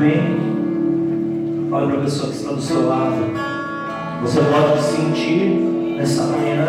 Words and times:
Amém? 0.00 1.68
Olha 1.70 1.88
para 1.88 1.98
a 1.98 2.04
pessoa 2.04 2.30
que 2.30 2.36
está 2.38 2.52
do 2.52 2.62
seu 2.62 2.88
lado. 2.88 3.16
Você 4.22 4.40
pode 4.40 4.82
sentir 4.82 5.50
nessa 5.94 6.22
manhã. 6.22 6.66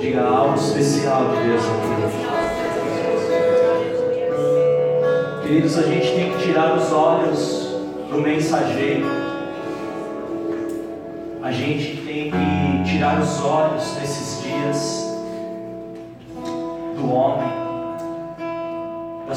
Diga 0.00 0.24
algo 0.24 0.56
especial 0.56 1.30
de 1.30 1.36
Deus 1.46 1.62
aqui. 1.62 1.86
Queridos, 5.46 5.78
a 5.78 5.82
gente 5.82 6.14
tem 6.16 6.32
que 6.32 6.38
tirar 6.42 6.76
os 6.76 6.92
olhos 6.92 7.76
do 8.10 8.20
mensageiro. 8.20 9.06
A 11.44 11.52
gente 11.52 12.02
tem 12.04 12.32
que 12.32 12.90
tirar 12.90 13.20
os 13.20 13.40
olhos 13.44 13.96
nesses 14.00 14.42
dias 14.42 15.07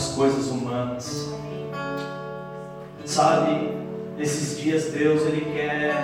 das 0.02 0.16
coisas 0.16 0.48
humanas. 0.48 1.30
Sabe, 3.06 3.72
nesses 4.18 4.60
dias 4.60 4.86
Deus 4.86 5.22
ele 5.22 5.54
quer 5.54 5.96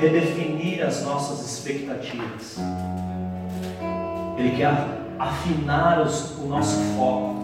redefinir 0.00 0.84
as 0.84 1.04
nossas 1.04 1.46
expectativas. 1.46 2.56
Ele 4.36 4.56
quer 4.56 4.72
afinar 5.18 6.00
os, 6.00 6.36
o 6.38 6.46
nosso 6.46 6.76
foco. 6.96 7.36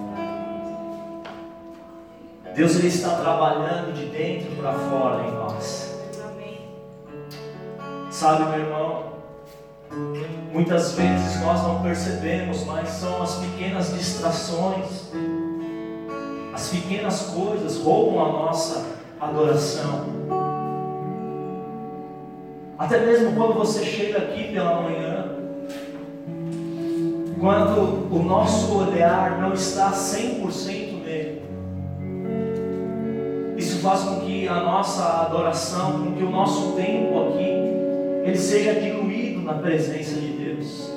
Deus 2.56 2.76
ele 2.76 2.88
está 2.88 3.10
trabalhando 3.10 3.94
de 3.94 4.06
dentro 4.06 4.50
para 4.56 4.72
fora 4.72 5.28
em 5.28 5.32
nós. 5.32 5.94
Sabe, 8.10 8.44
meu 8.44 8.66
irmão, 8.66 9.12
muitas 10.52 10.92
vezes 10.92 11.40
nós 11.40 11.62
não 11.62 11.82
percebemos, 11.82 12.64
mas 12.64 12.88
são 12.88 13.22
as 13.22 13.36
pequenas 13.36 13.92
distrações, 13.92 15.10
as 16.54 16.68
pequenas 16.68 17.32
coisas 17.34 17.78
roubam 17.78 18.24
a 18.24 18.32
nossa 18.32 18.86
adoração. 19.20 20.04
Até 22.78 23.04
mesmo 23.04 23.32
quando 23.32 23.54
você 23.54 23.84
chega 23.84 24.18
aqui 24.18 24.52
pela 24.52 24.82
manhã, 24.82 25.30
quando 27.40 28.08
o 28.08 28.22
nosso 28.22 28.78
olhar 28.78 29.40
não 29.40 29.52
está 29.52 29.90
100% 29.90 31.02
nele, 31.04 31.42
isso 33.56 33.80
faz 33.80 34.02
com 34.02 34.20
que 34.20 34.46
a 34.46 34.60
nossa 34.60 35.22
adoração, 35.22 36.04
com 36.04 36.12
que 36.12 36.22
o 36.22 36.30
nosso 36.30 36.72
tempo 36.72 37.30
aqui, 37.30 37.50
ele 38.24 38.38
seja 38.38 38.74
diluído 38.74 39.42
na 39.42 39.54
presença 39.54 40.20
de 40.20 40.28
Deus. 40.28 40.92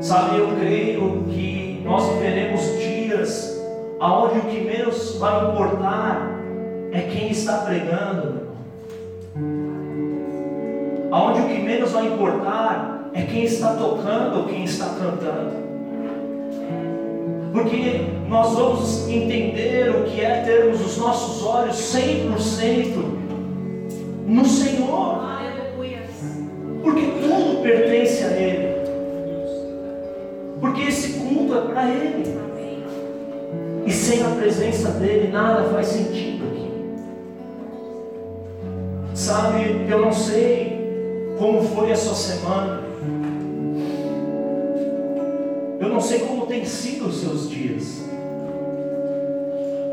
Sabe, 0.00 0.38
eu 0.38 0.56
creio 0.56 1.24
que 1.30 1.77
nós 1.84 2.08
viveremos 2.12 2.62
dias 2.78 3.60
aonde 4.00 4.38
o 4.38 4.42
que 4.42 4.60
menos 4.60 5.16
vai 5.18 5.50
importar 5.50 6.38
é 6.92 7.00
quem 7.02 7.30
está 7.30 7.58
pregando, 7.58 8.48
Aonde 11.10 11.40
o 11.40 11.48
que 11.48 11.62
menos 11.62 11.92
vai 11.92 12.06
importar 12.06 13.08
é 13.14 13.22
quem 13.22 13.44
está 13.44 13.74
tocando 13.74 14.40
ou 14.40 14.44
quem 14.44 14.64
está 14.64 14.86
cantando. 14.90 15.68
Porque 17.50 18.04
nós 18.28 18.52
vamos 18.52 19.08
entender 19.08 19.88
o 19.88 20.04
que 20.04 20.20
é 20.20 20.42
termos 20.42 20.84
os 20.84 20.98
nossos 20.98 21.42
olhos 21.46 21.76
100% 21.76 23.04
no 24.26 24.44
Senhor. 24.44 25.18
Porque 26.82 27.06
tudo 27.22 27.62
pertence 27.62 28.24
a 28.24 28.32
Ele. 28.32 28.68
Porque 30.60 30.82
esse 30.82 31.20
culto 31.20 31.37
é 31.56 31.60
para 31.60 31.90
Ele. 31.90 32.38
E 33.86 33.92
sem 33.92 34.22
a 34.22 34.28
presença 34.30 34.90
dEle, 34.90 35.28
nada 35.28 35.70
faz 35.70 35.86
sentido 35.86 36.44
aqui. 36.46 36.70
Sabe, 39.14 39.86
eu 39.88 40.00
não 40.00 40.12
sei 40.12 40.78
como 41.38 41.62
foi 41.62 41.92
a 41.92 41.96
sua 41.96 42.14
semana. 42.14 42.82
Eu 45.80 45.88
não 45.88 46.00
sei 46.00 46.18
como 46.20 46.46
tem 46.46 46.64
sido 46.64 47.06
os 47.06 47.20
seus 47.20 47.48
dias. 47.48 48.02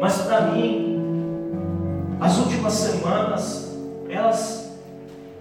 Mas 0.01 0.17
para 0.23 0.51
mim, 0.51 0.99
as 2.19 2.37
últimas 2.37 2.73
semanas, 2.73 3.71
elas 4.09 4.71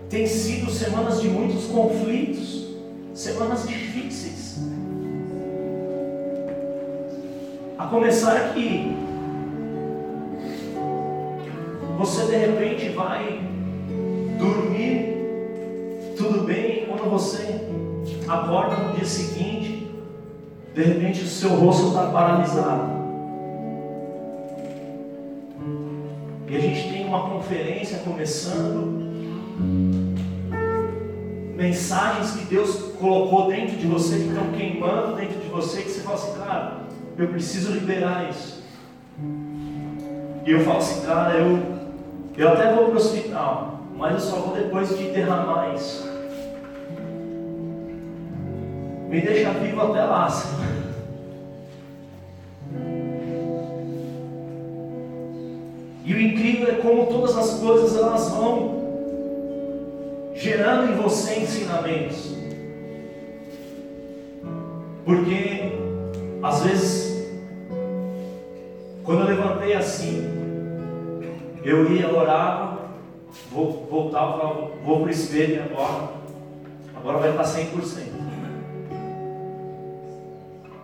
têm 0.09 0.27
sido 0.27 0.71
semanas 0.71 1.21
de 1.21 1.29
muitos 1.29 1.65
conflitos, 1.65 2.69
semanas 3.15 3.67
difíceis. 3.67 4.44
A 7.77 7.87
começar 7.87 8.55
que 8.55 8.97
você 11.99 12.27
de 12.27 12.37
repente 12.37 12.91
vai 12.91 13.41
dormir 14.39 15.15
tudo 16.17 16.45
bem 16.45 16.87
quando 16.87 17.11
você 17.11 17.69
acorda 18.29 18.77
no 18.77 18.95
dia 18.95 19.05
seguinte, 19.05 19.91
de 20.73 20.83
repente 20.85 21.23
o 21.23 21.27
seu 21.27 21.51
rosto 21.51 21.89
está 21.89 22.07
paralisado. 22.11 22.93
E 26.49 26.57
a 26.57 26.61
gente 26.61 26.93
tem 26.93 27.07
uma 27.07 27.29
conferência 27.29 27.99
começando. 27.99 29.03
Mensagens 31.57 32.37
que 32.37 32.45
Deus 32.45 32.93
colocou 33.01 33.49
dentro 33.49 33.77
de 33.77 33.87
você, 33.89 34.19
que 34.19 34.29
estão 34.29 34.53
queimando 34.53 35.17
dentro 35.17 35.41
de 35.41 35.49
você, 35.49 35.83
que 35.83 35.91
você 35.91 36.01
fala 36.01 36.15
assim, 36.15 36.39
cara, 36.39 36.84
eu 37.17 37.29
preciso 37.29 37.73
liberar 37.73 38.29
isso. 38.31 38.63
E 40.45 40.51
eu 40.51 40.61
falo 40.61 40.79
assim, 40.79 41.07
cara, 41.07 41.35
eu, 41.35 41.59
eu 42.37 42.49
até 42.49 42.73
vou 42.73 42.87
para 42.87 42.95
o 42.95 42.97
hospital, 42.97 43.81
mas 43.97 44.15
eu 44.15 44.21
só 44.21 44.37
vou 44.37 44.55
depois 44.55 44.97
de 44.97 45.11
derramar 45.11 45.75
isso. 45.75 46.13
Me 49.09 49.21
deixa 49.21 49.51
vivo 49.51 49.81
até 49.81 50.05
lá. 50.05 50.29
E 56.07 56.13
o 56.13 56.21
incrível 56.21 56.69
é 56.69 56.75
como 56.75 57.07
todas 57.07 57.35
as 57.35 57.59
coisas 57.61 57.97
elas 57.97 58.29
vão 58.29 58.85
gerando 60.35 60.93
em 60.93 60.97
você 60.97 61.41
ensinamentos. 61.41 62.35
Porque 65.03 65.74
às 66.45 66.63
vezes 66.63 67.15
quando 69.03 69.21
eu 69.21 69.27
levantei 69.27 69.75
assim, 69.75 70.23
eu 71.63 71.91
ia 71.91 72.11
orar, 72.15 72.79
vou 73.51 73.87
voltar, 73.91 74.27
vou 74.85 75.01
para 75.01 75.09
o 75.09 75.11
espelho 75.11 75.63
agora, 75.63 76.11
agora 76.95 77.19
vai 77.19 77.31
estar 77.31 77.45
100% 77.45 78.15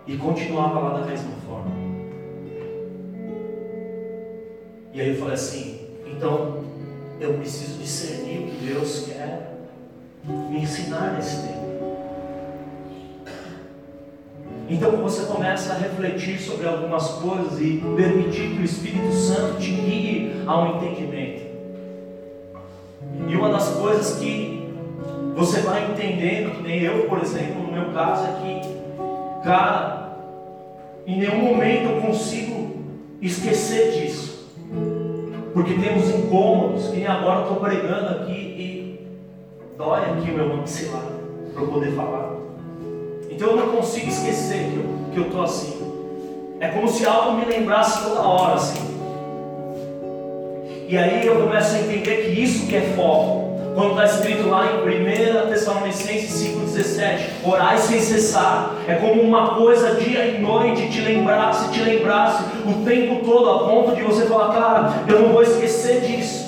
e 0.06 0.16
continuava 0.16 0.80
lá 0.80 0.98
da 0.98 1.06
mesma 1.06 1.30
forma. 1.46 1.70
E 4.92 5.00
aí 5.00 5.10
eu 5.10 5.16
falei 5.18 5.34
assim: 5.34 5.88
então 6.06 6.64
eu 7.20 7.34
preciso 7.34 7.78
discernir 7.78 8.38
o 8.38 8.46
que 8.50 8.66
Deus 8.66 9.06
quer 9.06 9.56
me 10.24 10.62
ensinar 10.62 11.14
nesse 11.14 11.46
tempo. 11.46 11.59
Então 14.70 14.92
você 14.98 15.26
começa 15.26 15.72
a 15.72 15.76
refletir 15.76 16.38
sobre 16.38 16.68
algumas 16.68 17.08
coisas 17.14 17.60
e 17.60 17.82
permitir 17.96 18.50
que 18.50 18.62
o 18.62 18.64
Espírito 18.64 19.12
Santo 19.12 19.58
te 19.58 19.72
guie 19.72 20.44
ao 20.46 20.76
entendimento. 20.76 21.42
E 23.26 23.34
uma 23.34 23.48
das 23.48 23.68
coisas 23.70 24.16
que 24.20 24.72
você 25.34 25.62
vai 25.62 25.90
entendendo, 25.90 26.52
que 26.56 26.62
nem 26.62 26.82
eu, 26.82 27.08
por 27.08 27.18
exemplo, 27.18 27.64
no 27.64 27.72
meu 27.72 27.92
caso, 27.92 28.24
é 28.24 28.40
que, 28.40 29.42
cara, 29.42 30.16
em 31.04 31.18
nenhum 31.18 31.42
momento 31.46 31.90
eu 31.90 32.02
consigo 32.02 32.76
esquecer 33.20 34.00
disso. 34.00 34.48
Porque 35.52 35.74
temos 35.74 36.08
incômodos, 36.10 36.86
que 36.86 36.98
nem 36.98 37.08
agora 37.08 37.42
estou 37.42 37.56
pregando 37.56 38.20
aqui 38.20 38.32
e 38.32 39.08
dói 39.76 40.04
aqui 40.04 40.30
o 40.30 40.34
meu 40.34 40.56
maxilar 40.56 41.06
para 41.52 41.62
eu 41.62 41.68
poder 41.68 41.90
falar. 41.92 42.39
Então 43.40 43.52
eu 43.52 43.56
não 43.56 43.68
consigo 43.68 44.06
esquecer 44.06 44.70
que 45.14 45.16
eu 45.16 45.22
estou 45.22 45.42
assim. 45.42 45.80
É 46.60 46.68
como 46.68 46.86
se 46.86 47.06
algo 47.06 47.38
me 47.38 47.46
lembrasse 47.46 48.02
toda 48.02 48.20
hora 48.20 48.56
assim. 48.56 48.78
E 50.86 50.98
aí 50.98 51.26
eu 51.26 51.36
começo 51.36 51.74
a 51.74 51.78
entender 51.78 52.16
que 52.16 52.38
isso 52.38 52.66
que 52.66 52.76
é 52.76 52.92
foco. 52.94 53.58
Quando 53.74 53.92
está 53.92 54.04
escrito 54.04 54.46
lá 54.46 54.66
em 54.66 55.46
1 55.46 55.48
Tessalonicenses 55.48 56.48
5,17, 56.48 57.20
orai 57.42 57.78
sem 57.78 57.98
cessar, 58.02 58.74
é 58.86 58.96
como 58.96 59.22
uma 59.22 59.54
coisa 59.54 59.94
dia 59.94 60.26
e 60.26 60.38
noite, 60.38 60.90
te 60.90 61.00
lembrasse, 61.00 61.70
te 61.70 61.80
lembrasse 61.80 62.44
o 62.66 62.84
tempo 62.84 63.24
todo, 63.24 63.48
a 63.48 63.58
ponto 63.60 63.96
de 63.96 64.02
você 64.02 64.26
falar, 64.26 64.52
cara, 64.52 65.04
eu 65.08 65.22
não 65.22 65.32
vou 65.32 65.42
esquecer 65.42 66.02
disso. 66.02 66.39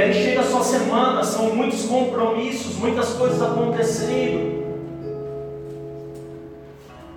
E 0.00 0.02
aí 0.02 0.14
chega 0.14 0.40
a 0.40 0.44
sua 0.44 0.64
semana, 0.64 1.22
são 1.22 1.54
muitos 1.54 1.84
compromissos, 1.84 2.76
muitas 2.76 3.10
coisas 3.12 3.42
acontecendo. 3.42 4.64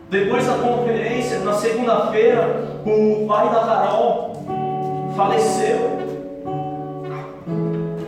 Depois 0.10 0.46
da 0.46 0.56
conferência, 0.56 1.40
na 1.40 1.54
segunda-feira, 1.54 2.82
o 2.86 3.26
pai 3.26 3.50
da 3.50 3.62
Carol 3.62 4.46
faleceu. 5.16 5.80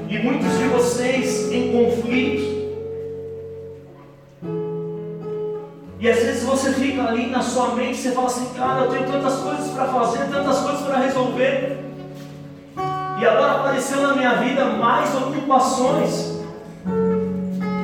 E 0.09 0.19
muitos 0.19 0.57
de 0.57 0.65
vocês 0.65 1.49
em 1.53 1.71
conflito. 1.71 2.75
E 6.01 6.09
às 6.09 6.17
vezes 6.17 6.43
você 6.43 6.73
fica 6.73 7.01
ali 7.01 7.27
na 7.27 7.41
sua 7.41 7.75
mente, 7.75 7.95
você 7.95 8.11
fala 8.11 8.27
assim, 8.27 8.53
cara, 8.53 8.81
eu 8.81 8.91
tenho 8.91 9.09
tantas 9.09 9.35
coisas 9.35 9.69
para 9.69 9.85
fazer, 9.85 10.29
tantas 10.29 10.59
coisas 10.59 10.81
para 10.81 10.97
resolver. 10.97 11.84
E 13.19 13.25
agora 13.25 13.59
apareceu 13.59 14.01
na 14.01 14.13
minha 14.13 14.35
vida 14.35 14.65
mais 14.65 15.15
ocupações. 15.15 16.35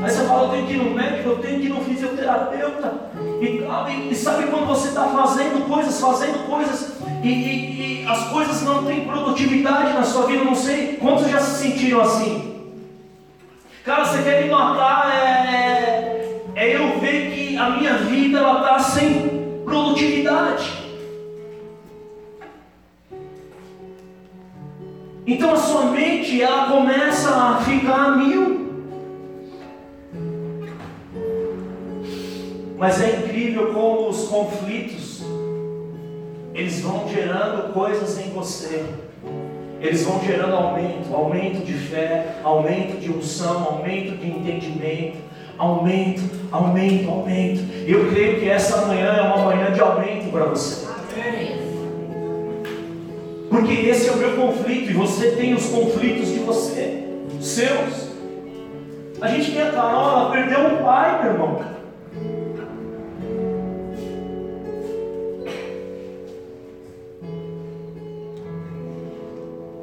Aí 0.04 0.10
você 0.10 0.26
fala, 0.26 0.44
eu 0.44 0.50
tenho 0.50 0.68
que 0.68 0.74
ir 0.74 0.78
no 0.78 0.96
médico, 0.96 1.30
eu 1.30 1.38
tenho 1.38 1.60
que 1.60 1.68
ir 1.68 1.70
no 1.70 1.82
fisioterapeuta. 1.82 3.12
E, 3.40 4.10
e 4.12 4.16
sabe 4.16 4.48
quando 4.48 4.68
você 4.68 4.90
está 4.90 5.06
fazendo 5.06 5.68
coisas, 5.68 6.00
fazendo 6.02 6.46
coisas, 6.48 6.98
e, 7.24 7.28
e, 7.28 8.02
e, 8.04 8.08
as 8.08 8.30
coisas 8.30 8.62
não 8.64 8.84
têm 8.84 9.06
produtividade 9.06 9.94
na 9.94 10.04
sua 10.04 10.26
vida, 10.26 10.44
não 10.44 10.56
sei 10.56 10.98
quantos 10.98 11.30
já 11.30 11.40
se 11.40 11.64
sentiram 11.64 12.02
assim. 12.02 12.52
Cara, 13.86 14.06
você 14.06 14.22
quer 14.24 14.44
me 14.44 14.50
matar, 14.50 15.12
é, 15.12 16.44
é, 16.56 16.64
é 16.68 16.76
eu 16.76 17.00
ver 17.00 17.32
que 17.32 17.58
a 17.58 17.70
minha 17.70 17.94
vida 17.98 18.40
está 18.40 18.80
sem 18.80 19.62
produtividade. 19.64 20.81
Então 25.32 25.54
a 25.54 25.56
sua 25.56 25.86
mente 25.86 26.42
ela 26.42 26.70
começa 26.70 27.34
a 27.34 27.62
ficar 27.64 27.96
a 27.96 28.18
mil. 28.18 28.70
Mas 32.78 33.02
é 33.02 33.16
incrível 33.16 33.74
como 33.74 34.10
os 34.10 34.28
conflitos 34.28 35.24
eles 36.54 36.82
vão 36.82 37.08
gerando 37.08 37.72
coisas 37.72 38.20
em 38.20 38.32
você. 38.32 38.84
Eles 39.80 40.04
vão 40.04 40.22
gerando 40.22 40.54
aumento, 40.54 41.16
aumento 41.16 41.66
de 41.66 41.76
fé, 41.76 42.36
aumento 42.44 43.00
de 43.00 43.10
unção, 43.10 43.64
aumento 43.64 44.18
de 44.18 44.30
entendimento, 44.30 45.18
aumento, 45.58 46.24
aumento, 46.52 47.10
aumento. 47.10 47.62
Eu 47.88 48.10
creio 48.12 48.38
que 48.38 48.50
essa 48.50 48.86
manhã 48.86 49.14
é 49.14 49.22
uma 49.22 49.46
manhã 49.46 49.72
de 49.72 49.80
aumento 49.80 50.30
para 50.30 50.44
você. 50.44 50.91
Porque 53.52 53.74
esse 53.74 54.08
é 54.08 54.14
o 54.14 54.18
meu 54.18 54.38
conflito 54.38 54.92
e 54.92 54.94
você 54.94 55.32
tem 55.32 55.54
os 55.54 55.66
conflitos 55.66 56.30
de 56.30 56.40
você, 56.40 57.04
seus. 57.42 58.10
A 59.20 59.28
gente 59.28 59.52
tem 59.52 59.62
a 59.62 59.72
Carol, 59.74 60.10
ela 60.10 60.32
perdeu 60.32 60.60
um 60.60 60.78
pai, 60.82 61.22
meu 61.22 61.34
irmão. 61.34 61.62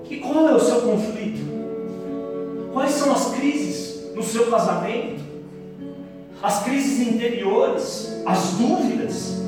E 0.08 0.16
qual 0.16 0.48
é 0.48 0.54
o 0.54 0.60
seu 0.60 0.80
conflito? 0.80 1.46
Quais 2.72 2.92
são 2.92 3.12
as 3.12 3.34
crises 3.34 4.14
no 4.14 4.22
seu 4.22 4.46
casamento? 4.46 5.22
As 6.42 6.62
crises 6.62 7.06
interiores? 7.06 8.22
As 8.24 8.52
dúvidas? 8.52 9.47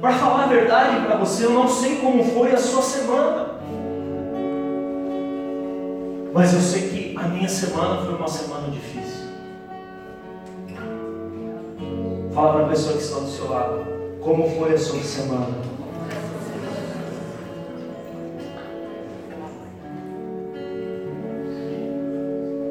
Para 0.00 0.14
falar 0.14 0.44
a 0.44 0.46
verdade 0.46 1.04
para 1.04 1.16
você, 1.16 1.44
eu 1.44 1.50
não 1.50 1.68
sei 1.68 1.96
como 1.96 2.24
foi 2.24 2.52
a 2.52 2.56
sua 2.56 2.80
semana. 2.80 3.50
Mas 6.32 6.54
eu 6.54 6.60
sei 6.60 6.88
que 6.88 7.16
a 7.18 7.28
minha 7.28 7.48
semana 7.48 8.02
foi 8.02 8.14
uma 8.14 8.28
semana 8.28 8.68
difícil. 8.70 9.28
Fala 12.32 12.54
para 12.54 12.64
a 12.64 12.68
pessoa 12.68 12.96
que 12.96 13.02
está 13.02 13.18
do 13.18 13.28
seu 13.28 13.50
lado. 13.50 13.84
Como 14.22 14.48
foi 14.58 14.72
a 14.72 14.78
sua 14.78 15.02
semana? 15.02 15.54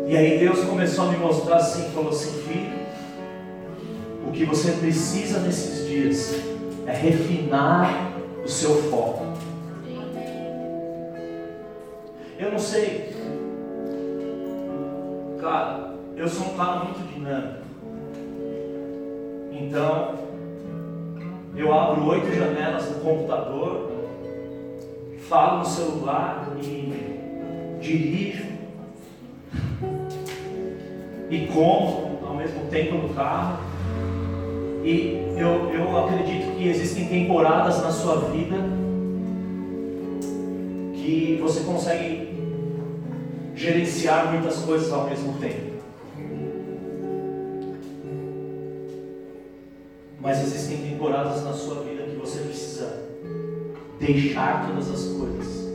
E 0.07 0.17
aí 0.17 0.39
Deus 0.39 0.63
começou 0.63 1.05
a 1.05 1.11
me 1.11 1.17
mostrar 1.17 1.57
assim, 1.57 1.91
falou 1.93 2.09
assim, 2.09 2.41
filho, 2.41 2.79
o 4.27 4.31
que 4.31 4.43
você 4.45 4.71
precisa 4.71 5.39
nesses 5.41 5.87
dias 5.87 6.58
é 6.87 6.91
refinar 6.91 8.13
o 8.43 8.47
seu 8.47 8.75
foco. 8.83 9.25
Eu 12.37 12.51
não 12.51 12.59
sei, 12.59 13.13
cara, 15.41 15.93
eu 16.15 16.27
sou 16.27 16.47
um 16.47 16.57
cara 16.57 16.85
muito 16.85 17.13
dinâmico. 17.13 17.59
Então, 19.51 20.15
eu 21.55 21.73
abro 21.73 22.05
oito 22.07 22.33
janelas 22.33 22.89
no 22.89 23.01
computador, 23.01 23.91
falo 25.27 25.59
no 25.59 25.65
celular 25.65 26.47
e 26.63 27.79
dirijo 27.81 28.45
e 31.29 31.47
como 31.47 32.19
ao 32.25 32.35
mesmo 32.35 32.65
tempo 32.69 32.95
no 32.95 33.13
carro. 33.13 33.68
E 34.83 35.25
eu, 35.37 35.69
eu 35.73 35.97
acredito 35.97 36.55
que 36.55 36.67
existem 36.67 37.07
temporadas 37.07 37.81
na 37.81 37.91
sua 37.91 38.29
vida 38.29 38.55
que 40.93 41.37
você 41.41 41.61
consegue 41.61 42.29
gerenciar 43.55 44.31
muitas 44.31 44.59
coisas 44.59 44.91
ao 44.91 45.09
mesmo 45.09 45.33
tempo. 45.33 45.79
Mas 50.21 50.41
existem 50.41 50.77
temporadas 50.77 51.43
na 51.43 51.53
sua 51.53 51.83
vida 51.83 52.03
que 52.03 52.15
você 52.15 52.39
precisa 52.39 53.03
deixar 53.99 54.67
todas 54.67 54.89
as 54.89 55.05
coisas 55.13 55.69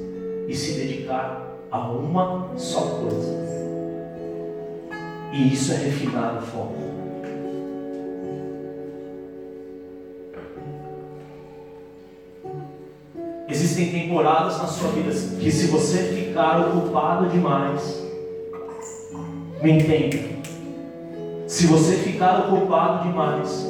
e 0.48 0.54
se 0.54 0.72
dedicar 0.74 1.58
a 1.70 1.90
uma 1.90 2.50
só 2.56 2.80
coisa. 3.00 3.44
E 5.32 5.52
isso 5.52 5.72
é 5.72 5.76
refinar 5.76 6.38
o 6.38 6.40
foco. 6.40 6.93
Existem 13.64 13.92
temporadas 13.92 14.58
na 14.58 14.66
sua 14.66 14.90
vida 14.90 15.10
que 15.40 15.50
se 15.50 15.68
você 15.68 15.96
ficar 15.96 16.60
ocupado 16.68 17.30
demais, 17.30 18.04
me 19.62 19.70
entenda. 19.72 20.18
Se 21.46 21.66
você 21.66 21.96
ficar 21.96 22.40
ocupado 22.40 23.08
demais, 23.08 23.66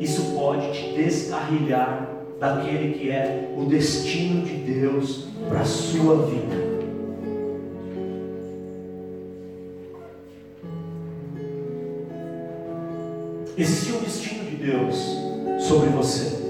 isso 0.00 0.32
pode 0.34 0.72
te 0.72 0.94
descarrilhar 0.94 2.08
daquele 2.40 2.94
que 2.94 3.10
é 3.10 3.54
o 3.54 3.66
destino 3.66 4.46
de 4.46 4.54
Deus 4.54 5.26
para 5.46 5.60
a 5.60 5.64
sua 5.66 6.16
vida. 6.24 6.56
Existe 13.58 13.92
um 13.92 14.00
destino 14.00 14.44
de 14.48 14.56
Deus 14.56 14.96
sobre 15.60 15.90
você. 15.90 16.41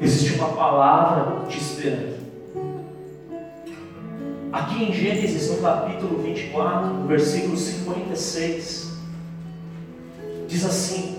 Existe 0.00 0.38
uma 0.38 0.50
palavra 0.50 1.46
te 1.46 1.58
esperando. 1.58 2.18
Aqui 4.52 4.84
em 4.84 4.92
Gênesis, 4.92 5.50
no 5.50 5.58
capítulo 5.58 6.22
24, 6.22 6.86
no 6.86 7.06
versículo 7.08 7.56
56, 7.56 8.92
diz 10.46 10.64
assim: 10.64 11.18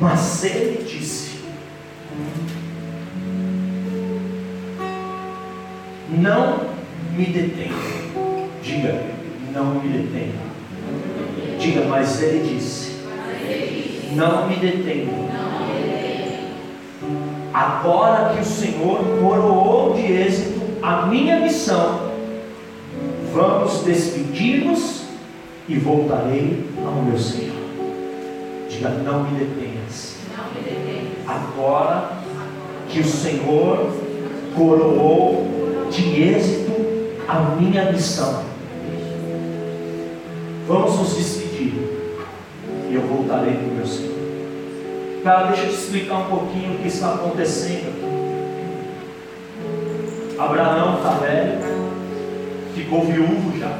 Mas 0.00 0.44
ele 0.44 0.84
disse: 0.84 1.38
Não 6.10 6.72
me 7.16 7.26
detenha. 7.26 7.72
Diga, 8.62 9.02
não 9.54 9.80
me 9.80 9.88
detenha. 9.88 10.51
Diga, 11.62 11.82
mas 11.82 12.20
ele 12.20 12.56
disse: 12.56 12.96
Não 14.16 14.48
me 14.48 14.56
detenha. 14.56 15.12
Agora 17.54 18.34
que 18.34 18.40
o 18.40 18.44
Senhor 18.44 18.98
coroou 19.20 19.94
de 19.94 20.12
êxito 20.12 20.60
a 20.82 21.06
minha 21.06 21.38
missão, 21.38 22.10
vamos 23.32 23.84
despedir-nos 23.84 25.04
e 25.68 25.78
voltarei 25.78 26.68
ao 26.84 27.00
meu 27.00 27.16
Senhor. 27.16 27.54
Diga, 28.68 28.88
não 28.88 29.22
me 29.22 29.38
detenhas. 29.38 30.16
Agora 31.28 32.10
que 32.88 32.98
o 32.98 33.04
Senhor 33.04 33.88
coroou 34.56 35.46
de 35.92 36.22
êxito 36.22 36.72
a 37.28 37.38
minha 37.60 37.92
missão, 37.92 38.42
Vamos 40.66 40.96
nos 40.96 41.18
E 41.64 42.94
eu 42.94 43.02
voltarei 43.02 43.54
para 43.54 43.64
o 43.64 43.74
meu 43.74 43.86
Senhor. 43.86 44.12
Cara, 45.22 45.46
deixa 45.48 45.62
eu 45.62 45.68
te 45.68 45.74
explicar 45.74 46.16
um 46.16 46.24
pouquinho 46.24 46.74
o 46.74 46.78
que 46.78 46.88
está 46.88 47.14
acontecendo 47.14 47.88
aqui. 47.88 48.12
Abraão 50.38 50.96
está 50.96 51.10
velho. 51.10 51.58
ficou 52.74 53.04
viúvo 53.04 53.56
já. 53.58 53.78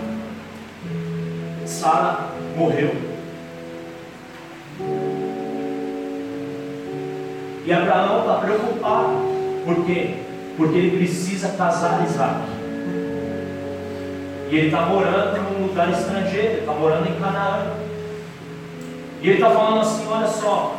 Sara 1.67 2.29
morreu. 2.57 2.95
E 7.65 7.73
Abraão 7.73 8.21
está 8.21 8.35
preocupado. 8.35 9.33
Por 9.65 9.85
quê? 9.85 10.15
Porque 10.57 10.79
ele 10.79 10.97
precisa 10.99 11.49
casar 11.51 12.05
Isaac. 12.05 12.52
E 14.53 14.57
ele 14.59 14.67
está 14.67 14.83
morando 14.83 15.41
num 15.41 15.67
lugar 15.67 15.91
estrangeiro, 15.91 16.59
está 16.59 16.73
morando 16.73 17.09
em 17.09 17.19
Canaã. 17.19 17.73
E 19.23 19.27
ele 19.27 19.37
está 19.37 19.51
falando 19.51 19.81
assim: 19.81 20.07
olha 20.07 20.27
só, 20.27 20.79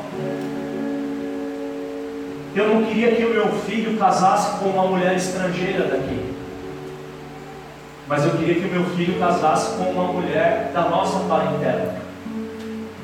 eu 2.56 2.68
não 2.68 2.84
queria 2.84 3.16
que 3.16 3.26
o 3.26 3.34
meu 3.34 3.48
filho 3.62 3.98
casasse 3.98 4.60
com 4.60 4.70
uma 4.70 4.86
mulher 4.86 5.16
estrangeira 5.16 5.88
daqui. 5.88 6.36
Mas 8.08 8.24
eu 8.24 8.38
queria 8.38 8.62
que 8.62 8.68
o 8.68 8.80
meu 8.80 8.86
filho 8.92 9.18
casasse 9.18 9.76
com 9.76 9.90
uma 9.90 10.04
mulher 10.04 10.70
da 10.72 10.82
nossa 10.82 11.22
parentela. 11.22 11.96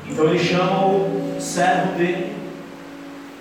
Então 0.08 0.24
ele 0.26 0.38
chama 0.38 0.86
o 0.86 1.36
servo 1.40 1.98
dele, 1.98 2.32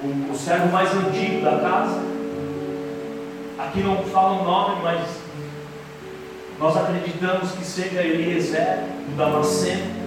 o, 0.03 0.31
o 0.31 0.35
servo 0.35 0.71
mais 0.71 0.89
antigo 0.95 1.43
da 1.43 1.59
casa. 1.59 2.01
Aqui 3.59 3.81
não 3.81 3.97
fala 4.05 4.41
o 4.41 4.43
nome, 4.43 4.81
mas 4.81 5.18
nós 6.59 6.75
acreditamos 6.75 7.51
que 7.51 7.63
seja 7.63 8.01
Eliezer, 8.01 8.79
o 9.07 9.15
Damasceno. 9.15 9.99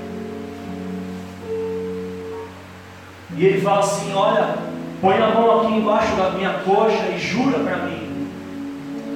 E 3.34 3.46
ele 3.46 3.60
fala 3.62 3.80
assim: 3.80 4.12
Olha, 4.14 4.56
põe 5.00 5.16
a 5.16 5.28
mão 5.28 5.60
aqui 5.60 5.72
embaixo 5.72 6.14
da 6.16 6.30
minha 6.30 6.52
coxa 6.64 7.08
e 7.08 7.18
jura 7.18 7.58
para 7.60 7.78
mim 7.78 8.12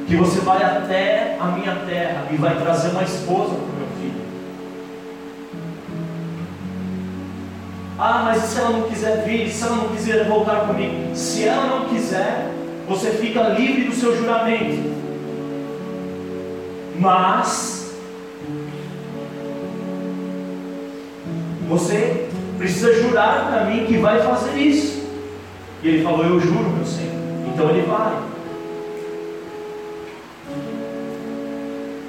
que 0.07 0.17
você 0.17 0.41
vai 0.41 0.63
até 0.63 1.37
a 1.39 1.47
minha 1.47 1.75
terra 1.85 2.27
e 2.31 2.37
vai 2.37 2.57
trazer 2.57 2.91
uma 2.91 3.03
esposa 3.03 3.55
para 3.55 3.65
o 3.65 3.77
meu 3.77 3.89
filho. 4.01 4.25
Ah, 7.99 8.23
mas 8.25 8.43
se 8.43 8.59
ela 8.59 8.71
não 8.71 8.83
quiser 8.83 9.25
vir, 9.25 9.51
se 9.51 9.65
ela 9.65 9.77
não 9.77 9.89
quiser 9.89 10.29
voltar 10.29 10.67
comigo? 10.67 11.15
Se 11.15 11.45
ela 11.45 11.67
não 11.67 11.89
quiser, 11.89 12.51
você 12.89 13.11
fica 13.11 13.49
livre 13.49 13.85
do 13.85 13.95
seu 13.95 14.17
juramento. 14.17 15.06
Mas 16.99 17.95
você 21.69 22.29
precisa 22.59 22.93
jurar 23.03 23.49
para 23.49 23.65
mim 23.65 23.87
que 23.87 23.99
vai 23.99 24.21
fazer 24.23 24.57
isso. 24.59 25.07
E 25.83 25.89
ele 25.89 26.05
falou: 26.05 26.25
Eu 26.25 26.41
juro, 26.41 26.71
meu 26.71 26.87
Senhor. 26.87 27.15
Então 27.53 27.71
ele 27.71 27.87
vai. 27.87 28.23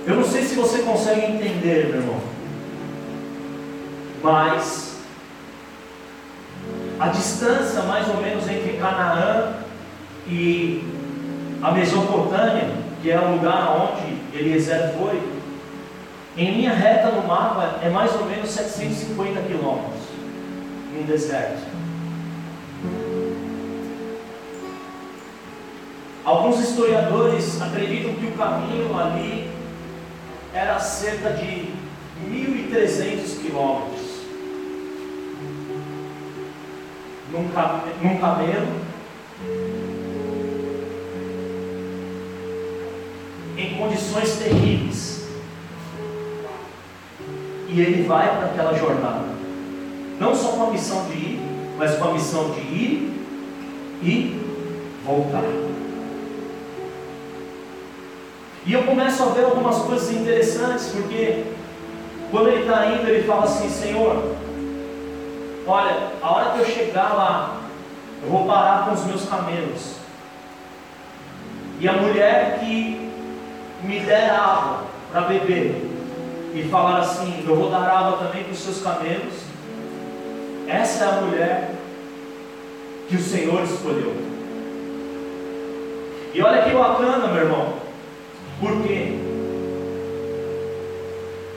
Eu 0.06 0.16
não 0.16 0.24
sei 0.24 0.44
se 0.44 0.56
você 0.56 0.80
consegue 0.80 1.26
entender, 1.26 1.90
meu 1.90 2.02
irmão, 2.02 2.22
mas 4.24 5.02
a 6.98 7.08
distância 7.10 7.82
mais 7.84 8.08
ou 8.08 8.18
menos 8.22 8.48
entre 8.48 8.78
Canaã 8.78 9.54
e 10.28 10.82
a 11.62 11.72
Mesopotâmia, 11.72 12.70
que 13.08 13.12
é 13.14 13.22
o 13.22 13.36
lugar 13.36 13.70
onde 13.70 14.38
Eliezer 14.38 14.94
foi, 14.98 15.18
em 16.36 16.52
linha 16.58 16.74
reta 16.74 17.10
no 17.10 17.26
mapa 17.26 17.80
é 17.82 17.90
mais 17.90 18.14
ou 18.14 18.26
menos 18.26 18.50
750 18.50 19.44
quilômetros, 19.44 20.02
num 20.94 21.04
deserto. 21.04 21.66
Alguns 26.26 26.60
historiadores 26.60 27.62
acreditam 27.62 28.14
que 28.16 28.26
o 28.26 28.32
caminho 28.32 29.00
ali 29.00 29.50
era 30.54 30.78
cerca 30.78 31.30
de 31.30 31.70
1.300 32.30 33.42
quilômetros. 33.42 34.02
Num, 37.32 37.44
num 38.04 38.18
camelo, 38.20 38.68
condições 43.78 44.38
terríveis. 44.38 45.28
E 47.70 47.82
ele 47.82 48.08
vai 48.08 48.28
para 48.38 48.48
aquela 48.48 48.74
jornada, 48.74 49.26
não 50.20 50.34
só 50.34 50.50
com 50.50 50.64
a 50.64 50.72
missão 50.72 51.06
de 51.06 51.14
ir, 51.14 51.42
mas 51.78 51.96
com 51.96 52.06
a 52.06 52.14
missão 52.14 52.52
de 52.52 52.62
ir 52.62 53.26
e 54.02 54.42
voltar. 55.06 55.44
E 58.66 58.74
eu 58.74 58.84
começo 58.84 59.24
a 59.24 59.28
ver 59.28 59.46
algumas 59.46 59.78
coisas 59.80 60.12
interessantes, 60.12 60.88
porque 60.88 61.46
quando 62.32 62.50
ele 62.50 62.62
está 62.62 62.88
indo, 62.88 63.08
ele 63.08 63.24
fala 63.28 63.46
assim: 63.46 63.70
Senhor, 63.70 64.36
olha, 65.66 66.12
a 66.22 66.32
hora 66.32 66.52
que 66.52 66.60
eu 66.60 66.66
chegar 66.66 67.14
lá, 67.14 67.62
eu 68.24 68.30
vou 68.30 68.46
parar 68.46 68.86
com 68.86 68.94
os 68.94 69.06
meus 69.06 69.26
camelos. 69.26 69.98
E 71.80 71.88
a 71.88 71.94
mulher 71.94 72.60
que 72.60 73.07
me 73.84 74.00
der 74.00 74.30
água 74.30 74.84
para 75.12 75.22
beber, 75.22 75.88
e 76.54 76.68
falar 76.70 77.00
assim: 77.00 77.44
Eu 77.48 77.56
vou 77.56 77.70
dar 77.70 77.88
água 77.88 78.18
também 78.18 78.44
para 78.44 78.54
os 78.54 78.60
seus 78.60 78.82
camelos. 78.82 79.34
Essa 80.68 81.06
é 81.06 81.08
a 81.08 81.22
mulher 81.22 81.72
que 83.08 83.16
o 83.16 83.22
Senhor 83.22 83.64
escolheu. 83.64 84.16
E 86.34 86.42
olha 86.42 86.64
que 86.64 86.72
bacana, 86.72 87.28
meu 87.28 87.44
irmão. 87.44 87.74
Por 88.60 88.82
quê? 88.84 89.20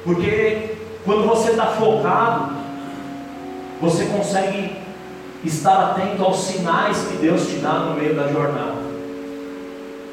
Porque 0.05 0.77
quando 1.05 1.27
você 1.27 1.51
está 1.51 1.67
focado, 1.67 2.55
você 3.81 4.05
consegue 4.07 4.77
estar 5.45 5.91
atento 5.91 6.23
aos 6.23 6.39
sinais 6.45 6.99
que 7.09 7.17
Deus 7.17 7.47
te 7.49 7.57
dá 7.57 7.81
no 7.81 7.95
meio 7.95 8.15
da 8.15 8.29
jornada. 8.29 8.80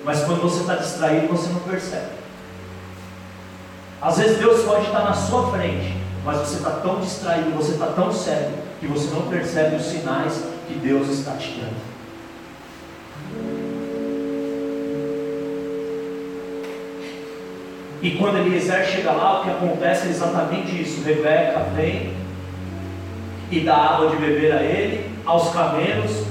Mas 0.07 0.23
quando 0.23 0.41
você 0.41 0.61
está 0.61 0.75
distraído, 0.75 1.27
você 1.27 1.49
não 1.49 1.59
percebe. 1.59 2.11
Às 4.01 4.17
vezes 4.17 4.37
Deus 4.37 4.63
pode 4.63 4.85
estar 4.85 5.03
na 5.03 5.13
sua 5.13 5.51
frente, 5.51 5.97
mas 6.23 6.37
você 6.37 6.55
está 6.55 6.69
tão 6.69 7.01
distraído, 7.01 7.51
você 7.51 7.73
está 7.73 7.87
tão 7.87 8.09
sério, 8.13 8.53
que 8.79 8.87
você 8.87 9.13
não 9.13 9.23
percebe 9.23 9.75
os 9.75 9.83
sinais 9.83 10.45
que 10.65 10.75
Deus 10.75 11.09
está 11.09 11.33
te 11.33 11.59
dando. 11.59 11.75
E 18.01 18.11
quando 18.11 18.37
Eliezer 18.37 18.85
chega 18.85 19.11
lá, 19.11 19.41
o 19.41 19.43
que 19.43 19.49
acontece 19.49 20.07
é 20.07 20.11
exatamente 20.11 20.81
isso. 20.81 21.03
Rebeca 21.03 21.65
vem 21.75 22.13
e 23.51 23.59
dá 23.59 23.75
água 23.75 24.11
de 24.11 24.15
beber 24.15 24.53
a 24.53 24.63
ele, 24.63 25.11
aos 25.25 25.49
camelos, 25.49 26.23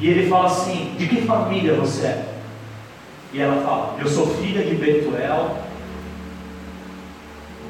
e 0.00 0.08
ele 0.08 0.26
fala 0.26 0.46
assim: 0.46 0.94
De 0.96 1.06
que 1.06 1.26
família 1.26 1.74
você 1.74 2.06
é? 2.06 2.29
E 3.32 3.40
ela 3.40 3.62
fala: 3.62 3.96
Eu 3.98 4.08
sou 4.08 4.26
filha 4.36 4.64
de 4.64 4.74
Betuel, 4.74 5.56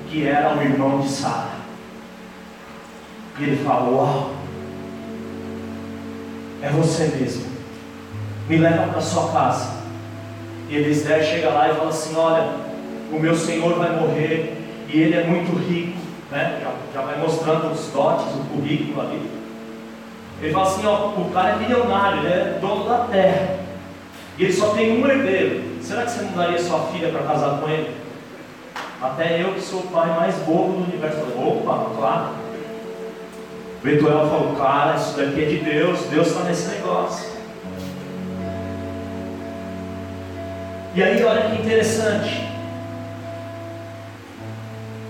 que 0.09 0.27
era 0.27 0.57
o 0.57 0.63
irmão 0.63 1.01
de 1.01 1.09
Sara. 1.09 1.61
E 3.39 3.43
ele 3.43 3.65
fala: 3.65 3.91
Uau, 3.91 4.31
é 6.63 6.71
você 6.71 7.05
mesmo. 7.17 7.51
Me 8.49 8.57
leva 8.57 8.89
para 8.89 9.01
sua 9.01 9.31
casa. 9.33 9.81
E 10.69 10.77
Eliezer 10.77 11.23
chega 11.25 11.51
lá 11.51 11.71
e 11.71 11.75
fala 11.75 11.91
assim: 11.91 12.17
Olha, 12.17 12.53
o 13.13 13.19
meu 13.19 13.35
senhor 13.35 13.77
vai 13.77 13.99
morrer 13.99 14.57
e 14.89 15.01
ele 15.01 15.17
é 15.17 15.25
muito 15.25 15.57
rico, 15.57 15.99
né? 16.31 16.61
já, 16.63 16.73
já 16.95 17.07
vai 17.07 17.19
mostrando 17.19 17.73
os 17.73 17.89
dotes, 17.89 18.27
o 18.35 18.45
currículo 18.55 19.01
ali. 19.01 19.31
Ele 20.41 20.53
fala 20.53 20.69
assim: 20.69 20.87
ó, 20.87 21.09
o 21.09 21.31
cara 21.33 21.51
é 21.51 21.57
milionário, 21.57 22.19
ele 22.21 22.33
é 22.33 22.59
dono 22.61 22.89
da 22.89 23.05
terra, 23.05 23.59
e 24.41 24.45
ele 24.45 24.53
só 24.55 24.71
tem 24.71 24.99
um 24.99 25.07
herdeiro. 25.07 25.63
Será 25.83 26.05
que 26.05 26.13
você 26.13 26.23
não 26.23 26.33
daria 26.33 26.59
sua 26.59 26.87
filha 26.87 27.11
para 27.11 27.25
casar 27.25 27.61
com 27.61 27.69
ele? 27.69 27.95
Até 29.03 29.43
eu, 29.43 29.53
que 29.53 29.61
sou 29.61 29.81
o 29.81 29.89
pai 29.89 30.09
mais 30.17 30.35
bobo 30.37 30.73
do 30.73 30.85
universo, 30.85 31.19
falei: 31.19 31.47
opa, 31.47 31.91
claro. 31.95 32.31
Betuel 33.83 34.31
falou: 34.31 34.57
cara, 34.57 34.97
isso 34.97 35.15
daqui 35.15 35.43
é 35.43 35.47
de 35.47 35.59
Deus, 35.59 36.01
Deus 36.07 36.29
está 36.29 36.45
nesse 36.45 36.69
negócio. 36.69 37.29
E 40.95 41.03
aí, 41.03 41.23
olha 41.23 41.51
que 41.51 41.61
interessante. 41.61 42.49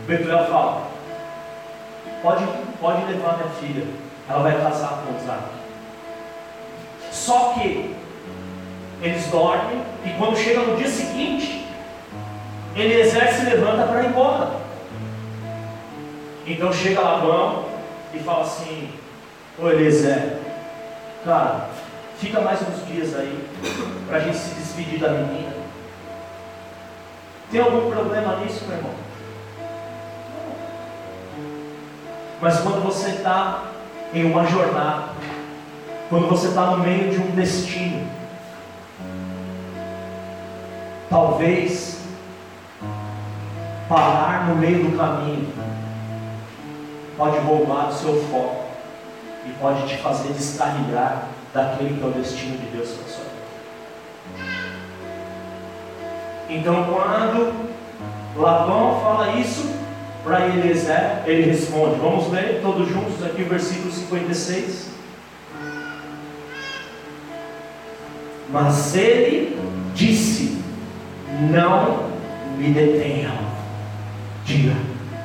Betuel 0.08 0.46
fala: 0.46 0.88
pode, 2.20 2.44
pode 2.80 3.04
levar 3.04 3.36
minha 3.36 3.50
filha, 3.60 3.86
ela 4.28 4.42
vai 4.42 4.60
casar 4.60 5.04
com 5.04 5.22
Isaac. 5.22 5.44
Só 7.12 7.52
que 7.54 7.99
eles 9.02 9.26
dormem 9.26 9.82
e 10.04 10.10
quando 10.18 10.36
chega 10.36 10.60
no 10.60 10.76
dia 10.76 10.88
seguinte, 10.88 11.66
Eliezer 12.76 13.32
se 13.34 13.44
levanta 13.44 13.86
para 13.86 14.02
ir 14.02 14.08
embora. 14.08 14.60
Então 16.46 16.72
chega 16.72 17.00
Labão 17.00 17.66
e 18.14 18.18
fala 18.18 18.42
assim: 18.42 18.90
Ô 19.58 19.68
Eliezer, 19.68 20.38
cara, 21.24 21.68
fica 22.18 22.40
mais 22.40 22.60
uns 22.62 22.86
dias 22.86 23.14
aí 23.14 23.48
para 24.06 24.18
a 24.18 24.20
gente 24.20 24.36
se 24.36 24.54
despedir 24.54 24.98
da 24.98 25.08
menina. 25.10 25.52
Tem 27.50 27.60
algum 27.60 27.90
problema 27.90 28.36
nisso, 28.36 28.64
meu 28.66 28.76
irmão? 28.76 28.94
Mas 32.40 32.60
quando 32.60 32.82
você 32.82 33.10
está 33.10 33.64
em 34.14 34.24
uma 34.24 34.46
jornada, 34.46 35.10
quando 36.08 36.28
você 36.28 36.48
está 36.48 36.66
no 36.66 36.78
meio 36.78 37.10
de 37.10 37.18
um 37.18 37.30
destino, 37.32 38.19
talvez 41.08 41.98
parar 43.88 44.48
no 44.48 44.56
meio 44.56 44.84
do 44.84 44.96
caminho 44.96 45.48
pode 47.16 47.38
roubar 47.38 47.88
o 47.88 47.92
seu 47.92 48.22
foco 48.30 48.64
e 49.44 49.50
pode 49.60 49.86
te 49.88 49.96
fazer 49.96 50.32
descarregar 50.32 51.24
daquele 51.52 51.98
que 51.98 52.04
é 52.04 52.06
o 52.06 52.10
destino 52.12 52.56
de 52.56 52.66
Deus 52.66 52.90
para 52.90 53.08
sua 53.08 53.24
vida. 53.24 53.40
Então, 56.48 56.84
quando 56.84 57.70
Labão 58.36 59.00
fala 59.02 59.32
isso 59.36 59.74
para 60.22 60.46
Eliezer, 60.46 61.22
ele 61.26 61.50
responde. 61.50 61.98
Vamos 61.98 62.30
ler 62.30 62.60
todos 62.62 62.88
juntos 62.88 63.24
aqui 63.24 63.42
o 63.42 63.48
versículo 63.48 63.90
56. 63.90 64.89
Mas 68.52 68.96
ele 68.96 69.56
disse: 69.94 70.58
Não 71.50 72.10
me 72.56 72.70
detenham. 72.70 73.38
Diga, 74.44 74.74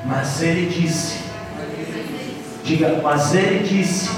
mas 0.05 0.41
ele 0.43 0.67
disse. 0.67 1.23
Diga, 2.63 2.99
mas 3.01 3.33
ele 3.33 3.67
disse: 3.67 4.09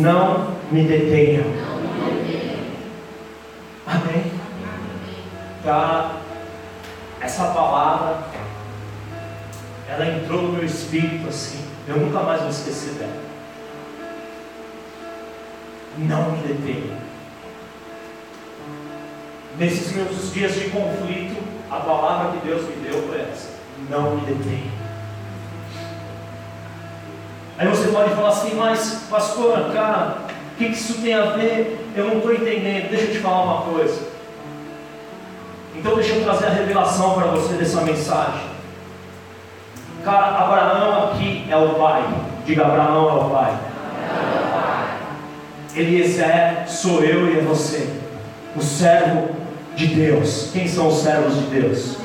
Não 0.00 0.54
me 0.70 0.84
detenham. 0.84 1.44
Amém. 3.86 4.32
Tá? 5.64 6.20
Essa 7.20 7.44
palavra, 7.46 8.24
ela 9.88 10.06
entrou 10.06 10.42
no 10.42 10.52
meu 10.52 10.64
espírito 10.64 11.28
assim. 11.28 11.58
Eu 11.88 11.96
nunca 11.98 12.20
mais 12.20 12.40
vou 12.40 12.50
esquecer 12.50 12.94
dela. 12.94 13.20
Não 15.98 16.32
me 16.32 16.38
detenha. 16.46 17.09
Nesses 19.58 19.92
meus 19.92 20.32
dias 20.32 20.54
de 20.54 20.70
conflito, 20.70 21.36
a 21.70 21.76
palavra 21.76 22.32
que 22.32 22.46
Deus 22.46 22.62
me 22.62 22.76
deu 22.76 23.02
foi 23.08 23.20
essa: 23.20 23.50
não 23.88 24.16
me 24.16 24.20
detenha. 24.26 24.70
Aí 27.58 27.68
você 27.68 27.88
pode 27.88 28.14
falar 28.14 28.30
assim, 28.30 28.54
mas 28.54 29.06
pastor, 29.10 29.70
cara, 29.74 30.18
o 30.54 30.56
que 30.56 30.64
isso 30.66 30.94
tem 31.02 31.12
a 31.12 31.32
ver? 31.32 31.92
Eu 31.94 32.06
não 32.06 32.16
estou 32.16 32.32
entendendo. 32.32 32.88
Deixa 32.88 33.04
eu 33.04 33.12
te 33.12 33.18
falar 33.18 33.42
uma 33.42 33.62
coisa. 33.72 34.08
Então 35.76 35.94
deixa 35.94 36.14
eu 36.14 36.24
trazer 36.24 36.46
a 36.46 36.50
revelação 36.50 37.14
para 37.14 37.26
você 37.26 37.54
dessa 37.54 37.82
mensagem. 37.82 38.48
Cara, 40.02 40.38
Abraão 40.38 41.10
aqui 41.10 41.46
é 41.50 41.56
o 41.56 41.74
pai. 41.74 42.02
Diga, 42.46 42.64
Abraão 42.64 43.08
é 43.08 43.24
o 43.24 43.30
pai. 43.30 43.58
Eliezer 45.76 46.64
sou 46.66 47.04
eu 47.04 47.30
e 47.30 47.38
é 47.38 47.42
você. 47.42 47.99
O 48.56 48.60
servo 48.60 49.30
de 49.76 49.86
Deus. 49.86 50.50
Quem 50.52 50.66
são 50.66 50.88
os 50.88 50.98
servos 50.98 51.34
de 51.34 51.60
Deus? 51.60 51.96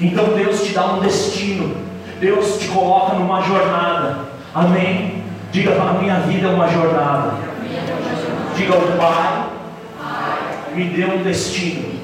Então 0.00 0.34
Deus 0.34 0.62
te 0.62 0.72
dá 0.72 0.94
um 0.94 1.00
destino. 1.00 1.76
Deus 2.20 2.58
te 2.58 2.68
coloca 2.68 3.14
numa 3.14 3.42
jornada. 3.42 4.18
Amém? 4.54 5.22
Diga 5.50 5.72
para 5.72 5.90
a 5.90 5.94
minha 5.94 6.20
vida 6.20 6.48
é 6.48 6.50
uma 6.50 6.68
jornada. 6.68 7.34
Diga 8.56 8.74
o 8.76 8.96
Pai 8.98 9.54
me 10.74 10.84
deu 10.86 11.08
um 11.08 11.22
destino. 11.22 11.94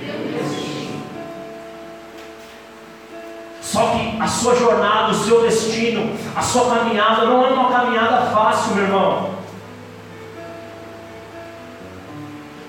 Só 3.60 3.86
que 3.88 4.20
a 4.20 4.26
sua 4.26 4.56
jornada, 4.56 5.12
o 5.12 5.14
seu 5.14 5.42
destino, 5.42 6.12
a 6.34 6.42
sua 6.42 6.74
caminhada 6.74 7.26
não 7.26 7.46
é 7.46 7.50
uma 7.50 7.70
caminhada 7.70 8.30
fácil, 8.30 8.74
meu 8.74 8.84
irmão. 8.84 9.30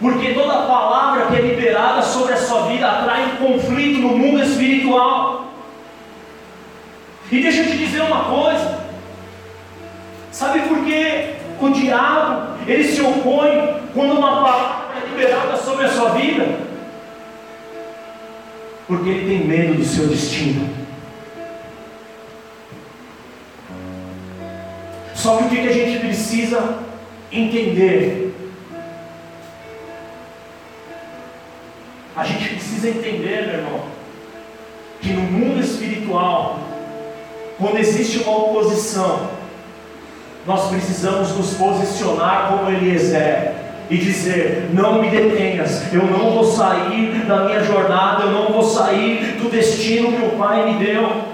Porque 0.02 0.34
toda 0.34 0.66
palavra 0.66 1.28
que 1.28 1.36
é 1.36 1.42
liberada 1.42 2.02
sobre 2.02 2.34
a 2.34 2.38
sua 2.38 2.64
vida 2.64 2.90
atrai 2.90 3.34
um 3.34 3.36
conflito 3.36 4.00
no 4.00 4.18
mundo 4.18 4.42
espiritual. 4.42 5.54
E 7.32 7.40
deixa 7.40 7.62
eu 7.62 7.68
te 7.68 7.78
dizer 7.78 8.02
uma 8.02 8.24
coisa. 8.24 8.82
Sabe 10.32 10.62
por 10.62 10.84
que 10.84 11.36
o 11.60 11.70
diabo 11.70 12.58
ele 12.68 12.84
se 12.84 13.00
opõe 13.00 13.80
quando 13.94 14.18
uma 14.18 14.42
palavra 14.42 14.98
é 14.98 15.08
liberada 15.08 15.56
sobre 15.58 15.86
a 15.86 15.90
sua 15.90 16.10
vida? 16.14 16.48
Porque 18.88 19.08
ele 19.08 19.38
tem 19.38 19.48
medo 19.48 19.76
do 19.76 19.86
seu 19.86 20.08
destino. 20.08 20.68
Só 25.14 25.38
que 25.38 25.44
o 25.44 25.50
que 25.50 25.60
a 25.60 25.72
gente 25.72 26.00
precisa 26.00 26.80
entender 27.32 28.34
A 32.16 32.26
gente 32.26 32.50
precisa 32.50 32.90
entender, 32.90 33.48
meu 33.48 33.56
irmão, 33.60 33.82
que 35.00 35.14
no 35.14 35.22
mundo 35.22 35.62
espiritual, 35.62 36.60
quando 37.58 37.78
existe 37.78 38.20
uma 38.20 38.38
oposição, 38.38 39.30
nós 40.46 40.70
precisamos 40.70 41.36
nos 41.38 41.54
posicionar 41.54 42.50
como 42.50 42.70
Eliezer 42.70 43.54
e 43.90 43.98
dizer: 43.98 44.70
Não 44.74 45.02
me 45.02 45.10
detenhas, 45.10 45.94
eu 45.94 46.04
não 46.06 46.32
vou 46.32 46.44
sair 46.44 47.26
da 47.26 47.46
minha 47.46 47.64
jornada, 47.64 48.24
eu 48.24 48.32
não 48.32 48.48
vou 48.48 48.64
sair 48.64 49.38
do 49.42 49.50
destino 49.50 50.12
que 50.12 50.26
o 50.26 50.38
Pai 50.38 50.72
me 50.72 50.84
deu. 50.84 51.32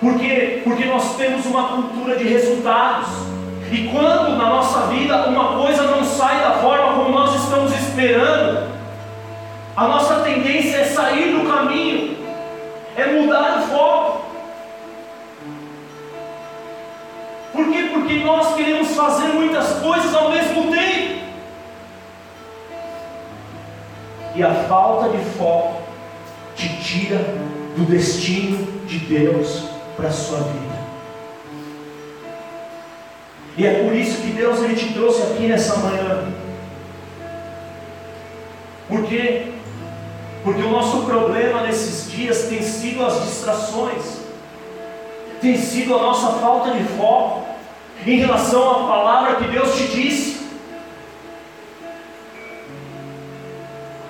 Por 0.00 0.18
quê? 0.18 0.62
Porque 0.64 0.86
nós 0.86 1.16
temos 1.16 1.44
uma 1.44 1.68
cultura 1.68 2.16
de 2.16 2.24
resultados. 2.24 3.08
E 3.70 3.88
quando 3.88 4.36
na 4.36 4.46
nossa 4.46 4.86
vida 4.86 5.28
uma 5.28 5.62
coisa 5.62 5.82
não 5.84 6.04
sai 6.04 6.40
da 6.40 6.52
forma 6.52 6.89
esperando, 8.00 8.70
a 9.76 9.86
nossa 9.86 10.20
tendência 10.20 10.78
é 10.78 10.84
sair 10.84 11.36
do 11.36 11.46
caminho, 11.46 12.16
é 12.96 13.06
mudar 13.06 13.58
o 13.58 13.62
foco. 13.68 14.24
Por 17.52 17.70
quê? 17.70 17.90
Porque 17.92 18.14
nós 18.24 18.54
queremos 18.54 18.94
fazer 18.94 19.28
muitas 19.28 19.80
coisas 19.80 20.14
ao 20.14 20.30
mesmo 20.30 20.70
tempo. 20.70 21.20
E 24.34 24.42
a 24.42 24.54
falta 24.66 25.14
de 25.14 25.22
foco 25.36 25.82
te 26.56 26.68
tira 26.82 27.18
do 27.76 27.84
destino 27.84 28.66
de 28.86 28.98
Deus 28.98 29.64
para 29.96 30.08
a 30.08 30.12
sua 30.12 30.38
vida. 30.38 30.80
E 33.58 33.66
é 33.66 33.84
por 33.84 33.94
isso 33.94 34.22
que 34.22 34.30
Deus 34.30 34.62
ele 34.62 34.74
te 34.74 34.94
trouxe 34.94 35.22
aqui 35.22 35.48
nessa 35.48 35.76
manhã. 35.76 36.39
Por 38.90 39.04
quê? 39.04 39.52
Porque 40.42 40.62
o 40.62 40.70
nosso 40.70 41.02
problema 41.04 41.62
nesses 41.62 42.10
dias 42.10 42.48
tem 42.48 42.60
sido 42.60 43.06
as 43.06 43.22
distrações, 43.22 44.18
tem 45.40 45.56
sido 45.56 45.94
a 45.94 46.02
nossa 46.02 46.32
falta 46.40 46.72
de 46.72 46.82
foco 46.98 47.46
em 48.04 48.18
relação 48.18 48.68
à 48.70 48.88
palavra 48.88 49.36
que 49.36 49.44
Deus 49.44 49.76
te 49.76 49.86
disse. 49.86 50.40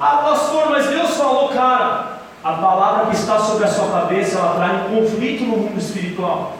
Ah, 0.01 0.17
pastor, 0.25 0.71
mas 0.71 0.87
Deus 0.87 1.11
falou, 1.11 1.51
cara, 1.51 2.21
a 2.43 2.53
palavra 2.55 3.07
que 3.11 3.17
está 3.17 3.39
sobre 3.39 3.65
a 3.65 3.69
sua 3.69 3.91
cabeça, 3.91 4.39
ela 4.39 4.55
traz 4.55 4.87
um 4.87 4.97
conflito 4.97 5.45
no 5.45 5.59
mundo 5.59 5.79
espiritual. 5.79 6.57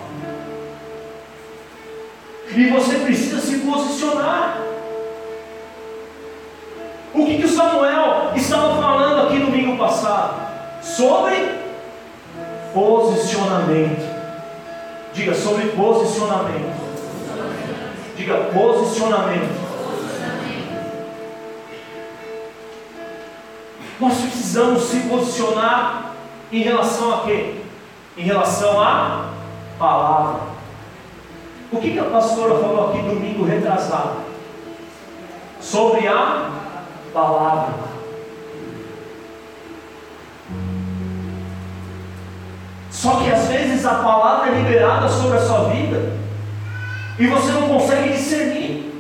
E 2.55 2.67
você 2.67 2.97
precisa 2.97 3.41
se 3.41 3.61
posicionar. 3.61 4.70
O 7.13 7.27
que, 7.27 7.39
que 7.39 7.49
Samuel 7.49 8.33
estava 8.37 8.81
falando 8.81 9.27
aqui 9.27 9.41
domingo 9.41 9.77
passado? 9.77 10.49
Sobre 10.81 11.59
posicionamento. 12.73 14.09
Diga 15.13 15.35
sobre 15.35 15.69
posicionamento. 15.69 16.81
Diga 18.17 18.37
posicionamento. 18.53 19.61
Nós 23.99 24.15
precisamos 24.19 24.83
se 24.85 25.01
posicionar 25.01 26.13
em 26.53 26.63
relação 26.63 27.15
a 27.15 27.21
quê? 27.25 27.57
Em 28.17 28.23
relação 28.23 28.81
à 28.81 29.31
palavra. 29.79 30.41
O 31.73 31.77
que, 31.79 31.93
que 31.93 31.99
a 31.99 32.05
pastora 32.05 32.59
falou 32.61 32.89
aqui 32.89 33.03
domingo 33.03 33.45
retrasado? 33.45 34.17
Sobre 35.61 36.09
a 36.09 36.60
palavra. 37.13 37.75
Só 42.91 43.17
que 43.17 43.31
às 43.31 43.47
vezes 43.47 43.87
a 43.87 43.95
palavra 43.95 44.51
é 44.51 44.55
liberada 44.55 45.09
sobre 45.09 45.39
a 45.39 45.41
sua 45.41 45.71
vida 45.71 46.13
e 47.19 47.27
você 47.27 47.53
não 47.53 47.69
consegue 47.69 48.15
discernir, 48.15 48.93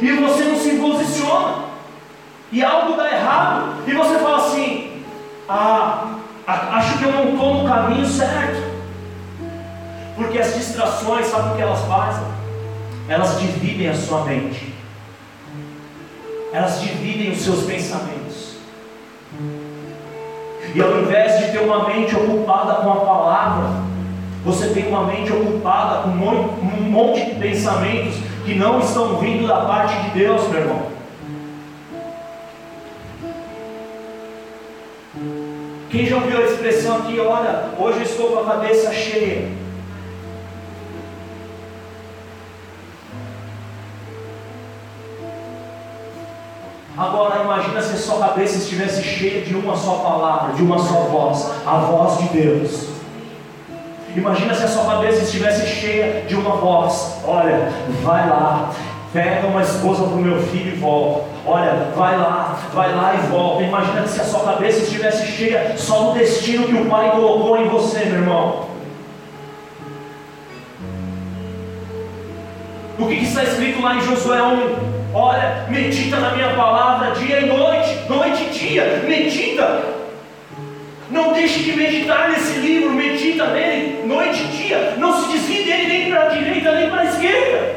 e 0.00 0.12
você 0.12 0.44
não 0.44 0.58
se 0.58 0.76
posiciona, 0.76 1.64
e 2.52 2.62
algo 2.62 2.96
dá 2.96 3.10
errado, 3.10 3.82
e 3.86 3.94
você 3.94 4.18
fala 4.18 4.36
assim: 4.36 5.02
ah, 5.48 6.16
acho 6.46 6.98
que 6.98 7.04
eu 7.04 7.12
não 7.12 7.32
estou 7.32 7.62
no 7.62 7.68
caminho 7.68 8.06
certo. 8.06 8.76
Porque 10.16 10.38
as 10.38 10.54
distrações, 10.54 11.26
sabe 11.26 11.50
o 11.50 11.56
que 11.56 11.62
elas 11.62 11.80
fazem? 11.86 12.24
Elas 13.08 13.38
dividem 13.38 13.88
a 13.88 13.94
sua 13.94 14.24
mente. 14.24 14.75
Elas 16.52 16.80
dividem 16.80 17.32
os 17.32 17.42
seus 17.42 17.64
pensamentos. 17.64 18.56
E 20.74 20.80
ao 20.80 21.00
invés 21.00 21.38
de 21.38 21.52
ter 21.52 21.58
uma 21.60 21.88
mente 21.88 22.14
ocupada 22.14 22.74
com 22.82 22.92
a 22.92 22.96
palavra, 22.96 23.86
você 24.44 24.68
tem 24.68 24.88
uma 24.88 25.04
mente 25.04 25.32
ocupada 25.32 26.02
com 26.02 26.08
um 26.08 26.90
monte 26.90 27.24
de 27.24 27.34
pensamentos 27.34 28.14
que 28.44 28.54
não 28.54 28.78
estão 28.78 29.18
vindo 29.18 29.46
da 29.46 29.62
parte 29.62 30.00
de 30.02 30.10
Deus, 30.10 30.48
meu 30.48 30.60
irmão. 30.60 30.96
Quem 35.90 36.06
já 36.06 36.16
ouviu 36.16 36.38
a 36.38 36.42
expressão 36.42 36.98
aqui, 36.98 37.18
olha, 37.18 37.70
hoje 37.78 37.98
eu 37.98 38.04
estou 38.04 38.28
com 38.28 38.40
a 38.40 38.44
cabeça 38.44 38.92
cheia. 38.92 39.65
Agora 46.96 47.42
imagina 47.42 47.82
se 47.82 47.94
a 47.94 47.98
sua 47.98 48.26
cabeça 48.26 48.56
estivesse 48.56 49.02
cheia 49.02 49.42
de 49.42 49.54
uma 49.54 49.76
só 49.76 49.96
palavra, 49.96 50.54
de 50.54 50.62
uma 50.62 50.78
só 50.78 51.00
voz, 51.10 51.52
a 51.66 51.76
voz 51.76 52.18
de 52.18 52.28
Deus. 52.28 52.88
Imagina 54.16 54.54
se 54.54 54.64
a 54.64 54.68
sua 54.68 54.86
cabeça 54.86 55.22
estivesse 55.22 55.66
cheia 55.66 56.22
de 56.26 56.34
uma 56.34 56.56
voz. 56.56 57.18
Olha, 57.22 57.70
vai 58.02 58.26
lá, 58.26 58.70
pega 59.12 59.46
uma 59.46 59.60
esposa 59.60 60.04
para 60.04 60.14
o 60.14 60.22
meu 60.22 60.40
filho 60.44 60.72
e 60.74 60.78
volta. 60.78 61.24
Olha, 61.44 61.88
vai 61.94 62.16
lá, 62.16 62.58
vai 62.72 62.94
lá 62.94 63.14
e 63.14 63.26
volta. 63.26 63.62
Imagina 63.62 64.06
se 64.06 64.18
a 64.18 64.24
sua 64.24 64.40
cabeça 64.40 64.78
estivesse 64.80 65.26
cheia 65.26 65.76
só 65.76 66.04
do 66.04 66.12
destino 66.14 66.66
que 66.66 66.74
o 66.76 66.86
Pai 66.86 67.10
colocou 67.10 67.58
em 67.58 67.68
você, 67.68 68.06
meu 68.06 68.20
irmão. 68.20 68.75
O 72.98 73.06
que, 73.06 73.14
está 73.14 73.44
escrito 73.44 73.82
lá 73.82 73.96
em 73.96 74.00
Josué 74.00 74.40
1? 74.42 74.96
Olha, 75.12 75.66
medita 75.68 76.16
na 76.16 76.30
minha 76.30 76.54
palavra 76.54 77.10
dia 77.12 77.40
e 77.40 77.46
noite, 77.46 78.08
noite 78.08 78.44
e 78.44 78.58
dia, 78.58 79.04
medita. 79.06 79.82
Não 81.10 81.34
deixe 81.34 81.62
de 81.62 81.72
meditar 81.76 82.30
nesse 82.30 82.58
livro, 82.58 82.90
medita 82.90 83.48
nele 83.48 84.06
noite 84.06 84.42
e 84.42 84.56
dia. 84.56 84.94
Não 84.96 85.12
se 85.20 85.30
desvie 85.30 85.64
dele 85.64 85.86
nem 85.86 86.10
para 86.10 86.22
a 86.22 86.28
direita 86.28 86.72
nem 86.72 86.88
para 86.88 87.02
a 87.02 87.04
esquerda. 87.04 87.76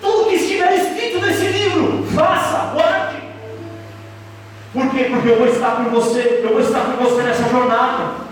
Tudo 0.00 0.28
que 0.28 0.36
estiver 0.36 0.74
escrito 0.74 1.20
nesse 1.20 1.46
livro, 1.46 2.06
faça, 2.14 2.72
guarde. 2.72 3.16
Por 4.72 4.90
quê? 4.90 5.08
Porque 5.10 5.28
eu 5.28 5.38
vou 5.38 5.48
estar 5.48 5.72
com 5.72 5.90
você, 5.90 6.40
eu 6.44 6.50
vou 6.50 6.60
estar 6.60 6.80
com 6.80 7.04
você 7.04 7.22
nessa 7.22 7.48
jornada. 7.48 8.22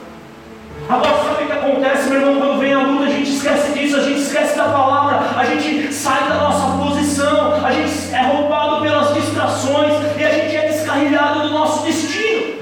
Agora 0.88 1.22
sabe 1.22 1.44
o 1.44 1.46
que 1.46 1.52
acontece, 1.52 2.08
meu 2.08 2.20
irmão, 2.20 2.40
quando 2.40 2.58
vem 2.58 2.72
a 2.72 2.82
luta, 2.82 3.04
a 3.04 3.10
gente 3.10 3.30
esquece 3.30 3.78
disso, 3.78 3.96
a 3.96 4.02
gente 4.02 4.20
esquece 4.20 4.56
da 4.56 4.64
palavra, 4.64 4.89
sai 6.00 6.30
da 6.30 6.36
nossa 6.36 6.78
posição, 6.78 7.62
a 7.62 7.70
gente 7.72 8.14
é 8.14 8.22
roubado 8.22 8.80
pelas 8.80 9.12
distrações 9.12 9.92
e 10.16 10.24
a 10.24 10.32
gente 10.32 10.56
é 10.56 10.68
descarrilhado 10.68 11.42
do 11.42 11.50
nosso 11.50 11.84
destino. 11.84 12.58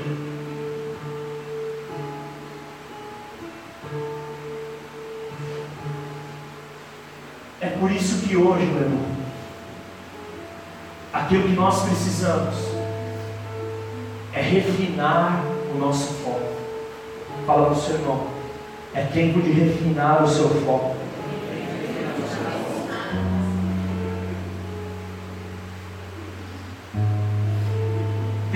É 7.61 7.69
por 7.79 7.93
isso 7.93 8.27
que 8.27 8.37
hoje, 8.37 8.67
meu 8.67 8.83
irmão, 8.83 9.07
aquilo 11.13 11.45
que 11.45 11.55
nós 11.55 11.85
precisamos 11.85 12.57
é 14.33 14.43
refinar 14.43 15.45
o 15.73 15.79
nosso 15.79 16.13
foco. 16.25 16.57
Fala 17.47 17.67
para 17.67 17.75
o 17.75 17.81
seu 17.81 17.95
irmão, 17.95 18.27
é 18.93 19.03
tempo 19.03 19.41
de 19.41 19.53
refinar 19.53 20.25
o 20.25 20.29
seu 20.29 20.49
foco. 20.65 21.08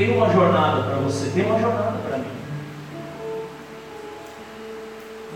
Tem 0.02 0.16
uma 0.16 0.28
jornada 0.32 0.82
para 0.82 0.96
você, 0.96 1.30
tem 1.30 1.44
uma 1.44 1.60
jornada 1.60 1.96
para 1.98 2.18
mim. 2.18 2.26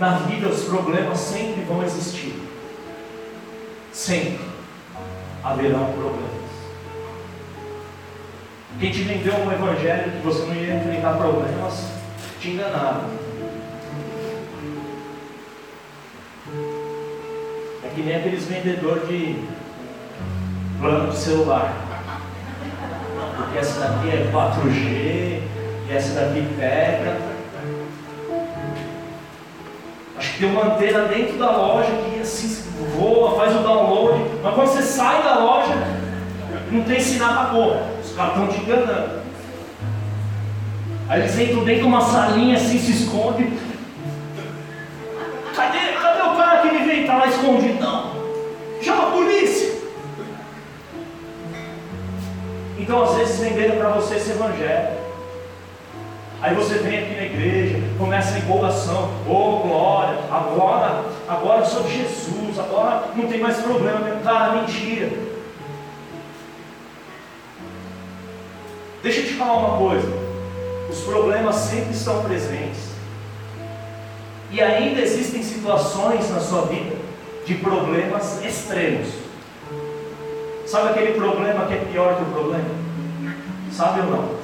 Na 0.00 0.16
vida 0.16 0.48
os 0.48 0.64
problemas 0.64 1.18
sempre 1.20 1.62
vão 1.62 1.84
existir. 1.84 2.34
Sempre 3.92 4.40
haverão 5.44 5.92
problemas. 5.92 6.50
Quem 8.80 8.90
te 8.90 9.02
vendeu 9.02 9.34
um 9.34 9.52
evangelho 9.52 10.10
que 10.10 10.26
você 10.26 10.44
não 10.46 10.56
ia 10.56 10.74
enfrentar 10.74 11.16
problemas, 11.16 11.86
te 12.40 12.50
enganaram. 12.50 13.04
É 17.84 17.88
que 17.94 18.02
nem 18.02 18.16
aqueles 18.16 18.46
vendedores 18.46 19.06
de 19.06 19.44
plano 20.80 21.12
de 21.12 21.16
celular. 21.16 21.85
Porque 23.36 23.58
essa 23.58 23.80
daqui 23.80 24.08
é 24.08 24.30
4G, 24.32 25.40
e 25.88 25.94
essa 25.94 26.20
daqui 26.20 26.46
pega. 26.58 27.16
Acho 30.18 30.32
que 30.32 30.38
tem 30.38 30.50
uma 30.50 30.74
antena 30.74 31.04
dentro 31.04 31.36
da 31.36 31.50
loja 31.50 31.90
que 31.90 32.20
assim 32.20 32.64
voa, 32.96 33.36
faz 33.36 33.54
o 33.54 33.58
download, 33.58 34.24
mas 34.42 34.54
quando 34.54 34.68
você 34.68 34.82
sai 34.82 35.22
da 35.22 35.38
loja, 35.38 35.74
não 36.70 36.82
tem 36.82 36.98
sinal 37.00 37.34
para 37.34 37.44
porra. 37.50 37.82
Os 38.02 38.12
caras 38.12 38.32
estão 38.32 38.48
te 38.48 38.60
enganando. 38.60 39.20
Aí 41.08 41.20
eles 41.20 41.38
entram 41.38 41.64
dentro 41.64 41.82
de 41.82 41.88
uma 41.88 42.00
salinha 42.00 42.56
assim, 42.56 42.78
se 42.78 42.92
esconde. 42.92 43.52
Cadê, 45.54 45.78
cadê 46.00 46.22
o 46.22 46.36
cara 46.36 46.62
que 46.62 46.72
me 46.72 46.84
veio? 46.84 47.02
Está 47.02 47.18
lá 47.18 47.26
escondido. 47.26 47.80
Não. 47.80 48.12
Chama 48.82 49.08
a 49.08 49.10
polícia. 49.10 49.75
Então 52.78 53.02
às 53.02 53.14
vezes 53.14 53.38
venderam 53.38 53.76
para 53.76 53.90
você 53.90 54.16
esse 54.16 54.30
evangelho. 54.30 55.06
Aí 56.40 56.54
você 56.54 56.74
vem 56.74 56.98
aqui 56.98 57.14
na 57.14 57.24
igreja, 57.24 57.78
começa 57.98 58.34
a 58.34 58.38
empolgação, 58.38 59.10
oh 59.26 59.60
glória, 59.66 60.18
agora, 60.30 61.04
agora 61.26 61.60
eu 61.60 61.66
sou 61.66 61.82
de 61.82 61.96
Jesus, 61.96 62.58
agora 62.58 63.08
não 63.16 63.26
tem 63.26 63.40
mais 63.40 63.56
problema, 63.56 64.00
cara, 64.22 64.60
mentira. 64.60 65.10
Deixa 69.02 69.20
eu 69.20 69.26
te 69.26 69.32
falar 69.32 69.56
uma 69.56 69.78
coisa, 69.78 70.08
os 70.90 71.00
problemas 71.00 71.56
sempre 71.56 71.92
estão 71.92 72.22
presentes. 72.22 72.90
E 74.50 74.60
ainda 74.60 75.00
existem 75.00 75.42
situações 75.42 76.30
na 76.30 76.40
sua 76.40 76.62
vida 76.66 76.96
de 77.46 77.54
problemas 77.54 78.44
extremos. 78.44 79.25
Sabe 80.66 80.88
aquele 80.88 81.12
problema 81.12 81.66
que 81.66 81.74
é 81.74 81.88
pior 81.92 82.16
que 82.16 82.22
o 82.22 82.26
problema? 82.26 82.70
Sabe 83.70 84.00
ou 84.00 84.06
não? 84.06 84.36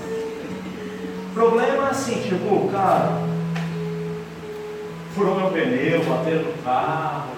Problema 1.34 1.88
assim, 1.88 2.22
tipo, 2.22 2.68
cara, 2.70 3.22
furou 5.14 5.34
meu 5.34 5.50
pneu, 5.50 6.04
bateu 6.04 6.42
no 6.42 6.62
carro, 6.62 7.30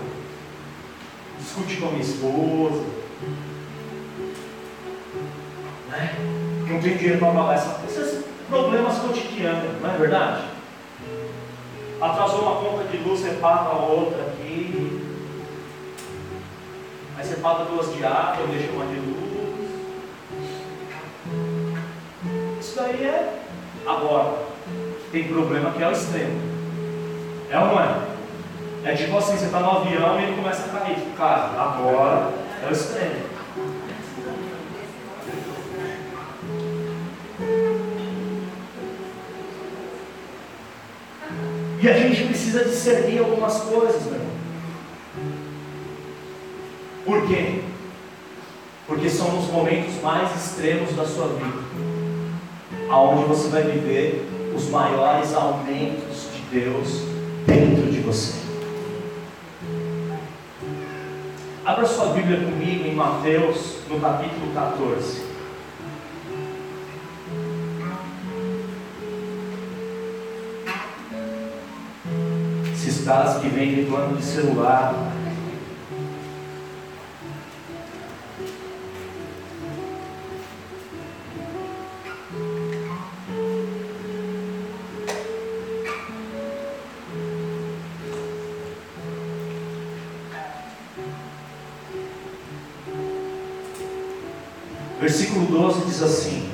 discuti 1.39 1.77
com 1.77 1.89
a 1.89 1.91
minha 1.93 2.03
esposa, 2.03 2.85
né? 5.89 6.15
não 6.69 6.81
tem 6.81 6.97
dinheiro 6.97 7.19
para 7.19 7.33
pagar 7.33 7.55
essa 7.55 7.81
Esses 7.87 8.25
problemas 8.49 8.99
cotidianos, 8.99 9.81
não 9.81 9.95
é 9.95 9.97
verdade? 9.97 10.43
Atrasou 12.01 12.43
uma 12.43 12.57
conta 12.57 12.85
de 12.85 12.99
luz, 12.99 13.23
paga 13.41 13.71
a 13.71 13.87
outra 13.87 14.23
aqui. 14.23 14.94
Aí 17.25 17.31
você 17.31 17.37
paga 17.37 17.65
duas 17.65 17.91
de 17.95 18.05
água, 18.05 18.47
deixa 18.49 18.71
uma 18.73 18.85
de 18.85 18.97
luz. 18.97 19.71
Isso 22.61 22.77
daí 22.77 23.03
é 23.03 23.41
Agora, 23.87 24.45
tem 25.11 25.29
problema 25.29 25.71
que 25.71 25.83
é 25.83 25.89
o 25.89 25.93
extremo. 25.93 26.39
É 27.51 27.59
ou 27.59 27.67
não 27.67 27.81
é? 27.81 27.97
É 28.85 28.95
tipo 28.95 29.17
assim, 29.17 29.39
você 29.39 29.47
está 29.47 29.61
no 29.61 29.71
avião 29.71 30.21
e 30.21 30.25
ele 30.25 30.37
começa 30.37 30.67
a 30.67 30.81
cair. 30.81 30.99
Cara, 31.17 31.51
agora 31.59 32.31
é 32.63 32.69
o 32.69 32.73
extremo. 32.73 33.25
E 41.81 41.89
a 41.89 41.99
gente 41.99 42.25
precisa 42.27 42.65
discernir 42.65 43.21
algumas 43.21 43.61
coisas, 43.63 44.07
irmão. 44.07 44.24
Por 47.05 47.27
quê? 47.27 47.61
Porque 48.87 49.11
são 49.11 49.39
os 49.39 49.51
momentos 49.51 50.01
mais 50.03 50.35
extremos 50.35 50.95
da 50.97 51.05
sua 51.05 51.29
vida, 51.29 51.59
aonde 52.89 53.25
você 53.25 53.49
vai 53.49 53.63
viver 53.63 54.27
os 54.55 54.71
maiores 54.71 55.35
aumentos 55.35 56.29
de 56.33 56.61
Deus 56.61 57.03
dentro 57.47 57.91
de 57.91 58.01
você. 58.01 58.45
Abra 61.65 61.87
sua 61.87 62.07
Bíblia 62.15 62.39
comigo 62.39 62.87
em 62.87 62.95
Mateus, 62.95 63.79
no 63.89 64.01
capítulo 64.01 64.53
14. 64.55 65.23
Se 72.77 72.89
estás 72.89 73.39
que 73.39 73.49
vendem 73.49 73.87
plano 73.87 74.17
de 74.17 74.25
celular, 74.25 75.14
Versículo 95.15 95.47
12 95.47 95.87
diz 95.87 96.03
assim: 96.03 96.51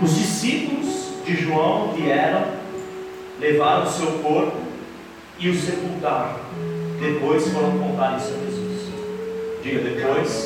Os 0.00 0.16
discípulos 0.16 0.86
de 1.26 1.36
João 1.36 1.92
vieram, 1.92 2.54
levaram 3.38 3.82
o 3.82 3.92
seu 3.92 4.12
corpo 4.20 4.56
e 5.38 5.50
o 5.50 5.60
sepultaram. 5.60 6.36
Depois 6.98 7.46
foram 7.48 7.78
contar 7.80 8.16
isso 8.16 8.28
a 8.28 8.46
Jesus. 8.46 8.92
Diga 9.62 9.90
depois, 9.90 10.41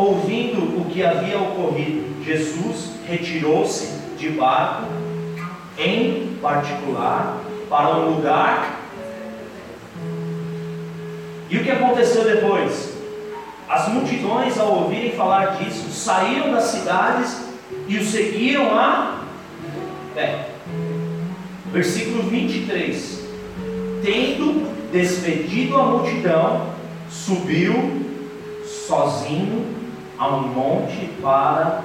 Ouvindo 0.00 0.80
o 0.80 0.86
que 0.86 1.04
havia 1.04 1.38
ocorrido, 1.38 2.24
Jesus 2.24 2.92
retirou-se 3.06 3.86
de 4.16 4.30
barco, 4.30 4.86
em 5.76 6.38
particular, 6.40 7.38
para 7.68 7.96
um 7.96 8.14
lugar. 8.14 8.80
E 11.50 11.58
o 11.58 11.62
que 11.62 11.70
aconteceu 11.70 12.24
depois? 12.24 12.94
As 13.68 13.88
multidões, 13.88 14.58
ao 14.58 14.84
ouvirem 14.84 15.12
falar 15.12 15.58
disso, 15.58 15.90
saíram 15.90 16.50
das 16.50 16.64
cidades 16.64 17.42
e 17.86 17.98
o 17.98 18.04
seguiram 18.04 18.74
a 18.74 19.24
pé. 20.14 20.48
Versículo 21.70 22.22
23. 22.22 23.22
Tendo 24.02 24.90
despedido 24.90 25.76
a 25.76 25.84
multidão, 25.84 26.68
subiu 27.10 28.00
sozinho 28.64 29.79
a 30.20 30.28
um 30.28 30.48
monte 30.48 31.06
para 31.22 31.82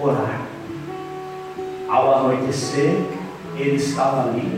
orar. 0.00 0.42
Ao 1.88 2.18
anoitecer, 2.18 3.04
ele 3.56 3.74
estava 3.74 4.28
ali 4.28 4.48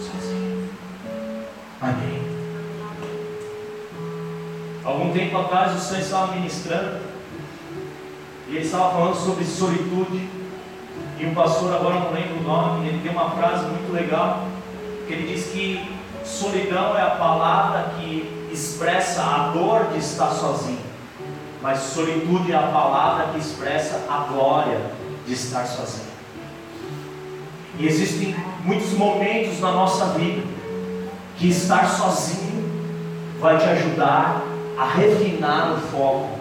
sozinho. 0.00 0.68
Amém. 1.80 2.22
Algum 4.84 5.12
tempo 5.12 5.38
atrás 5.38 5.76
o 5.76 5.78
Senhor 5.78 6.00
estava 6.00 6.34
ministrando 6.34 6.98
e 8.48 8.56
ele 8.56 8.64
estava 8.64 8.90
falando 8.90 9.14
sobre 9.14 9.44
solitude. 9.44 10.28
E 11.20 11.26
um 11.26 11.32
pastor, 11.32 11.72
agora 11.72 12.00
não 12.00 12.12
lembro 12.12 12.40
o 12.40 12.42
nome, 12.42 12.88
ele 12.88 13.00
tem 13.00 13.12
uma 13.12 13.30
frase 13.30 13.64
muito 13.66 13.92
legal, 13.92 14.48
que 15.06 15.12
ele 15.12 15.32
diz 15.32 15.46
que 15.46 15.88
solidão 16.24 16.98
é 16.98 17.02
a 17.02 17.10
palavra 17.10 17.92
que 17.96 18.48
expressa 18.52 19.22
a 19.22 19.52
dor 19.52 19.92
de 19.92 19.98
estar 19.98 20.30
sozinho, 20.32 20.91
mas 21.62 21.78
solitude 21.78 22.52
é 22.52 22.56
a 22.56 22.62
palavra 22.62 23.28
que 23.32 23.38
expressa 23.38 24.04
a 24.10 24.26
glória 24.32 24.80
de 25.24 25.32
estar 25.32 25.64
sozinho. 25.64 26.10
E 27.78 27.86
existem 27.86 28.34
muitos 28.64 28.92
momentos 28.92 29.60
na 29.60 29.70
nossa 29.70 30.06
vida 30.18 30.42
que 31.38 31.48
estar 31.48 31.88
sozinho 31.88 32.70
vai 33.40 33.58
te 33.58 33.64
ajudar 33.64 34.42
a 34.76 34.84
refinar 34.86 35.74
o 35.74 35.76
foco 35.88 36.38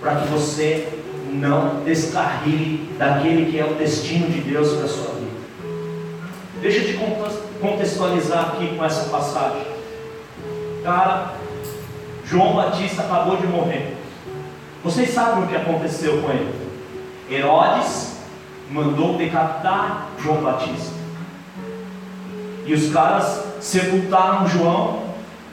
para 0.00 0.16
que 0.16 0.28
você 0.28 0.88
não 1.30 1.82
descarrile 1.84 2.90
daquele 2.98 3.50
que 3.50 3.58
é 3.58 3.64
o 3.64 3.74
destino 3.74 4.28
de 4.28 4.40
Deus 4.40 4.74
para 4.74 4.84
a 4.84 4.88
sua 4.88 5.14
vida. 5.14 5.38
Deixa 6.60 6.78
eu 6.78 6.86
te 6.86 6.98
contextualizar 7.60 8.50
aqui 8.50 8.76
com 8.76 8.84
essa 8.84 9.08
passagem. 9.10 9.66
Cara, 10.82 11.34
João 12.24 12.54
Batista 12.54 13.02
acabou 13.02 13.36
de 13.36 13.46
morrer. 13.46 13.97
Vocês 14.88 15.10
sabem 15.10 15.44
o 15.44 15.46
que 15.46 15.54
aconteceu 15.54 16.22
com 16.22 16.30
ele? 16.30 16.50
Herodes 17.30 18.16
mandou 18.70 19.18
decapitar 19.18 20.06
João 20.18 20.40
Batista. 20.40 20.94
E 22.64 22.72
os 22.72 22.90
caras 22.90 23.44
sepultaram 23.60 24.48
João, 24.48 25.02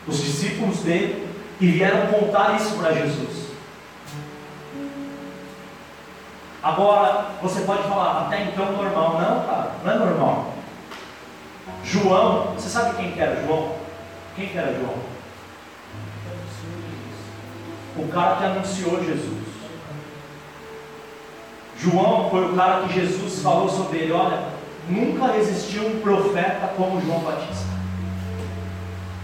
os 0.07 0.23
discípulos 0.23 0.79
dele, 0.79 1.27
e 1.59 1.67
vieram 1.67 2.07
contar 2.07 2.55
isso 2.55 2.77
para 2.77 2.93
Jesus. 2.93 3.47
Agora, 6.63 7.25
você 7.41 7.59
pode 7.63 7.83
falar, 7.83 8.27
até 8.27 8.41
então 8.43 8.71
normal. 8.71 9.19
Não, 9.19 9.45
cara, 9.45 9.71
não 9.83 9.91
é 9.91 9.95
normal. 9.97 10.53
João, 11.83 12.53
você 12.53 12.69
sabe 12.69 12.95
quem 12.95 13.11
que 13.11 13.19
era 13.19 13.45
João? 13.45 13.73
Quem 14.37 14.47
que 14.47 14.57
era 14.57 14.73
João? 14.73 15.14
O 17.97 18.07
cara 18.09 18.35
que 18.35 18.43
anunciou 18.43 19.03
Jesus. 19.03 19.45
João 21.77 22.29
foi 22.29 22.45
o 22.45 22.55
cara 22.55 22.87
que 22.87 22.93
Jesus 22.93 23.41
falou 23.41 23.69
sobre 23.69 23.99
ele: 23.99 24.11
olha, 24.11 24.43
nunca 24.89 25.37
existiu 25.37 25.87
um 25.87 25.99
profeta 25.99 26.67
como 26.75 27.01
João 27.01 27.19
Batista. 27.19 27.75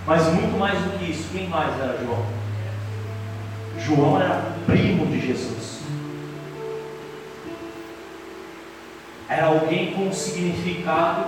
Mas 0.05 0.25
muito 0.33 0.57
mais 0.57 0.79
do 0.79 0.97
que 0.97 1.11
isso, 1.11 1.29
quem 1.31 1.47
mais 1.47 1.79
era 1.79 1.97
João? 1.97 2.25
João 3.77 4.21
era 4.21 4.55
primo 4.65 5.05
de 5.07 5.19
Jesus. 5.25 5.81
Era 9.29 9.45
alguém 9.45 9.93
com 9.93 10.07
um 10.07 10.13
significado 10.13 11.23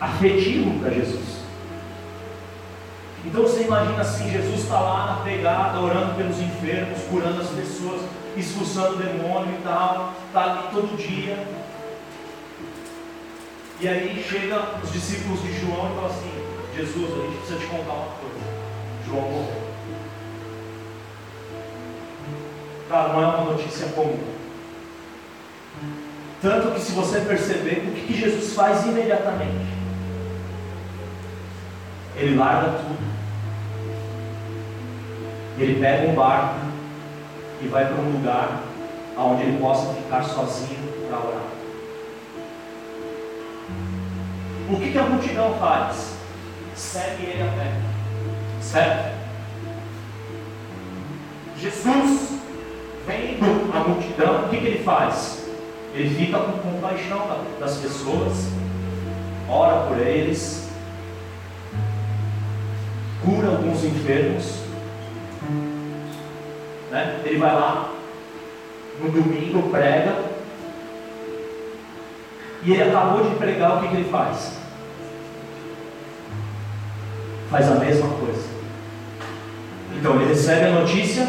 afetivo 0.00 0.80
para 0.80 0.90
Jesus. 0.90 1.39
Então 3.24 3.42
você 3.42 3.64
imagina 3.64 4.00
assim, 4.00 4.30
Jesus 4.30 4.60
está 4.60 4.80
lá 4.80 5.06
na 5.06 5.24
pegada, 5.24 5.78
orando 5.78 6.14
pelos 6.14 6.38
enfermos, 6.38 7.02
curando 7.10 7.42
as 7.42 7.48
pessoas, 7.48 8.02
expulsando 8.36 8.94
o 8.94 8.96
demônio 8.96 9.54
e 9.58 9.62
tal, 9.62 10.14
está 10.26 10.44
ali 10.44 10.62
todo 10.72 10.96
dia. 10.96 11.46
E 13.78 13.88
aí 13.88 14.24
chega 14.26 14.78
os 14.82 14.92
discípulos 14.92 15.42
de 15.42 15.58
João 15.60 15.90
e 15.90 15.94
falam 15.94 16.06
assim, 16.06 16.32
Jesus, 16.76 17.12
a 17.12 17.22
gente 17.26 17.36
precisa 17.38 17.58
te 17.58 17.66
contar 17.66 17.92
uma 17.92 18.08
coisa. 18.20 18.40
João 19.06 19.22
morreu. 19.22 19.60
Cara, 22.88 23.12
não 23.12 23.22
é 23.22 23.26
uma 23.26 23.52
notícia 23.52 23.86
comum. 23.88 24.18
Tanto 26.42 26.70
que 26.72 26.80
se 26.80 26.92
você 26.92 27.20
perceber, 27.20 27.84
o 27.86 27.92
que 27.92 28.18
Jesus 28.18 28.54
faz 28.54 28.84
imediatamente? 28.86 29.79
Ele 32.16 32.36
larga 32.36 32.78
tudo. 32.78 33.10
Ele 35.58 35.80
pega 35.80 36.10
um 36.10 36.14
barco 36.14 36.56
e 37.62 37.68
vai 37.68 37.86
para 37.86 38.00
um 38.00 38.12
lugar 38.12 38.62
onde 39.16 39.42
ele 39.42 39.58
possa 39.58 39.92
ficar 39.94 40.22
sozinho 40.24 41.08
para 41.08 41.18
orar. 41.18 41.42
O 44.70 44.76
que, 44.76 44.92
que 44.92 44.98
a 44.98 45.02
multidão 45.02 45.54
faz? 45.58 46.14
Segue 46.74 47.24
ele 47.24 47.42
a 47.42 47.46
pé. 47.46 47.72
Certo? 48.62 49.20
Jesus, 51.58 52.38
vendo 53.06 53.70
a 53.74 53.88
multidão, 53.88 54.44
o 54.44 54.48
que, 54.48 54.56
que 54.56 54.66
ele 54.66 54.84
faz? 54.84 55.44
Ele 55.92 56.14
fica 56.14 56.38
com 56.38 56.52
compaixão 56.58 57.26
das 57.58 57.76
pessoas, 57.78 58.48
ora 59.48 59.86
por 59.88 59.98
eles, 59.98 60.69
cura 63.24 63.48
alguns 63.48 63.84
enfermos. 63.84 64.60
Né? 66.90 67.20
Ele 67.24 67.38
vai 67.38 67.54
lá, 67.54 67.92
no 69.00 69.10
domingo 69.10 69.70
prega, 69.70 70.16
e 72.62 72.72
ele 72.72 72.82
acabou 72.82 73.28
de 73.28 73.36
pregar, 73.36 73.76
o 73.76 73.80
que, 73.80 73.88
que 73.88 73.96
ele 73.96 74.10
faz? 74.10 74.58
Faz 77.50 77.70
a 77.70 77.76
mesma 77.76 78.08
coisa. 78.08 78.48
Então 79.96 80.16
ele 80.16 80.26
recebe 80.26 80.66
a 80.66 80.80
notícia, 80.80 81.28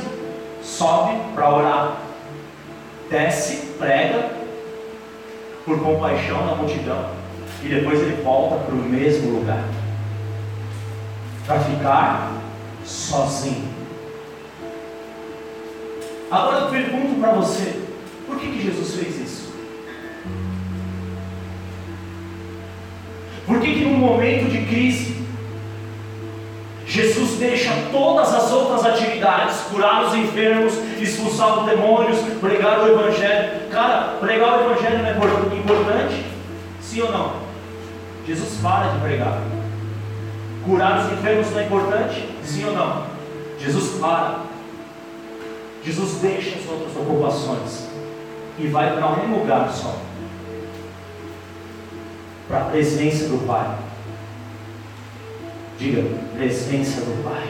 sobe 0.62 1.18
para 1.34 1.56
orar, 1.56 1.98
desce, 3.10 3.74
prega, 3.78 4.30
por 5.66 5.80
compaixão 5.80 6.46
na 6.46 6.56
multidão, 6.56 7.12
e 7.64 7.70
depois 7.70 8.00
ele 8.02 8.22
volta 8.24 8.56
para 8.58 8.74
o 8.74 8.78
mesmo 8.78 9.40
lugar 9.40 9.64
para 11.52 11.60
ficar 11.60 12.32
sozinho. 12.86 13.68
Agora 16.32 16.60
eu 16.60 16.68
pergunto 16.70 17.20
para 17.20 17.32
você, 17.34 17.82
por 18.26 18.38
que, 18.38 18.48
que 18.48 18.64
Jesus 18.64 18.96
fez 18.96 19.20
isso? 19.20 19.52
Por 23.46 23.60
que, 23.60 23.74
que 23.74 23.84
no 23.84 23.98
momento 23.98 24.50
de 24.50 24.66
crise, 24.66 25.26
Jesus 26.86 27.32
deixa 27.32 27.72
todas 27.92 28.34
as 28.34 28.50
outras 28.50 28.86
atividades, 28.86 29.60
curar 29.70 30.06
os 30.06 30.16
enfermos, 30.16 30.74
expulsar 31.02 31.60
os 31.60 31.66
demônios, 31.66 32.18
pregar 32.40 32.80
o 32.80 32.88
Evangelho. 32.88 33.70
Cara, 33.70 34.16
pregar 34.22 34.58
o 34.58 34.72
Evangelho 34.72 35.00
não 35.00 35.06
é 35.06 35.58
importante? 35.58 36.26
Sim 36.82 37.02
ou 37.02 37.12
não? 37.12 37.34
Jesus 38.26 38.58
para 38.62 38.88
de 38.88 39.00
pregar. 39.00 39.51
Curar 40.66 41.06
os 41.06 41.14
enfermos 41.14 41.52
não 41.52 41.60
é 41.60 41.66
importante? 41.66 42.30
Sim 42.44 42.66
ou 42.66 42.74
não? 42.74 43.06
Jesus 43.60 44.00
para. 44.00 44.42
Jesus 45.84 46.22
deixa 46.22 46.60
as 46.60 46.70
outras 46.70 46.96
ocupações 46.96 47.88
e 48.60 48.68
vai 48.68 48.96
para 48.96 49.08
um 49.08 49.40
lugar 49.40 49.72
só 49.72 49.96
para 52.48 52.62
a 52.62 52.66
presença 52.66 53.30
do 53.30 53.48
Pai. 53.48 53.78
Diga, 55.80 56.04
presença 56.36 57.02
do 57.02 57.24
Pai. 57.24 57.48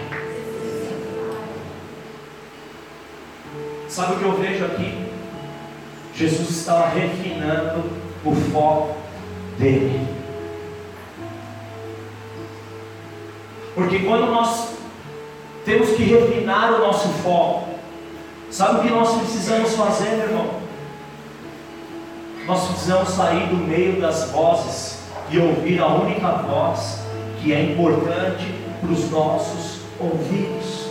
Sabe 3.90 4.14
o 4.14 4.20
que 4.20 4.24
eu 4.24 4.38
vejo 4.38 4.66
aqui? 4.66 5.06
Jesus 6.16 6.50
estava 6.52 6.88
refinando 6.90 7.90
o 8.24 8.36
foco 8.54 8.96
dele. 9.58 10.21
Porque 13.74 14.00
quando 14.00 14.28
nós 14.28 14.70
temos 15.64 15.92
que 15.92 16.04
refinar 16.04 16.74
o 16.74 16.80
nosso 16.80 17.08
foco, 17.24 17.70
sabe 18.50 18.80
o 18.80 18.84
que 18.84 18.90
nós 18.90 19.18
precisamos 19.18 19.76
fazer, 19.76 20.18
meu 20.18 20.28
irmão? 20.28 20.62
Nós 22.46 22.68
precisamos 22.68 23.10
sair 23.10 23.48
do 23.48 23.56
meio 23.56 24.02
das 24.02 24.32
vozes 24.32 25.00
e 25.30 25.40
ouvir 25.40 25.80
a 25.80 25.88
única 25.88 26.28
voz 26.30 27.00
que 27.42 27.54
é 27.54 27.64
importante 27.64 28.46
para 28.82 28.92
os 28.92 29.10
nossos 29.10 29.82
ouvidos. 30.00 30.90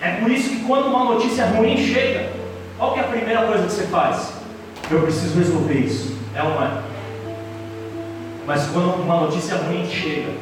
É 0.00 0.12
por 0.20 0.30
isso 0.30 0.50
que 0.50 0.64
quando 0.64 0.86
uma 0.86 1.04
notícia 1.04 1.46
ruim 1.46 1.76
chega, 1.76 2.32
qual 2.78 2.96
é 2.96 3.00
a 3.00 3.04
primeira 3.04 3.46
coisa 3.46 3.66
que 3.66 3.72
você 3.72 3.86
faz? 3.86 4.32
Eu 4.90 5.02
preciso 5.02 5.38
resolver 5.38 5.74
isso. 5.74 6.16
É 6.34 6.40
é? 6.40 6.91
Mas 8.46 8.66
quando 8.66 9.02
uma 9.02 9.20
notícia 9.20 9.56
ruim 9.56 9.88
chega, 9.88 10.32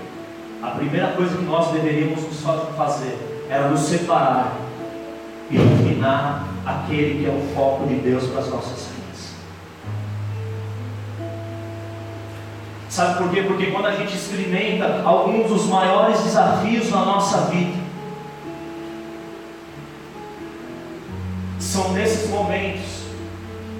a 0.62 0.68
primeira 0.68 1.08
coisa 1.08 1.36
que 1.36 1.44
nós 1.44 1.68
deveríamos 1.72 2.20
fazer 2.76 3.46
era 3.48 3.68
nos 3.68 3.80
separar 3.80 4.56
e 5.50 5.56
refinar 5.56 6.46
aquele 6.64 7.20
que 7.20 7.26
é 7.26 7.30
o 7.30 7.54
foco 7.54 7.86
de 7.86 7.96
Deus 7.96 8.24
para 8.26 8.40
as 8.40 8.48
nossas 8.48 8.88
vidas. 8.88 9.34
Sabe 12.88 13.18
por 13.18 13.30
quê? 13.30 13.42
Porque 13.42 13.66
quando 13.70 13.86
a 13.86 13.96
gente 13.96 14.14
experimenta 14.14 15.02
alguns 15.04 15.48
dos 15.48 15.66
maiores 15.66 16.20
desafios 16.20 16.90
na 16.90 17.04
nossa 17.04 17.42
vida, 17.46 17.78
são 21.58 21.92
nesses 21.92 22.28
momentos 22.28 23.04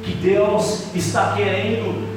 que 0.02 0.12
Deus 0.12 0.94
está 0.94 1.35
querendo 1.35 2.16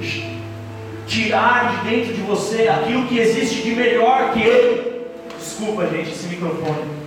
tirar 1.06 1.72
de 1.72 1.90
dentro 1.90 2.14
de 2.14 2.22
você 2.22 2.68
aquilo 2.68 3.08
que 3.08 3.18
existe 3.18 3.62
de 3.62 3.76
melhor 3.76 4.34
que 4.34 4.42
Ele. 4.42 5.04
Desculpa, 5.38 5.88
gente, 5.88 6.12
esse 6.12 6.28
microfone 6.28 7.04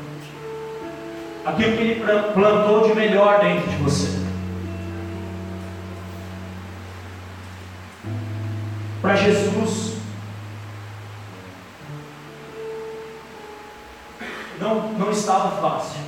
aquilo 1.47 1.77
que 1.77 1.83
Ele 1.83 2.01
plantou 2.35 2.89
de 2.89 2.95
melhor 2.95 3.39
dentro 3.41 3.71
de 3.71 3.77
você. 3.77 4.27
Para 9.01 9.15
Jesus, 9.15 9.97
não, 14.61 14.93
não 14.95 15.11
estava 15.13 15.61
fácil. 15.61 16.01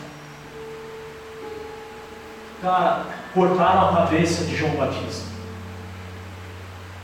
Cara, 2.60 3.06
cortaram 3.32 3.90
a 3.90 3.96
cabeça 3.98 4.44
de 4.44 4.56
João 4.56 4.72
Batista. 4.72 5.37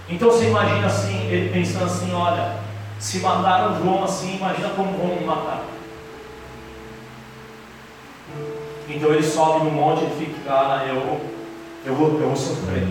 Então 0.09 0.31
você 0.31 0.49
imagina 0.49 0.87
assim, 0.87 1.29
ele 1.29 1.51
pensando 1.51 1.87
assim, 1.87 2.12
olha, 2.12 2.57
se 2.99 3.19
mataram 3.21 3.83
João 3.83 4.05
assim, 4.05 4.37
imagina 4.37 4.71
como 4.71 4.97
vão 4.99 5.17
me 5.17 5.25
matar. 5.25 5.64
Então 8.88 9.11
ele 9.11 9.23
sobe 9.23 9.64
no 9.64 9.71
monte 9.71 10.05
e 10.05 10.25
fica, 10.25 10.40
cara, 10.47 10.85
eu, 10.85 11.21
eu, 11.87 11.95
vou, 11.95 12.21
eu 12.21 12.27
vou 12.27 12.37
sofrer. 12.37 12.87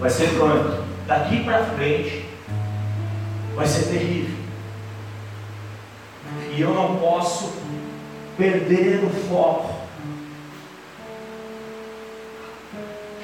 Vai 0.00 0.10
ser 0.10 0.34
pronto. 0.34 0.84
Daqui 1.06 1.44
para 1.44 1.64
frente 1.64 2.24
vai 3.54 3.66
ser 3.66 3.84
terrível. 3.84 4.36
E 6.52 6.60
eu 6.60 6.74
não 6.74 6.96
posso 6.96 7.52
perder 8.36 9.04
o 9.04 9.10
foco. 9.28 9.79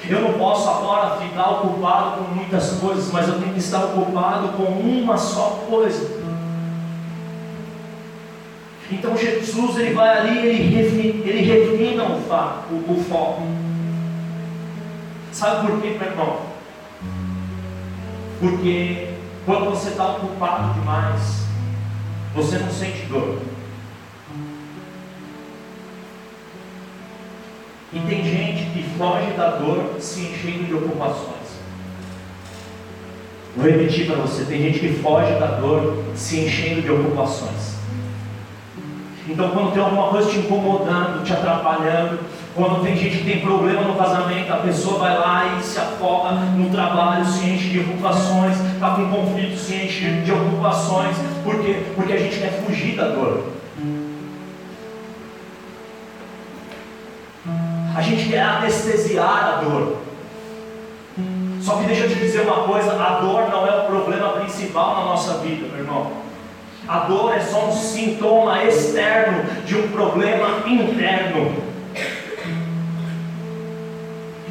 Eu 0.05 0.21
não 0.21 0.33
posso 0.33 0.69
agora 0.69 1.17
ficar 1.17 1.49
ocupado 1.51 2.23
com 2.23 2.35
muitas 2.35 2.73
coisas, 2.73 3.11
mas 3.11 3.27
eu 3.27 3.39
tenho 3.39 3.53
que 3.53 3.59
estar 3.59 3.83
ocupado 3.83 4.49
com 4.49 4.63
uma 4.63 5.17
só 5.17 5.63
coisa. 5.69 6.17
Então 8.89 9.17
Jesus 9.17 9.77
ele 9.77 9.93
vai 9.93 10.17
ali, 10.17 10.37
ele 10.37 10.75
refina, 10.75 11.25
ele 11.25 11.41
refina 11.41 12.03
o, 12.03 12.73
o, 12.73 12.93
o 12.93 13.03
foco. 13.03 13.41
Sabe 15.31 15.67
por 15.67 15.81
quê, 15.81 15.97
meu 15.99 16.09
irmão? 16.09 16.41
Porque 18.39 19.13
quando 19.45 19.71
você 19.71 19.89
está 19.89 20.11
ocupado 20.11 20.73
demais, 20.73 21.47
você 22.33 22.59
não 22.59 22.69
sente 22.69 23.05
dor. 23.07 23.39
E 27.93 27.99
tem 27.99 28.23
gente 28.23 28.69
que 28.71 28.83
foge 28.97 29.31
da 29.37 29.51
dor 29.51 29.95
se 29.99 30.21
enchendo 30.21 30.65
de 30.65 30.73
ocupações. 30.73 31.37
Vou 33.55 33.65
repetir 33.65 34.05
para 34.05 34.17
você: 34.17 34.43
tem 34.43 34.61
gente 34.61 34.79
que 34.79 34.93
foge 34.95 35.33
da 35.39 35.47
dor 35.47 36.03
se 36.15 36.41
enchendo 36.41 36.81
de 36.81 36.91
ocupações. 36.91 37.77
Então, 39.29 39.49
quando 39.49 39.73
tem 39.73 39.83
alguma 39.83 40.07
coisa 40.07 40.29
te 40.29 40.37
incomodando, 40.37 41.23
te 41.23 41.33
atrapalhando, 41.33 42.19
quando 42.55 42.81
tem 42.81 42.95
gente 42.95 43.17
que 43.17 43.25
tem 43.25 43.41
problema 43.41 43.81
no 43.81 43.95
casamento, 43.95 44.51
a 44.51 44.57
pessoa 44.57 44.99
vai 44.99 45.17
lá 45.17 45.57
e 45.59 45.63
se 45.63 45.77
afoga 45.77 46.31
no 46.31 46.69
trabalho, 46.69 47.25
se 47.25 47.45
enche 47.45 47.69
de 47.69 47.79
ocupações, 47.79 48.57
está 48.73 48.91
com 48.91 49.09
conflito, 49.09 49.57
se 49.57 49.75
enche 49.75 50.21
de 50.21 50.31
ocupações. 50.31 51.17
Por 51.43 51.59
quê? 51.59 51.83
Porque 51.95 52.13
a 52.13 52.17
gente 52.17 52.39
quer 52.39 52.63
fugir 52.63 52.95
da 52.95 53.09
dor. 53.09 53.43
A 57.97 58.01
gente 58.03 58.29
quer 58.29 58.41
anestesiar 58.41 59.43
a 59.43 59.63
dor. 59.63 59.97
Só 61.59 61.77
que 61.77 61.87
deixa 61.87 62.03
eu 62.03 62.09
te 62.09 62.15
dizer 62.19 62.41
uma 62.41 62.67
coisa: 62.67 62.91
a 62.91 63.19
dor 63.21 63.49
não 63.49 63.65
é 63.65 63.75
o 63.75 63.85
problema 63.87 64.33
principal 64.33 64.97
na 64.97 65.05
nossa 65.05 65.39
vida, 65.39 65.67
meu 65.67 65.79
irmão. 65.79 66.11
A 66.87 66.99
dor 66.99 67.35
é 67.35 67.39
só 67.39 67.65
um 67.65 67.71
sintoma 67.71 68.63
externo 68.65 69.43
de 69.65 69.75
um 69.75 69.87
problema 69.87 70.61
interno. 70.67 71.55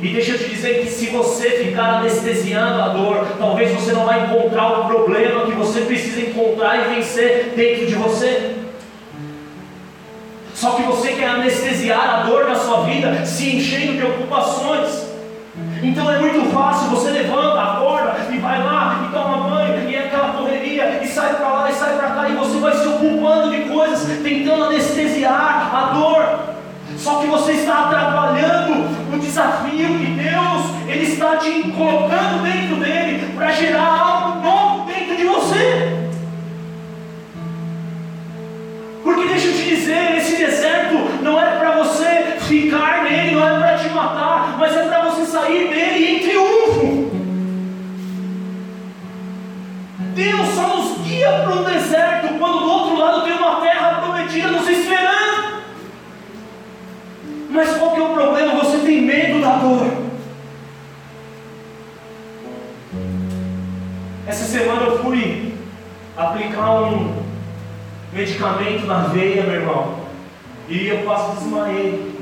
E 0.03 0.09
deixa 0.09 0.33
eu 0.33 0.39
te 0.39 0.49
dizer 0.49 0.81
que 0.81 0.91
se 0.91 1.07
você 1.07 1.51
ficar 1.51 2.01
anestesiando 2.01 2.83
a 2.83 2.89
dor, 2.89 3.29
talvez 3.39 3.71
você 3.71 3.93
não 3.93 4.07
vai 4.07 4.25
encontrar 4.25 4.81
o 4.81 4.85
problema 4.87 5.47
que 5.47 5.53
você 5.53 5.83
precisa 5.83 6.21
encontrar 6.21 6.79
e 6.79 6.97
vencer 6.97 7.53
dentro 7.55 7.87
de 7.87 7.95
você. 7.95 8.57
Só 10.67 10.73
que 10.73 10.83
você 10.83 11.13
quer 11.13 11.29
anestesiar 11.29 12.11
a 12.11 12.23
dor 12.25 12.49
na 12.49 12.57
sua 12.57 12.81
vida, 12.81 13.25
se 13.25 13.55
enchendo 13.55 13.99
de 13.99 14.05
ocupações. 14.05 15.07
Então 15.81 16.13
é 16.13 16.19
muito 16.19 16.53
fácil, 16.53 16.89
você 16.89 17.11
levanta, 17.11 17.63
acorda 17.63 18.17
e 18.33 18.39
vai 18.39 18.65
lá 18.65 19.07
e 19.07 19.15
toma 19.15 19.49
banho, 19.49 19.89
e 19.89 19.95
é 19.95 20.07
aquela 20.07 20.31
correria, 20.31 21.01
e 21.05 21.07
sai 21.07 21.35
para 21.35 21.49
lá 21.51 21.71
e 21.71 21.73
sai 21.73 21.95
para 21.97 22.11
cá, 22.11 22.29
e 22.29 22.35
você 22.35 22.59
vai 22.59 22.73
se 22.73 22.89
ocupando 22.89 23.51
de 23.53 23.61
coisas, 23.69 24.19
tentando 24.25 24.65
anestesiar 24.65 25.71
a 25.73 25.93
dor. 25.95 26.39
Só 26.99 27.21
que 27.21 27.29
você 27.29 27.53
está 27.53 27.85
atrapalhando 27.85 28.89
o 29.15 29.19
desafio 29.21 29.99
que 30.01 30.07
Deus 30.07 30.77
ele 30.89 31.05
está 31.05 31.37
te 31.37 31.63
colocando 31.77 32.43
dentro 32.43 32.77
dele 32.77 33.33
para 33.37 33.53
gerar 33.53 34.01
algo 34.01 34.16
Porque 39.07 39.25
deixa 39.29 39.47
eu 39.47 39.53
te 39.53 39.63
dizer, 39.63 40.17
esse 40.17 40.35
deserto 40.35 40.97
não 41.23 41.41
é 41.41 41.59
para 41.59 41.77
você 41.77 42.39
ficar 42.41 43.05
nele, 43.05 43.37
não 43.37 43.47
é 43.47 43.57
para 43.57 43.79
te 43.79 43.89
matar, 43.91 44.57
mas 44.59 44.77
é 44.77 44.83
para 44.83 45.05
você 45.05 45.25
sair 45.25 45.69
dele 45.69 46.11
em 46.11 46.19
triunfo. 46.19 47.11
Deus 50.13 50.49
só 50.49 50.77
nos 50.77 51.07
guia 51.07 51.31
para 51.45 51.55
um 51.55 51.63
deserto 51.63 52.37
quando 52.37 52.59
do 52.59 52.69
outro 52.69 52.99
lado 52.99 53.23
tem 53.23 53.35
uma 53.35 53.61
terra 53.61 54.01
prometida 54.01 54.49
nos 54.49 54.69
esperando. 54.69 55.63
Mas 57.51 57.77
qual 57.77 57.93
que 57.93 58.01
é 58.01 58.03
o 58.03 58.13
problema? 58.13 58.55
Você 58.57 58.79
tem 58.79 59.03
medo 59.03 59.41
da 59.41 59.57
dor. 59.59 59.87
Essa 64.27 64.45
semana 64.47 64.83
eu 64.83 64.99
fui 64.99 65.55
aplicar 66.17 66.73
um 66.83 67.26
medicamento 68.17 68.87
na 68.87 69.09
veia, 69.09 69.43
meu 69.43 69.61
irmão. 69.61 70.07
E 70.69 70.89
eu 70.89 71.05
quase 71.05 71.37
desmaiei. 71.37 72.17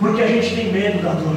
Porque 0.00 0.20
a 0.20 0.26
gente 0.26 0.56
tem 0.56 0.72
medo 0.72 1.00
da 1.00 1.12
dor. 1.12 1.36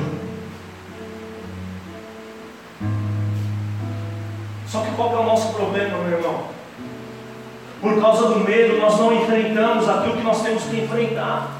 Só 4.67 4.81
que 4.81 4.91
qual 4.95 5.15
é 5.15 5.19
o 5.19 5.23
nosso 5.23 5.53
problema, 5.53 5.99
meu 5.99 6.17
irmão? 6.17 6.47
Por 7.79 8.01
causa 8.01 8.27
do 8.29 8.39
medo, 8.39 8.79
nós 8.79 8.99
não 8.99 9.13
enfrentamos 9.13 9.87
aquilo 9.87 10.17
que 10.17 10.23
nós 10.23 10.41
temos 10.41 10.63
que 10.63 10.77
enfrentar. 10.77 11.51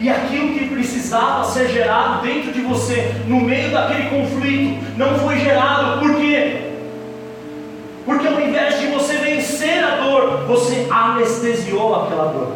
E 0.00 0.10
aquilo 0.10 0.52
que 0.52 0.68
precisava 0.68 1.44
ser 1.44 1.68
gerado 1.68 2.22
dentro 2.22 2.52
de 2.52 2.60
você, 2.60 3.14
no 3.26 3.40
meio 3.40 3.70
daquele 3.70 4.10
conflito, 4.10 4.98
não 4.98 5.18
foi 5.18 5.38
gerado, 5.38 6.00
por 6.00 6.16
quê? 6.16 6.72
Porque 8.04 8.26
ao 8.26 8.40
invés 8.40 8.78
de 8.78 8.86
você 8.88 9.16
vencer 9.16 9.82
a 9.82 9.96
dor, 9.96 10.46
você 10.46 10.86
anestesiou 10.90 12.04
aquela 12.04 12.32
dor. 12.32 12.52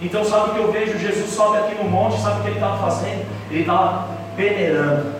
Então, 0.00 0.24
sabe 0.24 0.50
o 0.50 0.54
que 0.54 0.60
eu 0.60 0.72
vejo? 0.72 0.98
Jesus 0.98 1.30
sobe 1.30 1.58
aqui 1.58 1.74
no 1.74 1.90
monte, 1.90 2.20
sabe 2.20 2.40
o 2.40 2.42
que 2.42 2.48
ele 2.48 2.56
estava 2.56 2.78
fazendo? 2.90 3.26
Ele 3.50 3.60
estava 3.60 4.08
peneirando. 4.36 5.14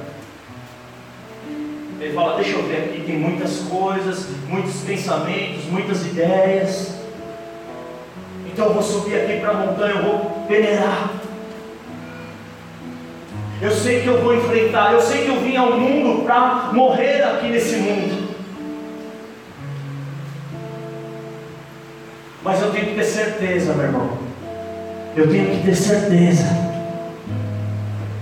Ele 2.01 2.14
fala: 2.14 2.37
Deixa 2.37 2.51
eu 2.51 2.62
ver 2.66 2.84
aqui, 2.84 3.03
tem 3.07 3.18
muitas 3.18 3.61
coisas, 3.61 4.26
muitos 4.49 4.80
pensamentos, 4.82 5.64
muitas 5.64 6.07
ideias. 6.07 6.95
Então 8.57 8.69
eu 8.69 8.73
vou 8.73 8.83
subir 8.83 9.17
aqui 9.17 9.39
para 9.39 9.51
a 9.51 9.53
montanha, 9.53 9.97
eu 9.97 10.03
vou 10.03 10.45
peneirar. 10.49 11.11
Eu 13.61 13.71
sei 13.71 14.01
que 14.01 14.07
eu 14.07 14.23
vou 14.23 14.35
enfrentar, 14.35 14.95
eu 14.95 15.01
sei 15.03 15.25
que 15.25 15.29
eu 15.29 15.43
vim 15.43 15.55
ao 15.57 15.73
mundo 15.79 16.25
para 16.25 16.71
morrer 16.73 17.23
aqui 17.23 17.49
nesse 17.49 17.77
mundo. 17.77 18.35
Mas 22.43 22.63
eu 22.63 22.73
tenho 22.73 22.87
que 22.87 22.95
ter 22.95 23.05
certeza, 23.05 23.75
meu 23.75 23.85
irmão, 23.85 24.19
eu 25.15 25.31
tenho 25.31 25.51
que 25.51 25.63
ter 25.63 25.75
certeza 25.75 26.47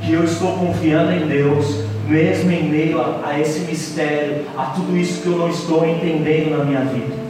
que 0.03 0.15
eu 0.15 0.25
estou 0.25 0.59
confiando 0.59 1.13
em 1.13 1.29
Deus, 1.29 1.85
mesmo 2.09 2.51
em 2.51 2.65
meio 2.65 3.01
a, 3.01 3.21
a 3.25 3.39
esse 3.39 3.61
mistério, 3.61 4.47
a 4.59 4.65
tudo 4.65 4.97
isso 4.97 5.23
que 5.23 5.29
eu 5.29 5.39
não 5.39 5.49
estou 5.49 5.87
entendendo 5.87 6.59
na 6.59 6.65
minha 6.65 6.81
vida. 6.81 7.24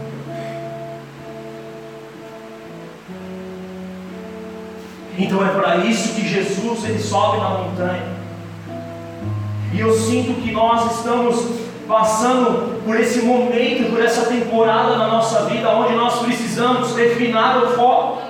Então 5.17 5.45
é 5.45 5.51
para 5.51 5.77
isso 5.79 6.15
que 6.15 6.27
Jesus 6.27 6.85
ele 6.85 6.99
sobe 6.99 7.39
na 7.39 7.51
montanha. 7.51 8.15
E 9.73 9.81
eu 9.81 9.93
sinto 9.93 10.41
que 10.41 10.53
nós 10.53 10.99
estamos 10.99 11.65
passando 11.87 12.83
por 12.85 12.99
esse 12.99 13.23
momento, 13.23 13.91
por 13.91 14.03
essa 14.03 14.27
temporada 14.27 14.97
na 14.97 15.09
nossa 15.09 15.45
vida, 15.47 15.69
onde 15.71 15.95
nós 15.95 16.21
precisamos 16.21 16.97
refinar 16.97 17.63
o 17.63 17.69
foco. 17.71 18.23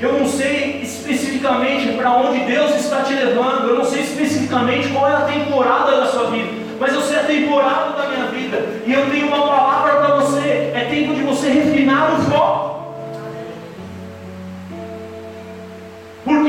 Eu 0.00 0.14
não 0.14 0.26
sei 0.26 0.80
especificamente 0.82 1.92
para 1.92 2.12
onde 2.12 2.40
Deus 2.46 2.74
está 2.74 3.02
te 3.02 3.12
levando, 3.12 3.68
eu 3.68 3.76
não 3.76 3.84
sei 3.84 4.00
especificamente 4.00 4.88
qual 4.88 5.06
é 5.06 5.14
a 5.14 5.20
temporada 5.20 5.94
da 5.94 6.06
sua 6.06 6.30
vida, 6.30 6.48
mas 6.80 6.94
eu 6.94 7.02
sei 7.02 7.18
a 7.18 7.24
temporada 7.24 7.92
da 7.98 8.08
minha 8.08 8.26
vida, 8.28 8.80
e 8.86 8.92
eu 8.94 9.10
tenho 9.10 9.26
uma 9.26 9.46
palavra 9.46 9.96
para 9.96 10.14
você: 10.14 10.72
é 10.74 10.86
tempo 10.88 11.14
de 11.14 11.20
você 11.20 11.50
refinar 11.50 12.14
o 12.14 12.22
foco. 12.30 12.69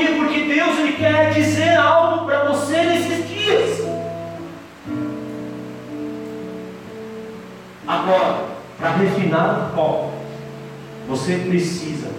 Porque 0.07 0.45
Deus 0.45 0.79
ele 0.79 0.93
quer 0.93 1.33
dizer 1.33 1.75
algo 1.77 2.25
para 2.25 2.45
você 2.45 2.83
nesses 2.83 3.29
dias. 3.29 3.87
Agora, 7.87 8.45
para 8.77 8.91
refinar 8.91 9.69
o 9.71 9.75
foco, 9.75 10.13
você 11.07 11.35
precisa 11.35 12.09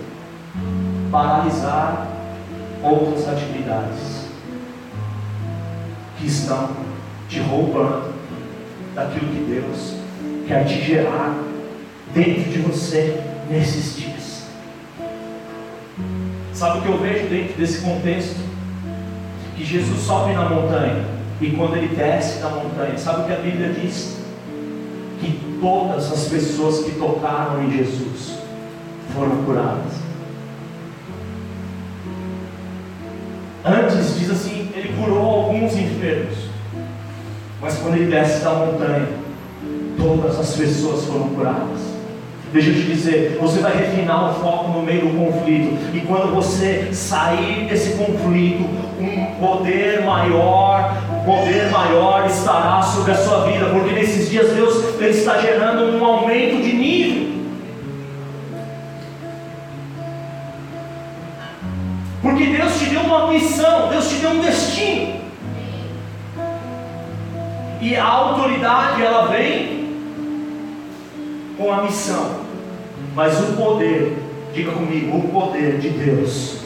paralisar 1.11 2.07
outras 2.83 3.29
atividades 3.29 4.27
que 6.19 6.27
estão 6.27 6.71
te 7.29 7.41
roubando 7.41 8.13
daquilo 8.95 9.33
que 9.33 9.45
Deus 9.45 9.95
quer 10.47 10.65
te 10.65 10.85
gerar 10.85 11.35
dentro 12.15 12.51
de 12.51 12.59
você 12.59 13.21
nesses 13.49 13.97
dias. 13.97 14.12
Sabe 16.63 16.79
o 16.79 16.83
que 16.83 16.89
eu 16.91 16.99
vejo 16.99 17.27
dentro 17.27 17.55
desse 17.55 17.81
contexto? 17.81 18.37
Que 19.57 19.65
Jesus 19.65 19.99
sobe 20.03 20.33
na 20.33 20.49
montanha 20.49 21.05
e 21.41 21.51
quando 21.51 21.75
ele 21.77 21.89
desce 21.89 22.39
da 22.39 22.51
montanha, 22.51 22.97
sabe 22.97 23.23
o 23.23 23.25
que 23.25 23.33
a 23.33 23.41
Bíblia 23.41 23.73
diz? 23.73 24.19
Que 25.21 25.41
todas 25.61 26.13
as 26.13 26.29
pessoas 26.29 26.85
que 26.85 26.93
tocaram 26.93 27.65
em 27.65 27.73
Jesus 27.77 28.39
foram 29.13 29.43
curadas. 29.45 29.93
Antes, 33.65 34.21
diz 34.21 34.31
assim, 34.31 34.71
ele 34.77 34.95
curou 34.97 35.47
alguns 35.47 35.73
enfermos. 35.73 36.47
Mas 37.61 37.77
quando 37.79 37.97
ele 37.97 38.09
desce 38.09 38.45
da 38.45 38.55
montanha, 38.55 39.09
todas 39.99 40.39
as 40.39 40.55
pessoas 40.55 41.07
foram 41.07 41.31
curadas. 41.31 41.92
Deixa 42.53 42.69
eu 42.69 42.75
te 42.75 42.83
dizer, 42.83 43.39
você 43.41 43.61
vai 43.61 43.75
refinar 43.75 44.31
o 44.31 44.35
foco 44.35 44.73
no 44.73 44.83
meio 44.83 45.07
do 45.07 45.17
conflito. 45.17 45.97
E 45.97 46.01
quando 46.01 46.35
você 46.35 46.91
sair 46.93 47.67
desse 47.67 47.97
conflito, 47.97 48.69
um 49.01 49.27
poder 49.41 50.03
maior, 50.03 50.95
um 51.11 51.25
poder 51.25 51.71
maior 51.71 52.27
estará 52.27 52.83
sobre 52.83 53.13
a 53.13 53.15
sua 53.17 53.47
vida. 53.47 53.71
Porque 53.71 53.93
nesses 53.93 54.29
dias 54.29 54.53
Deus 54.53 55.01
ele 55.01 55.09
está 55.09 55.41
gerando 55.41 55.97
um 55.97 56.05
aumento 56.05 56.63
de 56.63 56.75
nível. 56.75 57.33
Porque 62.21 62.45
Deus 62.45 62.79
te 62.79 62.85
deu 62.85 63.01
uma 63.01 63.29
missão, 63.29 63.89
Deus 63.89 64.11
te 64.11 64.17
deu 64.17 64.31
um 64.31 64.41
destino. 64.41 65.23
E 67.81 67.97
a 67.97 68.05
autoridade 68.05 69.03
ela 69.03 69.29
vem 69.29 69.82
com 71.63 71.73
a 71.73 71.83
missão. 71.83 72.43
Mas 73.15 73.39
o 73.41 73.53
poder, 73.53 74.19
diga 74.53 74.73
comigo, 74.73 75.17
o 75.17 75.29
poder 75.29 75.79
de 75.79 75.91
Deus, 75.91 76.65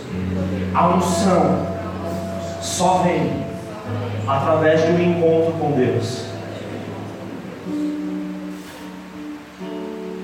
a 0.74 0.88
unção, 0.88 1.66
só 2.60 3.02
vem 3.04 3.44
através 4.26 4.82
de 4.82 4.92
um 4.92 5.00
encontro 5.00 5.52
com 5.60 5.72
Deus. 5.72 6.26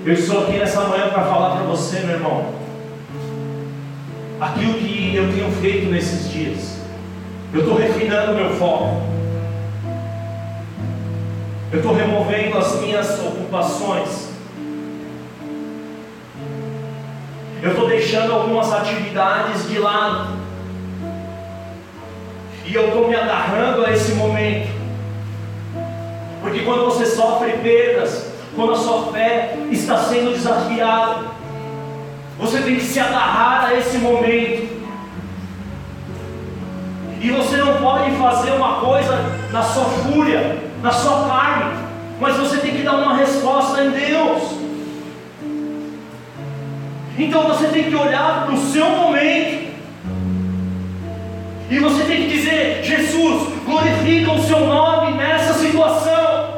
Eu 0.05 0.13
estou 0.13 0.43
aqui 0.43 0.57
nessa 0.57 0.81
manhã 0.81 1.09
para 1.09 1.23
falar 1.23 1.57
para 1.57 1.65
você, 1.65 1.99
meu 1.99 2.15
irmão 2.15 2.63
aquilo 4.43 4.73
que 4.73 5.15
eu 5.15 5.31
tenho 5.31 5.51
feito 5.61 5.89
nesses 5.89 6.29
dias. 6.29 6.77
Eu 7.53 7.61
estou 7.61 7.77
refinando 7.77 8.33
meu 8.33 8.49
foco. 8.55 9.01
Eu 11.71 11.79
estou 11.79 11.95
removendo 11.95 12.57
as 12.57 12.81
minhas 12.81 13.19
ocupações. 13.19 14.32
Eu 17.63 17.71
estou 17.71 17.87
deixando 17.87 18.33
algumas 18.33 18.73
atividades 18.73 19.69
de 19.69 19.79
lado. 19.79 20.33
E 22.65 22.75
eu 22.75 22.87
estou 22.87 23.07
me 23.07 23.15
agarrando 23.15 23.85
a 23.85 23.91
esse 23.91 24.11
momento. 24.15 24.67
Porque 26.41 26.59
quando 26.63 26.83
você 26.83 27.05
sofre 27.05 27.53
perdas, 27.53 28.33
quando 28.53 28.73
a 28.73 28.77
sua 28.77 29.13
fé 29.13 29.55
está 29.71 29.97
sendo 29.97 30.33
desafiada, 30.33 31.21
você 32.37 32.61
tem 32.61 32.75
que 32.75 32.83
se 32.83 32.99
agarrar 32.99 33.67
a 33.67 33.75
esse 33.75 33.97
momento. 33.97 34.83
E 37.21 37.31
você 37.31 37.55
não 37.55 37.77
pode 37.77 38.11
fazer 38.17 38.51
uma 38.51 38.81
coisa 38.81 39.17
na 39.53 39.61
sua 39.63 39.85
fúria, 39.85 40.57
na 40.81 40.91
sua 40.91 41.29
carne, 41.29 41.71
mas 42.19 42.35
você 42.35 42.57
tem 42.57 42.75
que 42.75 42.83
dar 42.83 42.97
uma 42.97 43.15
resposta 43.15 43.81
em 43.81 43.91
Deus. 43.91 44.62
Então 47.17 47.43
você 47.43 47.67
tem 47.67 47.83
que 47.83 47.95
olhar 47.95 48.45
para 48.45 48.55
o 48.55 48.57
seu 48.57 48.89
momento. 48.89 49.73
E 51.69 51.79
você 51.79 52.03
tem 52.05 52.23
que 52.23 52.37
dizer: 52.37 52.83
Jesus, 52.83 53.53
glorifica 53.65 54.31
o 54.31 54.43
seu 54.43 54.59
nome 54.61 55.13
nessa 55.13 55.53
situação. 55.53 56.53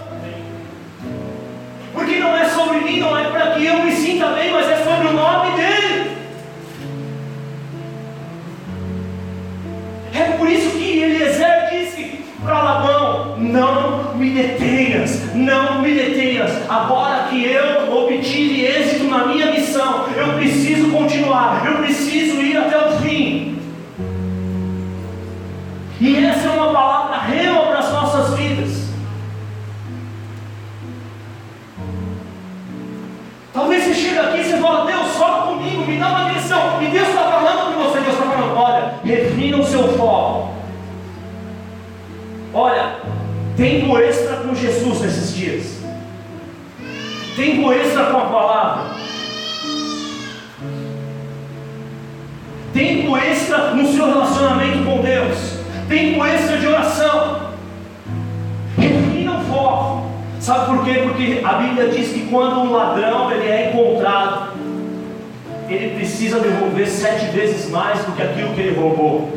Porque 1.93 2.19
não 2.19 2.35
é 2.35 2.45
sobre 2.49 2.79
mim, 2.79 2.99
não 2.99 3.17
é 3.17 3.29
para 3.29 3.51
que 3.51 3.65
eu 3.65 3.83
me 3.83 3.91
sinta 3.91 4.27
bem, 4.27 4.51
mas 4.51 4.69
é 4.69 4.77
sobre 4.77 5.07
o 5.07 5.13
nome 5.13 5.55
dele. 5.55 6.17
É 10.13 10.37
por 10.37 10.49
isso 10.49 10.71
que 10.71 10.99
Eliezer 11.01 11.69
disse 11.71 12.23
para 12.43 12.61
Labão: 12.61 13.37
Não 13.37 13.84
me 14.35 14.43
detenha, 14.43 14.75
detenhas, 14.95 15.33
não 15.33 15.81
me 15.81 15.93
detenhas. 15.93 16.69
Agora 16.69 17.27
que 17.29 17.45
eu 17.45 17.97
obtive 17.97 18.65
êxito 18.65 19.05
na 19.05 19.25
minha 19.27 19.51
missão, 19.51 20.07
eu 20.15 20.33
preciso 20.33 20.91
continuar, 20.91 21.65
eu 21.65 21.77
preciso 21.77 22.41
ir 22.41 22.57
até 22.57 22.77
o 22.77 22.91
fim. 22.99 23.57
E 26.01 26.17
essa 26.25 26.49
é 26.49 26.51
uma 26.51 26.73
palavra 26.73 27.17
rema 27.19 27.61
para 27.61 27.79
as 27.79 27.91
nossas 27.93 28.37
vidas. 28.37 28.85
Talvez 33.53 33.83
você 33.83 33.93
chegue 33.93 34.19
aqui 34.19 34.39
e 34.39 34.43
você 34.43 34.57
fala, 34.57 34.85
Deus, 34.85 35.15
fala 35.15 35.47
comigo, 35.47 35.85
me 35.85 35.97
dá 35.97 36.09
uma 36.09 36.29
direção. 36.29 36.81
E 36.81 36.87
Deus 36.87 37.07
está 37.07 37.23
falando 37.23 37.73
com 37.73 37.83
você, 37.83 38.01
Deus 38.01 38.13
está 38.13 38.29
falando, 38.29 38.57
olha, 38.57 38.95
refina 39.05 39.57
o 39.57 39.65
seu 39.65 39.97
foco. 39.97 40.53
Olha, 42.53 43.04
tempo 43.55 43.97
extra 43.97 44.37
com 44.37 44.53
Jesus 44.53 45.01
nesses 45.01 45.35
dias. 45.35 45.75
Tempo 47.35 47.71
extra 47.71 48.05
com 48.05 48.17
a 48.17 48.25
palavra. 48.25 48.95
Tempo 52.73 53.17
extra 53.17 53.73
no 53.73 53.87
seu 53.91 54.05
relacionamento 54.05 54.83
com 54.85 55.01
Deus. 55.01 55.37
Tempo 55.87 56.25
extra 56.25 56.57
de 56.57 56.67
oração. 56.67 57.51
Refina 58.77 59.39
o 59.39 59.43
foco. 59.45 60.11
Sabe 60.39 60.65
por 60.65 60.85
quê? 60.85 61.01
Porque 61.03 61.41
a 61.43 61.53
Bíblia 61.53 61.89
diz 61.89 62.09
que 62.09 62.27
quando 62.27 62.59
um 62.59 62.71
ladrão 62.71 63.31
ele 63.31 63.47
é 63.47 63.69
encontrado, 63.69 64.53
ele 65.69 65.95
precisa 65.95 66.39
devolver 66.39 66.87
sete 66.87 67.25
vezes 67.27 67.69
mais 67.69 68.03
do 68.05 68.11
que 68.11 68.21
aquilo 68.21 68.53
que 68.53 68.61
ele 68.61 68.79
roubou. 68.79 69.31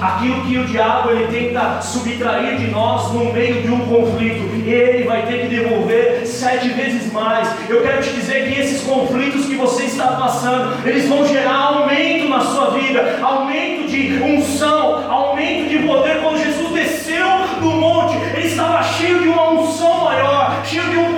Aquilo 0.00 0.42
que 0.42 0.58
o 0.58 0.64
diabo 0.64 1.10
ele 1.10 1.26
tenta 1.28 1.80
subtrair 1.80 2.58
de 2.58 2.66
nós 2.66 3.12
no 3.12 3.32
meio 3.32 3.62
de 3.62 3.70
um 3.70 3.80
conflito, 3.80 4.44
ele 4.66 5.04
vai 5.04 5.26
ter 5.26 5.42
que 5.42 5.48
devolver 5.48 6.26
sete 6.26 6.68
vezes 6.68 7.10
mais. 7.12 7.48
Eu 7.68 7.82
quero 7.82 8.02
te 8.02 8.10
dizer 8.10 8.46
que 8.52 8.60
esses 8.60 8.82
conflitos 8.82 9.46
que 9.46 9.54
você 9.54 9.84
está 9.84 10.08
passando, 10.08 10.86
eles 10.86 11.08
vão 11.08 11.26
gerar 11.26 11.54
aumento 11.54 12.28
na 12.28 12.40
sua 12.40 12.70
vida, 12.70 13.18
aumento 13.22 13.88
de 13.88 14.22
unção, 14.22 15.10
aumento 15.10 15.70
de 15.70 15.78
poder. 15.78 16.20
Quando 16.22 16.42
Jesus 16.42 16.72
desceu 16.72 17.26
do 17.60 17.70
monte, 17.70 18.16
ele 18.36 18.46
estava 18.48 18.82
cheio 18.82 19.20
de 19.20 19.28
uma 19.28 19.50
unção 19.50 20.04
maior, 20.04 20.62
cheio 20.64 20.90
de 20.90 20.96
um 20.98 21.15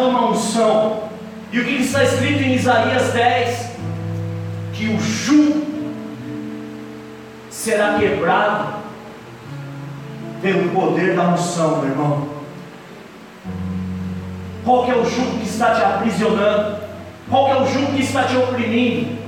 derrama 0.00 0.30
unção. 0.30 1.10
E 1.52 1.60
o 1.60 1.64
que 1.64 1.82
está 1.82 2.02
escrito 2.04 2.42
em 2.42 2.54
Isaías 2.54 3.12
10? 3.12 3.70
Que 4.72 4.86
o 4.88 5.00
jugo 5.00 5.66
será 7.50 7.98
quebrado 7.98 8.80
pelo 10.40 10.70
poder 10.70 11.14
da 11.14 11.28
unção, 11.28 11.80
meu 11.80 11.90
irmão. 11.90 12.28
Qual 14.64 14.90
é 14.90 14.94
o 14.94 15.04
jugo 15.04 15.38
que 15.38 15.46
está 15.46 15.74
te 15.74 15.82
aprisionando? 15.82 16.78
Qual 17.28 17.48
é 17.48 17.62
o 17.62 17.66
jugo 17.66 17.92
que 17.92 18.02
está 18.02 18.24
te 18.24 18.36
oprimindo? 18.36 19.18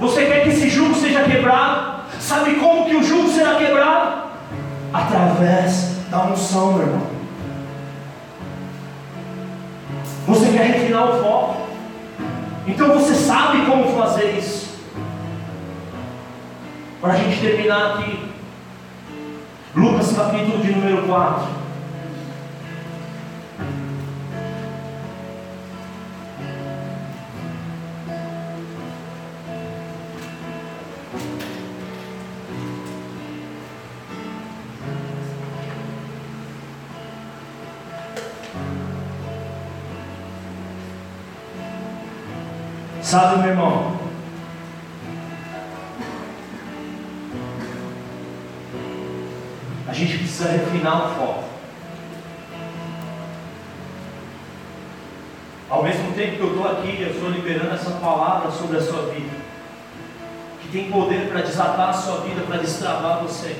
Você 0.00 0.26
quer 0.26 0.42
que 0.42 0.48
esse 0.48 0.68
jugo 0.68 0.94
seja 0.94 1.22
quebrado? 1.22 2.02
Sabe 2.18 2.56
como 2.56 2.86
que 2.86 2.96
o 2.96 3.02
jugo 3.02 3.28
será 3.28 3.56
quebrado? 3.56 4.22
Através 4.92 5.96
da 6.10 6.24
unção, 6.24 6.72
meu 6.72 6.86
irmão. 6.86 7.11
Você 10.26 10.52
quer 10.52 10.66
refinar 10.66 11.10
o 11.10 11.22
foco. 11.22 11.66
Então 12.66 12.88
você 12.94 13.14
sabe 13.14 13.66
como 13.66 13.96
fazer 13.98 14.38
isso. 14.38 14.70
Para 17.00 17.14
a 17.14 17.16
gente 17.16 17.40
terminar 17.40 17.94
aqui. 17.94 18.30
Lucas 19.74 20.12
capítulo 20.12 20.58
de 20.58 20.72
número 20.72 21.06
4. 21.06 21.61
Sabe, 43.12 43.42
meu 43.42 43.50
irmão? 43.50 43.94
A 49.86 49.92
gente 49.92 50.16
precisa 50.16 50.48
refinar 50.48 50.96
o 50.96 51.14
foco. 51.14 51.44
Ao 55.68 55.82
mesmo 55.82 56.14
tempo 56.14 56.36
que 56.36 56.40
eu 56.40 56.54
estou 56.54 56.66
aqui, 56.66 57.02
eu 57.02 57.10
estou 57.10 57.28
liberando 57.28 57.74
essa 57.74 57.90
palavra 57.90 58.50
sobre 58.50 58.78
a 58.78 58.82
sua 58.82 59.02
vida, 59.10 59.36
que 60.62 60.68
tem 60.68 60.90
poder 60.90 61.28
para 61.28 61.42
desatar 61.42 61.90
a 61.90 61.92
sua 61.92 62.20
vida, 62.20 62.40
para 62.46 62.62
destravar 62.62 63.22
você. 63.22 63.54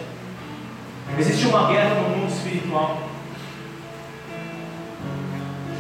Existe 1.19 1.47
uma 1.49 1.71
guerra 1.71 1.97
no 1.97 2.09
mundo 2.09 2.33
espiritual. 2.33 3.03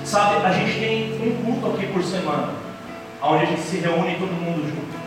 Sabe, 0.04 0.44
a 0.44 0.52
gente 0.52 0.78
tem 0.78 1.26
um 1.26 1.42
culto 1.42 1.74
aqui 1.74 1.86
por 1.86 2.04
semana 2.04 2.61
onde 3.22 3.44
a 3.44 3.46
gente 3.46 3.62
se 3.62 3.76
reúne 3.76 4.16
todo 4.16 4.32
mundo 4.32 4.68
junto. 4.68 5.02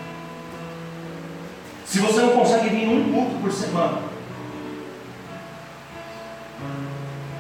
Se 1.86 2.00
você 2.00 2.22
não 2.22 2.30
consegue 2.30 2.70
vir 2.70 2.88
um 2.88 3.12
culto 3.12 3.36
por 3.42 3.52
semana, 3.52 4.00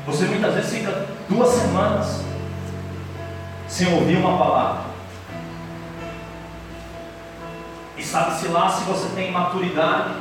você 0.05 0.25
muitas 0.25 0.53
vezes 0.53 0.73
fica 0.73 1.07
duas 1.27 1.49
semanas 1.49 2.23
sem 3.67 3.93
ouvir 3.93 4.17
uma 4.17 4.37
palavra. 4.37 4.85
E 7.97 8.03
sabe-se 8.03 8.49
lá 8.49 8.69
se 8.69 8.83
você 8.83 9.07
tem 9.15 9.31
maturidade 9.31 10.13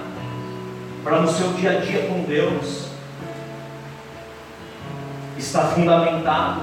para 1.02 1.20
no 1.20 1.28
seu 1.28 1.52
dia 1.52 1.78
a 1.78 1.80
dia 1.80 2.06
com 2.08 2.22
Deus 2.22 2.88
estar 5.36 5.64
fundamentado 5.66 6.62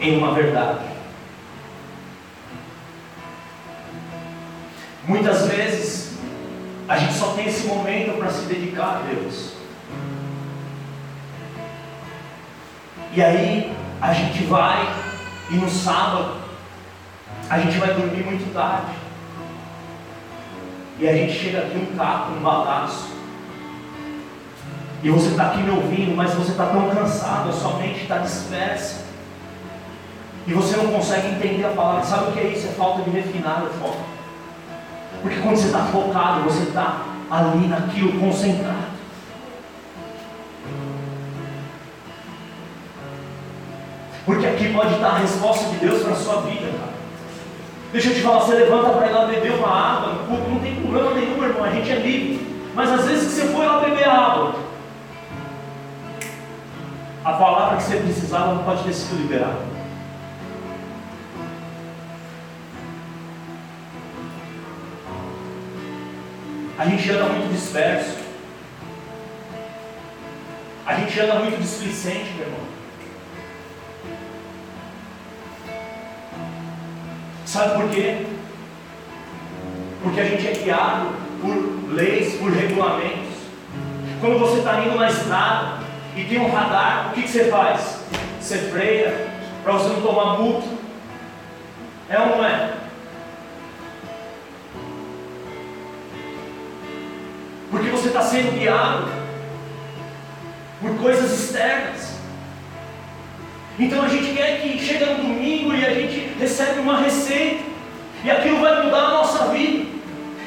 em 0.00 0.16
uma 0.16 0.32
verdade. 0.32 0.95
Muitas 5.06 5.46
vezes 5.46 6.18
a 6.88 6.98
gente 6.98 7.14
só 7.14 7.28
tem 7.34 7.46
esse 7.46 7.66
momento 7.66 8.18
para 8.18 8.28
se 8.28 8.46
dedicar 8.46 8.96
a 8.96 9.02
Deus. 9.08 9.52
E 13.12 13.22
aí 13.22 13.72
a 14.00 14.12
gente 14.12 14.44
vai 14.44 14.84
e 15.50 15.54
no 15.54 15.70
sábado 15.70 16.40
a 17.48 17.58
gente 17.60 17.78
vai 17.78 17.94
dormir 17.94 18.24
muito 18.24 18.52
tarde. 18.52 18.92
E 20.98 21.08
a 21.08 21.12
gente 21.12 21.32
chega 21.32 21.58
aqui 21.58 21.78
um 21.78 21.96
caco, 21.96 22.32
um 22.32 22.40
balaço. 22.40 23.14
E 25.04 25.10
você 25.10 25.28
está 25.28 25.48
aqui 25.48 25.62
me 25.62 25.70
ouvindo, 25.70 26.16
mas 26.16 26.34
você 26.34 26.50
está 26.50 26.66
tão 26.66 26.90
cansado, 26.90 27.50
a 27.50 27.52
sua 27.52 27.74
mente 27.74 28.02
está 28.02 28.18
dispersa. 28.18 29.04
E 30.48 30.52
você 30.52 30.76
não 30.76 30.88
consegue 30.88 31.28
entender 31.28 31.64
a 31.64 31.70
palavra. 31.70 32.04
Sabe 32.04 32.30
o 32.30 32.32
que 32.32 32.40
é 32.40 32.48
isso? 32.48 32.66
É 32.66 32.72
falta 32.72 33.02
de 33.02 33.10
refinar 33.10 33.62
o 33.62 33.70
foco. 33.74 34.15
Porque 35.22 35.40
quando 35.40 35.56
você 35.56 35.66
está 35.66 35.84
focado, 35.86 36.42
você 36.42 36.64
está 36.64 37.02
ali 37.30 37.66
naquilo, 37.66 38.20
concentrado. 38.20 38.96
Porque 44.24 44.46
aqui 44.46 44.72
pode 44.72 44.94
estar 44.94 45.08
a 45.08 45.18
resposta 45.18 45.70
de 45.70 45.76
Deus 45.76 46.02
para 46.02 46.12
a 46.12 46.16
sua 46.16 46.40
vida, 46.42 46.66
cara. 46.66 46.96
Deixa 47.92 48.08
eu 48.08 48.14
te 48.14 48.20
falar, 48.20 48.40
você 48.40 48.54
levanta 48.54 48.90
para 48.90 49.06
ir 49.06 49.12
lá 49.12 49.26
beber 49.26 49.52
uma 49.52 49.68
água 49.68 50.12
no 50.28 50.50
não 50.50 50.58
tem 50.58 50.74
problema 50.74 51.12
nenhum, 51.12 51.42
irmão, 51.44 51.64
a 51.64 51.70
gente 51.70 51.90
é 51.90 51.94
livre. 51.94 52.46
Mas 52.74 52.92
às 52.92 53.06
vezes 53.06 53.28
que 53.28 53.40
você 53.40 53.54
foi 53.54 53.64
lá 53.64 53.78
beber 53.80 54.08
água, 54.08 54.54
a 57.24 57.32
palavra 57.32 57.76
que 57.76 57.84
você 57.84 57.96
precisava 57.96 58.54
não 58.54 58.64
pode 58.64 58.82
ter 58.82 58.92
sido 58.92 59.16
liberada. 59.16 59.65
A 66.78 66.84
gente 66.84 67.10
anda 67.10 67.24
muito 67.24 67.52
disperso. 67.54 68.16
A 70.84 70.94
gente 70.94 71.18
anda 71.20 71.34
muito 71.36 71.58
displicente, 71.58 72.30
meu 72.36 72.46
irmão. 72.46 72.66
Sabe 77.46 77.80
por 77.80 77.90
quê? 77.90 78.26
Porque 80.02 80.20
a 80.20 80.24
gente 80.24 80.46
é 80.46 80.52
guiado 80.52 81.14
por 81.40 81.94
leis, 81.94 82.34
por 82.34 82.52
regulamentos. 82.52 83.36
Quando 84.20 84.38
você 84.38 84.58
está 84.58 84.84
indo 84.84 84.96
na 84.96 85.08
estrada 85.08 85.78
e 86.14 86.24
tem 86.24 86.38
um 86.38 86.52
radar, 86.52 87.08
o 87.08 87.14
que, 87.14 87.22
que 87.22 87.28
você 87.28 87.44
faz? 87.44 88.00
Você 88.38 88.58
freia 88.70 89.28
para 89.64 89.72
você 89.72 89.88
não 89.88 90.02
tomar 90.02 90.38
multa. 90.38 90.68
É 92.10 92.20
ou 92.20 92.36
não 92.36 92.44
é? 92.44 92.85
Porque 97.70 97.90
você 97.90 98.08
está 98.08 98.22
sendo 98.22 98.58
guiado 98.58 99.08
por 100.80 100.96
coisas 100.98 101.32
externas. 101.32 102.16
Então 103.78 104.02
a 104.02 104.08
gente 104.08 104.34
quer 104.34 104.60
que 104.60 104.78
chega 104.78 105.06
no 105.06 105.24
domingo 105.24 105.74
e 105.74 105.84
a 105.84 105.94
gente 105.94 106.32
recebe 106.38 106.80
uma 106.80 106.98
receita, 106.98 107.62
e 108.24 108.30
aquilo 108.30 108.60
vai 108.60 108.84
mudar 108.84 108.98
a 108.98 109.10
nossa 109.10 109.46
vida. 109.48 109.86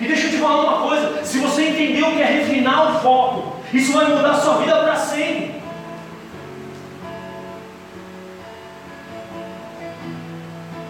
E 0.01 0.07
deixa 0.07 0.27
eu 0.27 0.31
te 0.31 0.37
falar 0.37 0.61
uma 0.61 0.87
coisa: 0.87 1.23
se 1.23 1.37
você 1.39 1.63
entender 1.67 2.03
o 2.03 2.11
que 2.11 2.21
é 2.21 2.25
refinar 2.25 2.95
o 2.95 2.99
foco, 2.99 3.57
isso 3.73 3.93
vai 3.93 4.05
mudar 4.05 4.31
a 4.31 4.41
sua 4.41 4.57
vida 4.57 4.75
para 4.75 4.95
sempre. 4.95 5.59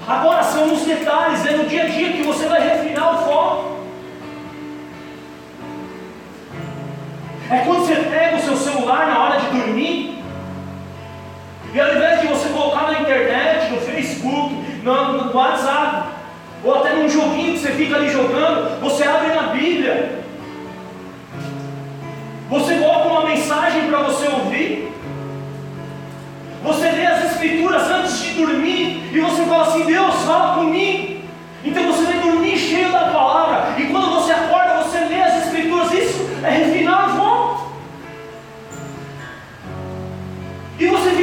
Agora 0.07 0.41
são 0.41 0.67
nos 0.67 0.81
detalhes, 0.81 1.45
é 1.45 1.51
no 1.51 1.65
dia 1.65 1.83
a 1.83 1.87
dia 1.87 2.13
que 2.13 2.23
você 2.23 2.47
vai 2.47 2.67
refinar 2.67 2.88
É 7.51 7.57
quando 7.65 7.85
você 7.85 7.95
pega 7.95 8.37
o 8.37 8.41
seu 8.41 8.55
celular 8.55 9.07
na 9.07 9.23
hora 9.23 9.39
de 9.39 9.47
dormir, 9.47 10.23
e 11.73 11.79
ao 11.79 11.95
invés 11.95 12.21
de 12.21 12.27
você 12.27 12.49
colocar 12.49 12.91
na 12.91 13.01
internet, 13.01 13.71
no 13.71 13.81
Facebook, 13.81 14.53
no, 14.83 15.13
no 15.13 15.35
WhatsApp, 15.35 16.09
ou 16.63 16.75
até 16.75 16.93
num 16.93 17.09
joguinho 17.09 17.53
que 17.53 17.59
você 17.59 17.71
fica 17.71 17.95
ali 17.95 18.09
jogando, 18.09 18.79
você 18.81 19.03
abre 19.03 19.33
na 19.33 19.43
Bíblia. 19.43 20.19
Você 22.49 22.75
coloca 22.75 23.07
uma 23.07 23.25
mensagem 23.25 23.87
para 23.87 23.99
você 23.99 24.27
ouvir. 24.27 24.91
Você 26.63 26.91
lê 26.91 27.05
as 27.05 27.31
Escrituras 27.31 27.89
antes 27.89 28.19
de 28.19 28.33
dormir 28.33 29.09
e 29.13 29.19
você 29.19 29.43
fala 29.43 29.63
assim: 29.63 29.85
Deus, 29.85 30.15
fala 30.23 30.55
comigo. 30.55 31.08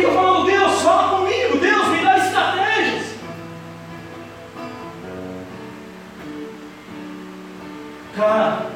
Fica 0.07 0.13
falando: 0.13 0.47
Deus, 0.47 0.83
fala 0.83 1.19
comigo. 1.19 1.59
Deus, 1.59 1.89
me 1.89 2.05
dá 2.05 2.19
estratégias. 2.19 3.07
Cara, 8.15 8.67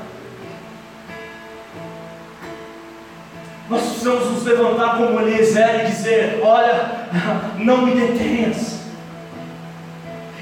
nós 3.69 3.83
precisamos 3.83 4.31
nos 4.31 4.45
levantar 4.45 4.97
como 4.97 5.21
Eliezer 5.21 5.85
e 5.85 5.87
dizer: 5.87 6.41
Olha, 6.43 7.09
não 7.59 7.87
me 7.87 7.95
detenhas. 7.95 8.81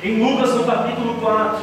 Em 0.02 0.22
Lucas 0.22 0.54
no 0.54 0.64
capítulo 0.64 1.20
4, 1.20 1.60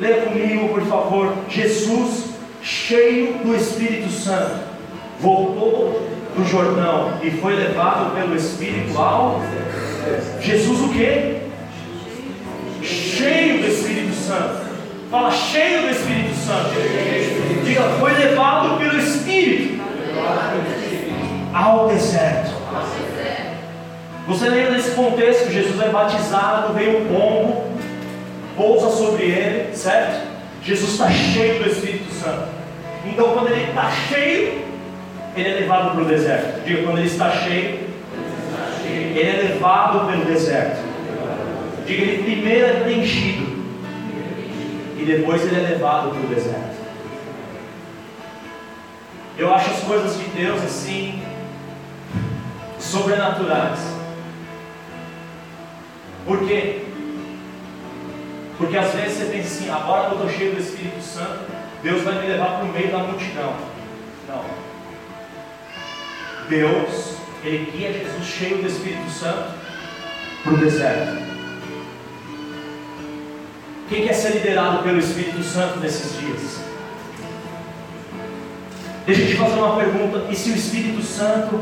leia 0.00 0.22
comigo, 0.22 0.68
por 0.68 0.82
favor. 0.82 1.32
Jesus, 1.48 2.30
cheio 2.60 3.34
do 3.38 3.54
Espírito 3.54 4.10
Santo, 4.10 4.64
voltou 5.20 6.14
do 6.36 6.44
Jordão 6.44 7.18
e 7.22 7.30
foi 7.30 7.54
levado 7.54 8.14
pelo 8.14 8.34
Espírito 8.36 8.98
ao. 8.98 9.40
Jesus, 10.40 10.80
o 10.80 10.88
que? 10.88 11.42
Cheio 12.82 13.62
do 13.62 13.66
Espírito 13.68 14.14
Santo 14.14 14.64
Fala 15.14 15.30
cheio 15.30 15.82
do 15.82 15.90
Espírito 15.90 16.34
Santo. 16.34 16.70
Diga, 17.64 17.82
foi 18.00 18.12
levado 18.14 18.76
pelo 18.78 18.98
Espírito 18.98 19.80
ao 21.54 21.86
deserto. 21.86 22.50
Você 24.26 24.48
lembra 24.48 24.72
desse 24.72 24.90
contexto? 24.90 25.52
Jesus 25.52 25.80
é 25.80 25.88
batizado, 25.90 26.74
vem 26.74 26.96
um 26.96 27.06
pombo, 27.06 27.64
pousa 28.56 28.90
sobre 28.90 29.26
ele, 29.26 29.76
certo? 29.76 30.26
Jesus 30.64 30.94
está 30.94 31.08
cheio 31.08 31.62
do 31.62 31.70
Espírito 31.70 32.12
Santo. 32.12 32.48
Então, 33.06 33.34
quando 33.34 33.52
ele 33.52 33.68
está 33.68 33.92
cheio, 34.08 34.63
ele 35.36 35.48
é 35.48 35.54
levado 35.60 35.92
para 35.92 36.02
o 36.02 36.04
deserto. 36.04 36.64
Diga, 36.64 36.82
quando 36.82 36.98
ele 36.98 37.08
está 37.08 37.30
cheio, 37.30 37.80
ele 38.84 39.28
é 39.28 39.48
levado 39.48 40.06
pelo 40.10 40.24
deserto. 40.24 40.82
Diga, 41.86 42.02
ele 42.02 42.22
primeiro 42.22 42.66
é 42.66 42.80
preenchido 42.80 43.54
e 44.96 45.04
depois 45.04 45.42
ele 45.42 45.56
é 45.56 45.68
levado 45.70 46.10
para 46.10 46.20
o 46.20 46.34
deserto. 46.34 46.74
Eu 49.36 49.52
acho 49.52 49.70
as 49.70 49.80
coisas 49.80 50.16
de 50.16 50.24
Deus 50.30 50.62
assim, 50.62 51.20
sobrenaturais. 52.78 53.80
Por 56.24 56.46
quê? 56.46 56.84
Porque 58.56 58.76
às 58.78 58.92
vezes 58.92 59.18
você 59.18 59.24
pensa 59.26 59.46
assim, 59.48 59.70
agora 59.70 60.06
que 60.06 60.12
eu 60.12 60.18
estou 60.18 60.30
cheio 60.30 60.54
do 60.54 60.60
Espírito 60.60 61.02
Santo, 61.02 61.40
Deus 61.82 62.02
vai 62.02 62.14
me 62.20 62.28
levar 62.28 62.58
para 62.58 62.64
o 62.64 62.72
meio 62.72 62.90
da 62.90 62.98
multidão. 62.98 63.54
Não. 64.28 64.44
Deus, 66.48 67.16
Ele 67.42 67.70
guia 67.70 67.92
Jesus 67.92 68.26
cheio 68.26 68.58
do 68.58 68.66
Espírito 68.66 69.10
Santo 69.10 69.54
para 70.42 70.52
o 70.52 70.56
deserto. 70.58 71.24
Quem 73.88 74.06
quer 74.06 74.14
ser 74.14 74.34
liderado 74.34 74.82
pelo 74.82 74.98
Espírito 74.98 75.42
Santo 75.42 75.78
nesses 75.80 76.18
dias? 76.18 76.60
Deixa 79.06 79.22
eu 79.22 79.28
te 79.28 79.36
fazer 79.36 79.54
uma 79.54 79.76
pergunta: 79.76 80.30
e 80.30 80.36
se 80.36 80.50
o 80.50 80.54
Espírito 80.54 81.02
Santo 81.02 81.60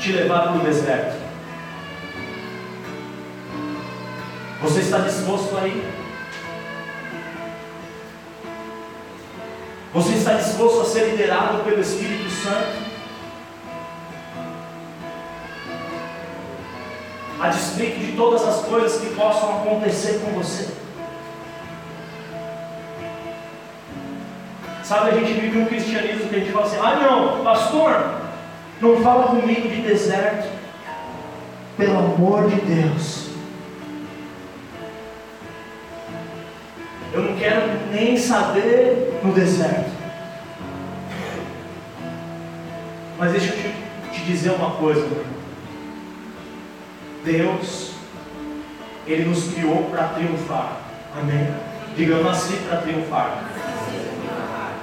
te 0.00 0.12
levar 0.12 0.42
para 0.44 0.56
o 0.56 0.64
deserto? 0.64 1.22
Você 4.62 4.80
está 4.80 4.98
disposto 4.98 5.56
a 5.56 5.66
ir? 5.66 5.84
Você 9.92 10.14
está 10.14 10.34
disposto 10.34 10.80
a 10.80 10.84
ser 10.84 11.10
liderado 11.10 11.62
pelo 11.64 11.80
Espírito 11.80 12.28
Santo? 12.30 12.93
A 17.44 17.48
despeito 17.50 17.98
de 17.98 18.12
todas 18.12 18.42
as 18.42 18.64
coisas 18.64 18.98
que 19.00 19.14
possam 19.14 19.58
acontecer 19.58 20.20
com 20.24 20.30
você. 20.32 20.68
Sabe, 24.82 25.10
a 25.10 25.14
gente 25.14 25.40
vive 25.40 25.58
um 25.58 25.66
cristianismo 25.66 26.28
que 26.28 26.36
a 26.36 26.38
gente 26.38 26.52
fala 26.52 26.66
assim: 26.66 26.78
ah, 26.80 26.96
não, 26.96 27.44
pastor, 27.44 28.20
não 28.80 29.02
fala 29.02 29.26
comigo 29.26 29.68
de 29.68 29.82
deserto, 29.82 30.48
pelo 31.76 31.98
amor 31.98 32.48
de 32.48 32.60
Deus. 32.62 33.28
Eu 37.12 37.22
não 37.22 37.36
quero 37.36 37.90
nem 37.92 38.16
saber 38.16 39.20
no 39.22 39.32
deserto. 39.32 39.90
Mas 43.18 43.32
deixa 43.32 43.52
eu 43.52 43.56
te, 43.56 44.18
te 44.18 44.24
dizer 44.24 44.50
uma 44.50 44.72
coisa, 44.72 45.06
meu. 45.06 45.33
Deus, 47.24 47.92
Ele 49.06 49.24
nos 49.24 49.52
criou 49.52 49.84
para 49.90 50.08
triunfar. 50.08 50.76
Amém? 51.18 51.48
Diga, 51.96 52.14
eu 52.14 52.24
nasci 52.24 52.54
para 52.68 52.78
triunfar. 52.82 53.44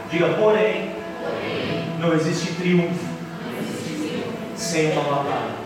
Diga, 0.09 0.29
porém, 0.33 0.95
não 1.99 2.13
existe 2.13 2.53
triunfo 2.53 3.05
sem 4.55 4.91
uma 4.91 5.03
batalha. 5.03 5.61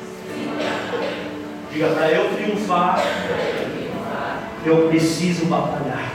Diga, 1.71 1.87
para 1.89 2.11
eu 2.11 2.29
triunfar, 2.35 2.99
eu 4.65 4.87
preciso 4.89 5.45
batalhar. 5.45 6.11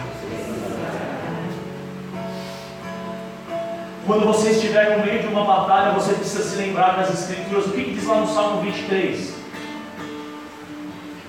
Quando 4.07 4.27
você 4.27 4.51
estiver 4.51 4.99
no 4.99 5.05
meio 5.05 5.23
de 5.23 5.29
uma 5.29 5.45
batalha, 5.45 5.93
você 5.93 6.15
precisa 6.15 6.43
se 6.43 6.57
lembrar 6.57 6.97
das 6.97 7.11
Escrituras. 7.11 7.67
O 7.67 7.71
que, 7.71 7.85
que 7.85 7.95
diz 7.95 8.07
lá 8.07 8.17
no 8.17 8.27
Salmo 8.27 8.63
23? 8.63 9.40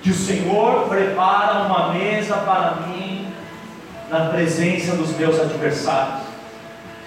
Que 0.02 0.10
o 0.10 0.14
Senhor 0.14 0.88
prepara 0.88 1.62
uma 1.62 1.92
mesa 1.92 2.36
para 2.38 2.86
mim 2.86 3.32
na 4.10 4.26
presença 4.26 4.96
dos 4.96 5.16
meus 5.16 5.40
adversários. 5.40 6.22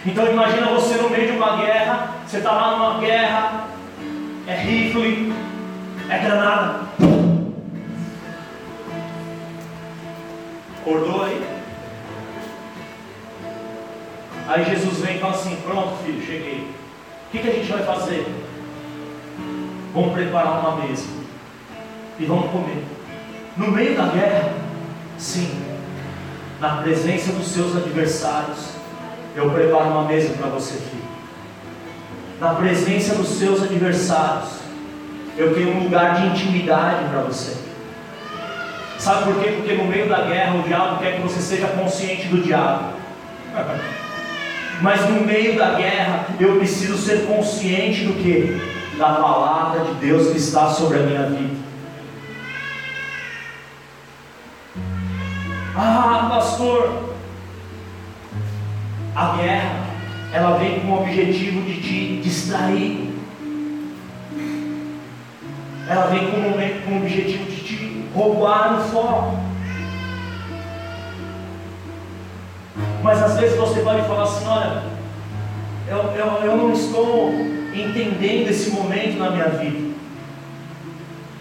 Então 0.05 0.25
imagina 0.31 0.67
você 0.67 0.95
no 0.95 1.09
meio 1.09 1.31
de 1.31 1.37
uma 1.37 1.57
guerra, 1.57 2.15
você 2.25 2.37
está 2.37 2.51
lá 2.51 2.77
numa 2.77 2.99
guerra, 3.01 3.67
é 4.47 4.55
rifle, 4.55 5.33
é 6.09 6.19
granada. 6.19 6.85
Acordou 10.79 11.25
aí? 11.25 11.45
Aí 14.47 14.63
Jesus 14.63 14.99
vem 14.99 15.17
e 15.17 15.19
fala 15.19 15.33
assim: 15.33 15.57
Pronto, 15.65 15.97
filho, 16.05 16.25
cheguei. 16.25 16.69
O 17.27 17.31
que, 17.31 17.39
que 17.39 17.49
a 17.49 17.53
gente 17.53 17.71
vai 17.71 17.83
fazer? 17.83 18.25
Vamos 19.93 20.13
preparar 20.13 20.59
uma 20.59 20.85
mesa 20.85 21.24
e 22.19 22.25
vamos 22.25 22.51
comer. 22.51 22.83
No 23.57 23.71
meio 23.71 23.95
da 23.95 24.07
guerra, 24.07 24.53
sim, 25.17 25.49
na 26.59 26.77
presença 26.77 27.31
dos 27.31 27.47
seus 27.47 27.75
adversários, 27.75 28.75
eu 29.35 29.49
preparo 29.51 29.89
uma 29.89 30.03
mesa 30.03 30.33
para 30.33 30.47
você, 30.47 30.73
filho. 30.73 31.03
Na 32.39 32.53
presença 32.53 33.15
dos 33.15 33.29
seus 33.29 33.63
adversários, 33.63 34.49
eu 35.37 35.53
tenho 35.53 35.75
um 35.75 35.83
lugar 35.83 36.15
de 36.15 36.27
intimidade 36.27 37.09
para 37.09 37.21
você. 37.21 37.57
Sabe 38.97 39.25
por 39.25 39.41
quê? 39.41 39.51
Porque 39.57 39.73
no 39.73 39.85
meio 39.85 40.07
da 40.07 40.21
guerra 40.21 40.55
o 40.55 40.63
diabo 40.63 40.99
quer 40.99 41.17
que 41.17 41.21
você 41.21 41.41
seja 41.41 41.67
consciente 41.67 42.27
do 42.27 42.41
diabo. 42.41 42.93
Mas 44.81 45.09
no 45.09 45.21
meio 45.21 45.57
da 45.57 45.75
guerra, 45.75 46.27
eu 46.39 46.57
preciso 46.57 46.97
ser 46.97 47.25
consciente 47.25 48.05
do 48.05 48.13
que? 48.13 48.59
Da 48.97 49.13
palavra 49.13 49.85
de 49.85 49.93
Deus 49.95 50.31
que 50.31 50.37
está 50.37 50.69
sobre 50.69 50.99
a 50.99 51.01
minha 51.01 51.23
vida. 51.23 51.54
Ah, 55.77 56.27
pastor, 56.29 57.03
a 59.13 59.35
guerra, 59.35 59.87
ela 60.31 60.57
vem 60.57 60.79
com 60.79 60.87
o 60.87 61.01
objetivo 61.01 61.61
de 61.63 61.81
te 61.81 62.21
distrair. 62.21 63.13
Ela 65.89 66.07
vem 66.07 66.31
com, 66.31 66.41
com 66.85 66.95
o 66.95 67.01
objetivo 67.01 67.43
de 67.51 67.57
te 67.57 68.05
roubar 68.15 68.79
o 68.79 68.83
foco. 68.85 69.37
Mas 73.03 73.21
às 73.21 73.37
vezes 73.37 73.57
você 73.57 73.81
pode 73.81 74.07
falar 74.07 74.23
assim: 74.23 74.47
olha, 74.47 74.81
eu, 75.89 75.97
eu, 75.97 76.25
eu 76.51 76.55
não 76.55 76.71
estou 76.71 77.33
entendendo 77.73 78.49
esse 78.49 78.69
momento 78.69 79.17
na 79.17 79.29
minha 79.29 79.49
vida. 79.49 79.93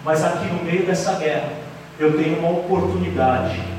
Mas 0.03 0.25
aqui 0.25 0.45
no 0.47 0.61
meio 0.61 0.85
dessa 0.85 1.13
guerra, 1.13 1.53
eu 1.97 2.17
tenho 2.17 2.37
uma 2.39 2.51
oportunidade 2.51 3.74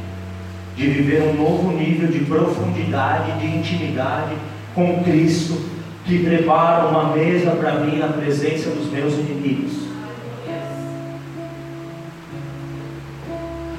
de 0.76 0.86
viver 0.86 1.22
um 1.22 1.34
novo 1.34 1.72
nível 1.72 2.08
de 2.08 2.20
profundidade, 2.20 3.32
de 3.40 3.46
intimidade 3.46 4.34
com 4.74 5.02
Cristo, 5.02 5.58
que 6.04 6.22
prepara 6.22 6.86
uma 6.86 7.16
mesa 7.16 7.52
para 7.52 7.80
mim 7.80 7.98
na 7.98 8.08
presença 8.08 8.70
dos 8.70 8.92
meus 8.92 9.14
inimigos. 9.14 9.86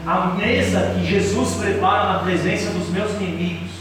A 0.07 0.33
mesa 0.35 0.93
que 0.95 1.05
Jesus 1.05 1.55
prepara 1.55 2.13
na 2.13 2.19
presença 2.19 2.71
dos 2.71 2.89
meus 2.89 3.11
inimigos 3.15 3.71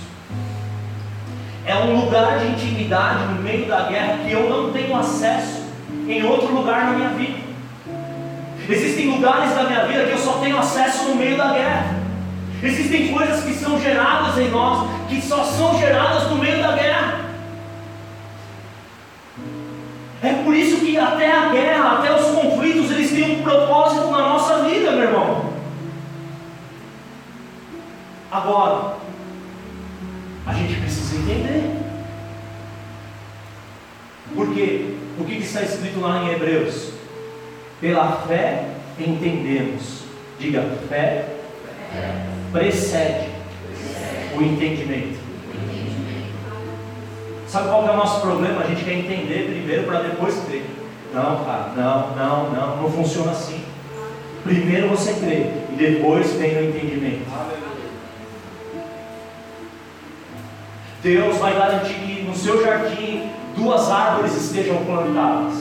é 1.64 1.74
um 1.74 2.04
lugar 2.04 2.38
de 2.38 2.48
intimidade 2.48 3.32
no 3.32 3.42
meio 3.42 3.66
da 3.66 3.88
guerra 3.88 4.18
que 4.24 4.32
eu 4.32 4.48
não 4.48 4.72
tenho 4.72 4.94
acesso 4.94 5.64
em 6.06 6.22
outro 6.24 6.54
lugar 6.54 6.86
na 6.86 6.92
minha 6.92 7.08
vida. 7.10 7.38
Existem 8.68 9.10
lugares 9.10 9.54
da 9.54 9.64
minha 9.64 9.86
vida 9.86 10.04
que 10.04 10.12
eu 10.12 10.18
só 10.18 10.34
tenho 10.34 10.58
acesso 10.58 11.08
no 11.08 11.14
meio 11.16 11.36
da 11.36 11.52
guerra. 11.52 12.05
Existem 12.62 13.12
coisas 13.12 13.44
que 13.44 13.52
são 13.54 13.80
geradas 13.80 14.38
em 14.38 14.48
nós 14.48 14.88
que 15.08 15.20
só 15.20 15.44
são 15.44 15.78
geradas 15.78 16.30
no 16.30 16.36
meio 16.38 16.62
da 16.62 16.72
guerra. 16.72 17.26
É 20.22 20.32
por 20.42 20.54
isso 20.54 20.80
que 20.80 20.98
até 20.98 21.30
a 21.30 21.50
guerra, 21.50 21.98
até 21.98 22.14
os 22.14 22.26
conflitos, 22.34 22.90
eles 22.90 23.10
têm 23.10 23.38
um 23.38 23.42
propósito 23.42 24.10
na 24.10 24.18
nossa 24.18 24.64
vida, 24.64 24.90
meu 24.92 25.02
irmão. 25.02 25.52
Agora, 28.30 28.96
a 30.46 30.52
gente 30.54 30.80
precisa 30.80 31.16
entender. 31.16 31.82
Porque 34.34 34.96
o 35.18 35.24
que 35.24 35.34
está 35.34 35.62
escrito 35.62 36.00
lá 36.00 36.22
em 36.22 36.32
Hebreus? 36.32 36.92
Pela 37.80 38.12
fé 38.26 38.68
entendemos. 38.98 40.04
Diga, 40.38 40.62
fé 40.88 41.36
precede 42.56 43.28
o 44.34 44.42
entendimento. 44.42 45.18
Sabe 47.46 47.68
qual 47.68 47.86
é 47.86 47.90
o 47.90 47.96
nosso 47.96 48.22
problema? 48.22 48.62
A 48.62 48.66
gente 48.66 48.82
quer 48.82 48.94
entender 48.94 49.50
primeiro 49.50 49.82
para 49.84 50.00
depois 50.00 50.34
crer. 50.46 50.64
Não, 51.12 51.44
cara, 51.44 51.72
não, 51.76 52.16
não, 52.16 52.50
não, 52.50 52.76
não 52.78 52.90
funciona 52.90 53.32
assim. 53.32 53.62
Primeiro 54.42 54.88
você 54.88 55.12
crê 55.14 55.50
e 55.70 55.76
depois 55.76 56.32
vem 56.32 56.56
o 56.56 56.68
entendimento. 56.70 57.26
Deus 61.02 61.36
vai 61.36 61.54
garantir 61.54 61.94
que 61.94 62.22
no 62.22 62.34
seu 62.34 62.64
jardim 62.64 63.30
duas 63.54 63.90
árvores 63.90 64.34
estejam 64.34 64.82
plantadas. 64.84 65.54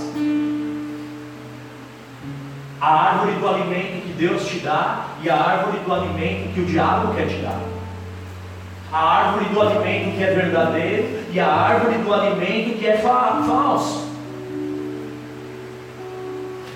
A 2.79 2.87
árvore 2.87 3.33
do 3.33 3.47
alimento 3.47 4.04
Deus 4.17 4.45
te 4.47 4.59
dá 4.59 5.07
e 5.21 5.29
a 5.29 5.35
árvore 5.35 5.79
do 5.79 5.93
alimento 5.93 6.53
que 6.53 6.61
o 6.61 6.65
diabo 6.65 7.13
quer 7.15 7.27
te 7.27 7.35
dar. 7.37 7.59
A 8.91 8.97
árvore 8.97 9.45
do 9.45 9.61
alimento 9.61 10.15
que 10.15 10.23
é 10.23 10.33
verdadeiro 10.33 11.23
e 11.31 11.39
a 11.39 11.47
árvore 11.47 11.97
do 11.97 12.13
alimento 12.13 12.77
que 12.77 12.87
é 12.87 12.97
fa 12.97 13.43
falso. 13.45 14.05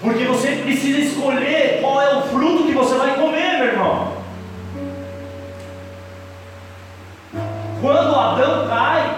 Porque 0.02 0.26
você 0.26 0.48
precisa 0.64 1.00
escolher 1.00 1.80
qual 1.82 2.02
é 2.02 2.16
o 2.16 2.22
fruto 2.24 2.64
que 2.64 2.74
você 2.74 2.96
vai 2.96 3.16
comer, 3.16 3.58
meu 3.58 3.68
irmão. 3.68 4.14
Quando 7.82 8.16
Adão 8.16 8.68
cai, 8.68 9.18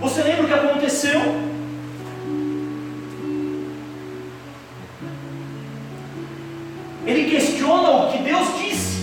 você 0.00 0.22
lembra 0.22 0.44
o 0.44 0.48
que 0.48 0.54
aconteceu? 0.54 1.47
Ele 7.08 7.30
questiona 7.30 7.90
o 7.90 8.12
que 8.12 8.18
Deus 8.18 8.48
disse. 8.58 9.02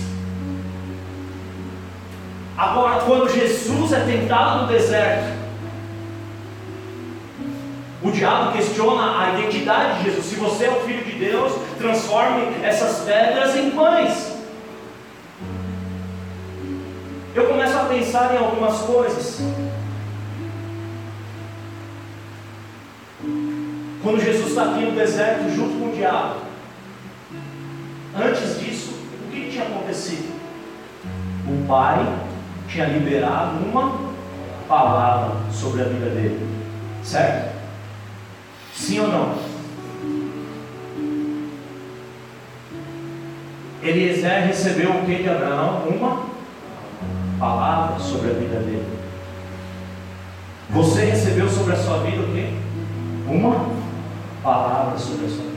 Agora, 2.56 3.00
quando 3.00 3.28
Jesus 3.28 3.92
é 3.92 3.98
tentado 3.98 4.62
no 4.62 4.68
deserto, 4.68 5.36
o 8.04 8.10
diabo 8.12 8.52
questiona 8.52 9.20
a 9.20 9.32
identidade 9.36 9.98
de 9.98 10.04
Jesus. 10.04 10.26
Se 10.26 10.36
você 10.36 10.66
é 10.66 10.70
o 10.70 10.80
filho 10.82 11.04
de 11.04 11.18
Deus, 11.18 11.52
transforme 11.78 12.46
essas 12.62 13.00
pedras 13.00 13.56
em 13.56 13.72
pães. 13.72 14.36
eu 17.34 17.48
começo 17.48 17.76
a 17.76 17.84
pensar 17.86 18.34
em 18.34 18.38
algumas 18.38 18.82
coisas. 18.82 19.40
Quando 24.00 24.24
Jesus 24.24 24.50
está 24.50 24.62
aqui 24.62 24.84
no 24.84 24.92
deserto 24.92 25.50
junto 25.50 25.78
com 25.80 25.88
o 25.88 25.92
diabo, 25.92 26.46
antes 28.16 28.60
disso, 28.60 28.94
o 29.26 29.30
que 29.30 29.50
tinha 29.50 29.64
acontecido? 29.64 30.34
O 31.46 31.66
pai 31.66 32.06
tinha 32.68 32.86
liberado 32.86 33.58
uma 33.64 34.06
palavra 34.68 35.36
sobre 35.52 35.82
a 35.82 35.84
vida 35.84 36.06
dele, 36.10 36.48
certo? 37.02 37.54
Sim 38.74 39.00
ou 39.00 39.08
não? 39.08 39.56
Eliezer 43.82 44.46
recebeu 44.46 44.90
o 44.90 45.06
que 45.06 45.22
de 45.22 45.28
Abraão? 45.28 45.84
Uma 45.86 46.26
palavra 47.38 48.00
sobre 48.00 48.30
a 48.30 48.34
vida 48.34 48.58
dele. 48.58 48.96
Você 50.70 51.04
recebeu 51.04 51.48
sobre 51.48 51.74
a 51.74 51.76
sua 51.76 51.98
vida 51.98 52.22
o 52.22 52.32
quê? 52.32 52.52
Uma 53.28 53.66
palavra 54.42 54.98
sobre 54.98 55.26
a 55.26 55.28
sua 55.28 55.44
vida. 55.44 55.55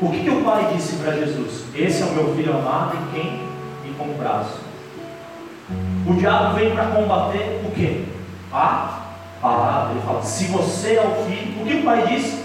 O 0.00 0.10
que, 0.10 0.24
que 0.24 0.30
o 0.30 0.42
pai 0.42 0.72
disse 0.74 0.96
para 0.96 1.12
Jesus? 1.12 1.64
Esse 1.74 2.02
é 2.02 2.06
o 2.06 2.12
meu 2.12 2.34
filho 2.34 2.56
amado 2.56 2.96
em 2.96 3.14
quem 3.14 3.40
me 3.84 3.94
comprazo. 3.96 4.58
O 6.06 6.14
diabo 6.14 6.54
vem 6.56 6.74
para 6.74 6.86
combater 6.86 7.62
o 7.64 7.70
quê? 7.70 8.04
A 8.52 9.00
palavra. 9.40 9.92
Ele 9.92 10.02
fala: 10.04 10.22
se 10.22 10.44
você 10.46 10.96
é 10.96 11.02
o 11.02 11.24
filho, 11.24 11.62
o 11.62 11.66
que 11.66 11.74
o 11.74 11.84
pai 11.84 12.06
disse? 12.08 12.44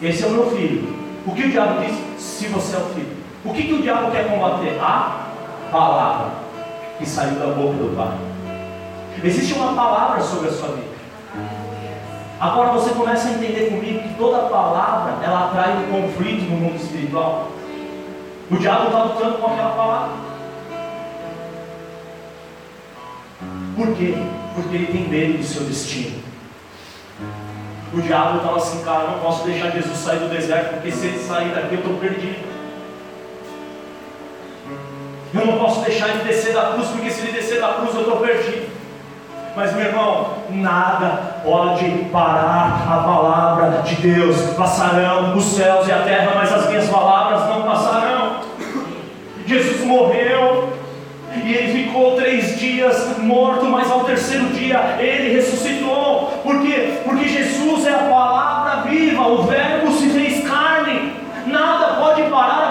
Esse 0.00 0.24
é 0.24 0.26
o 0.26 0.30
meu 0.30 0.50
filho. 0.50 0.94
O 1.26 1.32
que 1.32 1.44
o 1.44 1.50
diabo 1.50 1.80
disse? 1.80 2.02
Se 2.18 2.46
você 2.48 2.76
é 2.76 2.78
o 2.78 2.84
filho. 2.94 3.16
O 3.44 3.52
que, 3.52 3.62
que 3.62 3.72
o 3.74 3.82
diabo 3.82 4.10
quer 4.10 4.28
combater? 4.28 4.78
A 4.80 5.26
palavra 5.70 6.46
que 6.98 7.06
saiu 7.06 7.38
da 7.38 7.46
boca 7.46 7.74
do 7.74 7.96
Pai. 7.96 8.16
Existe 9.22 9.54
uma 9.54 9.74
palavra 9.74 10.20
sobre 10.22 10.48
a 10.48 10.52
sua 10.52 10.68
vida. 10.68 10.95
Agora 12.38 12.72
você 12.72 12.90
começa 12.90 13.28
a 13.28 13.32
entender 13.32 13.70
comigo 13.70 14.02
que 14.02 14.14
toda 14.14 14.50
palavra 14.50 15.24
ela 15.24 15.46
atrai 15.46 15.76
um 15.76 16.02
conflito 16.02 16.42
no 16.42 16.58
mundo 16.58 16.76
espiritual. 16.76 17.48
O 18.50 18.56
diabo 18.56 18.86
está 18.86 19.04
lutando 19.04 19.38
com 19.38 19.46
aquela 19.46 19.70
palavra. 19.70 20.16
Por 23.74 23.94
quê? 23.96 24.14
Porque 24.54 24.74
ele 24.74 24.86
tem 24.86 25.08
medo 25.08 25.38
do 25.38 25.44
seu 25.44 25.64
destino. 25.64 26.22
O 27.94 28.02
diabo 28.02 28.40
fala 28.40 28.58
assim, 28.58 28.84
cara, 28.84 29.04
eu 29.04 29.10
não 29.12 29.18
posso 29.20 29.44
deixar 29.44 29.70
Jesus 29.70 29.96
sair 29.96 30.18
do 30.18 30.28
deserto, 30.28 30.74
porque 30.74 30.92
se 30.92 31.06
ele 31.06 31.18
sair 31.18 31.54
daqui 31.54 31.74
eu 31.74 31.78
estou 31.78 31.94
perdido. 31.94 32.56
Eu 35.32 35.46
não 35.46 35.58
posso 35.58 35.80
deixar 35.82 36.08
ele 36.10 36.24
descer 36.24 36.52
da 36.52 36.72
cruz, 36.72 36.88
porque 36.88 37.10
se 37.10 37.20
ele 37.22 37.32
descer 37.32 37.60
da 37.60 37.74
cruz 37.74 37.94
eu 37.94 38.02
estou 38.02 38.18
perdido. 38.18 38.70
Mas 39.56 39.72
meu 39.72 39.86
irmão, 39.86 40.34
nada 40.50 41.35
pode 41.46 41.88
parar 42.10 42.84
a 42.90 42.96
palavra 43.04 43.82
de 43.82 43.94
Deus. 43.94 44.36
Passarão 44.56 45.36
os 45.36 45.44
céus 45.44 45.86
e 45.86 45.92
a 45.92 46.00
terra, 46.00 46.32
mas 46.34 46.52
as 46.52 46.68
minhas 46.68 46.88
palavras 46.90 47.48
não 47.48 47.62
passarão. 47.62 48.40
Jesus 49.46 49.86
morreu 49.86 50.70
e 51.44 51.54
ele 51.54 51.84
ficou 51.84 52.16
três 52.16 52.58
dias 52.58 53.16
morto, 53.18 53.64
mas 53.66 53.88
ao 53.88 54.00
terceiro 54.00 54.46
dia 54.46 54.96
ele 54.98 55.34
ressuscitou. 55.36 56.40
Por 56.42 56.60
quê? 56.62 56.98
Porque 57.04 57.28
Jesus 57.28 57.86
é 57.86 57.94
a 57.94 58.08
palavra 58.10 58.90
viva, 58.90 59.22
o 59.28 59.44
Verbo 59.44 59.92
se 59.92 60.08
fez 60.10 60.46
carne. 60.48 61.12
Nada 61.46 62.00
pode 62.00 62.22
parar 62.24 62.65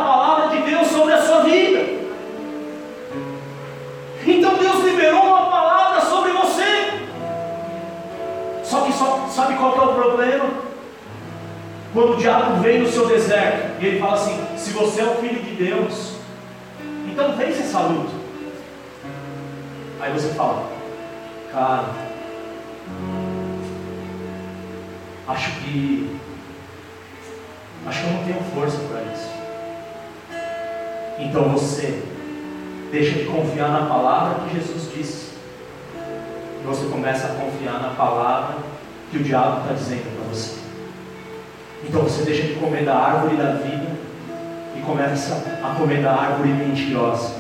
problema. 10.16 10.50
Quando 11.94 12.14
o 12.14 12.18
diabo 12.18 12.62
vem 12.62 12.80
no 12.80 12.88
seu 12.88 13.08
deserto 13.08 13.82
e 13.82 13.86
ele 13.86 14.00
fala 14.00 14.16
assim: 14.16 14.58
se 14.58 14.72
você 14.72 15.02
é 15.02 15.06
o 15.06 15.16
filho 15.16 15.42
de 15.42 15.56
Deus, 15.56 16.16
então 17.08 17.36
vence 17.36 17.62
essa 17.62 17.80
luta. 17.80 18.14
Aí 20.00 20.12
você 20.12 20.30
fala, 20.34 20.70
cara, 21.52 21.86
acho 25.28 25.52
que 25.62 26.20
acho 27.88 28.02
que 28.02 28.08
eu 28.08 28.14
não 28.14 28.24
tenho 28.26 28.44
força 28.54 28.78
para 28.90 29.02
isso. 29.14 29.30
Então 31.18 31.50
você 31.50 32.04
deixa 32.92 33.20
de 33.20 33.26
confiar 33.26 33.70
na 33.70 33.86
palavra 33.86 34.44
que 34.46 34.56
Jesus 34.56 34.92
disse. 34.94 35.36
Você 36.66 36.88
começa 36.88 37.28
a 37.28 37.36
confiar 37.36 37.80
na 37.80 37.90
palavra 37.92 38.75
que 39.16 39.22
o 39.22 39.24
diabo 39.24 39.62
está 39.62 39.74
dizendo 39.74 40.18
para 40.18 40.34
você. 40.34 40.56
Então 41.88 42.02
você 42.02 42.24
deixa 42.24 42.48
de 42.48 42.56
comer 42.56 42.84
da 42.84 42.96
árvore 42.96 43.38
da 43.38 43.54
vida 43.54 43.88
e 44.76 44.82
começa 44.82 45.42
a 45.64 45.76
comer 45.76 46.02
da 46.02 46.12
árvore 46.12 46.50
mentirosa. 46.50 47.36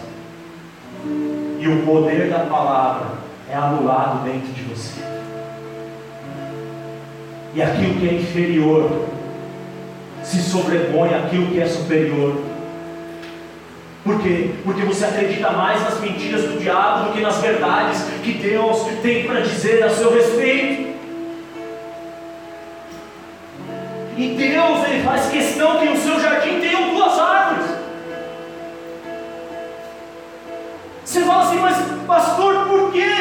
E 1.59 1.67
o 1.67 1.85
poder 1.85 2.29
da 2.29 2.39
palavra 2.39 3.07
é 3.49 3.55
anulado 3.55 4.23
dentro 4.23 4.53
de 4.53 4.61
você. 4.63 5.01
E 7.53 7.61
aquilo 7.61 7.95
que 7.95 8.07
é 8.07 8.13
inferior 8.13 9.07
se 10.23 10.41
sobrepõe 10.41 11.13
àquilo 11.13 11.47
que 11.47 11.59
é 11.59 11.67
superior. 11.67 12.41
Por 14.03 14.21
quê? 14.21 14.51
Porque 14.63 14.83
você 14.83 15.05
acredita 15.05 15.51
mais 15.51 15.81
nas 15.83 15.99
mentiras 15.99 16.43
do 16.43 16.59
diabo 16.59 17.05
do 17.05 17.13
que 17.13 17.21
nas 17.21 17.37
verdades 17.39 18.05
que 18.23 18.33
Deus 18.33 18.85
tem 19.01 19.25
para 19.25 19.41
dizer 19.41 19.83
a 19.83 19.89
seu 19.89 20.13
respeito. 20.13 20.84
E 24.17 24.29
Deus 24.29 24.87
ele 24.87 25.03
faz 25.03 25.29
questão 25.29 25.77
que 25.79 25.85
no 25.85 25.97
seu 25.97 26.19
jardim 26.19 26.61
tenham 26.61 26.93
duas 26.93 27.19
árvores. 27.19 27.69
Você 31.03 31.21
fala 31.21 31.43
assim, 31.43 31.59
mas 31.59 31.77
pastor, 32.07 32.67
por 32.67 32.91
quê? 32.93 33.11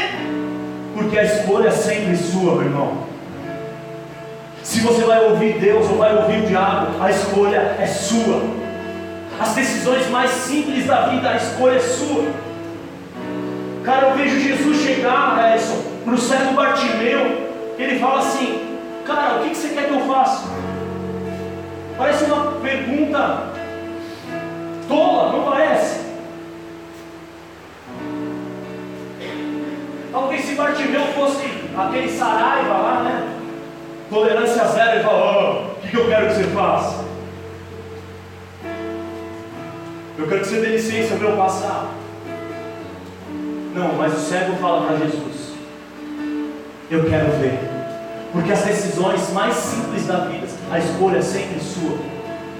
Porque 0.94 1.18
a 1.18 1.24
escolha 1.24 1.68
é 1.68 1.72
sempre 1.72 2.16
sua, 2.16 2.54
meu 2.54 2.62
irmão. 2.62 3.04
Se 4.62 4.80
você 4.80 5.04
vai 5.04 5.24
ouvir 5.24 5.58
Deus 5.58 5.90
ou 5.90 5.98
vai 5.98 6.16
ouvir 6.16 6.44
o 6.44 6.46
diabo, 6.46 7.02
a 7.02 7.10
escolha 7.10 7.76
é 7.78 7.86
sua. 7.86 8.42
As 9.40 9.54
decisões 9.54 10.08
mais 10.10 10.30
simples 10.30 10.86
da 10.86 11.08
vida, 11.08 11.28
a 11.28 11.36
escolha 11.36 11.76
é 11.76 11.80
sua. 11.80 12.24
Cara, 13.82 14.08
eu 14.08 14.16
vejo 14.16 14.40
Jesus 14.40 14.78
chegar, 14.78 15.54
Edson, 15.54 15.82
para 16.04 16.14
o 16.14 16.18
cego 16.18 16.54
Bartimeu. 16.54 17.50
Ele 17.76 17.98
fala 17.98 18.20
assim: 18.20 18.62
Cara, 19.04 19.36
o 19.36 19.48
que 19.48 19.54
você 19.54 19.68
quer 19.68 19.88
que 19.88 19.92
eu 19.92 20.00
faça? 20.06 20.44
Parece 21.96 22.24
uma 22.24 22.52
pergunta 22.60 23.52
tola, 24.88 25.32
não 25.32 25.44
parece? 25.44 26.04
Talvez 30.10 30.44
se 30.44 30.54
Bartimeu 30.54 31.06
fosse 31.06 31.44
aquele 31.76 32.08
Saraiva 32.08 32.74
lá, 32.74 33.02
né? 33.02 33.38
Tolerância 34.10 34.64
zero, 34.66 34.92
ele 34.92 35.04
fala: 35.04 35.74
oh, 35.82 35.86
o 35.86 35.88
que 35.88 35.96
eu 35.96 36.08
quero 36.08 36.28
que 36.28 36.34
você 36.34 36.44
faça? 36.44 37.04
Eu 40.16 40.28
quero 40.28 40.40
que 40.40 40.46
você 40.46 40.60
dê 40.60 40.68
licença 40.68 41.16
para 41.16 41.28
eu 41.28 41.36
passar. 41.36 41.90
Não, 43.74 43.94
mas 43.94 44.14
o 44.14 44.20
cego 44.20 44.56
fala 44.56 44.86
para 44.86 44.96
Jesus: 44.98 45.54
Eu 46.90 47.04
quero 47.10 47.32
ver. 47.32 47.58
Porque 48.32 48.52
as 48.52 48.62
decisões 48.62 49.32
mais 49.32 49.54
simples 49.54 50.06
da 50.06 50.18
vida, 50.18 50.46
a 50.70 50.78
escolha 50.78 51.18
é 51.18 51.22
sempre 51.22 51.60
sua. 51.60 51.98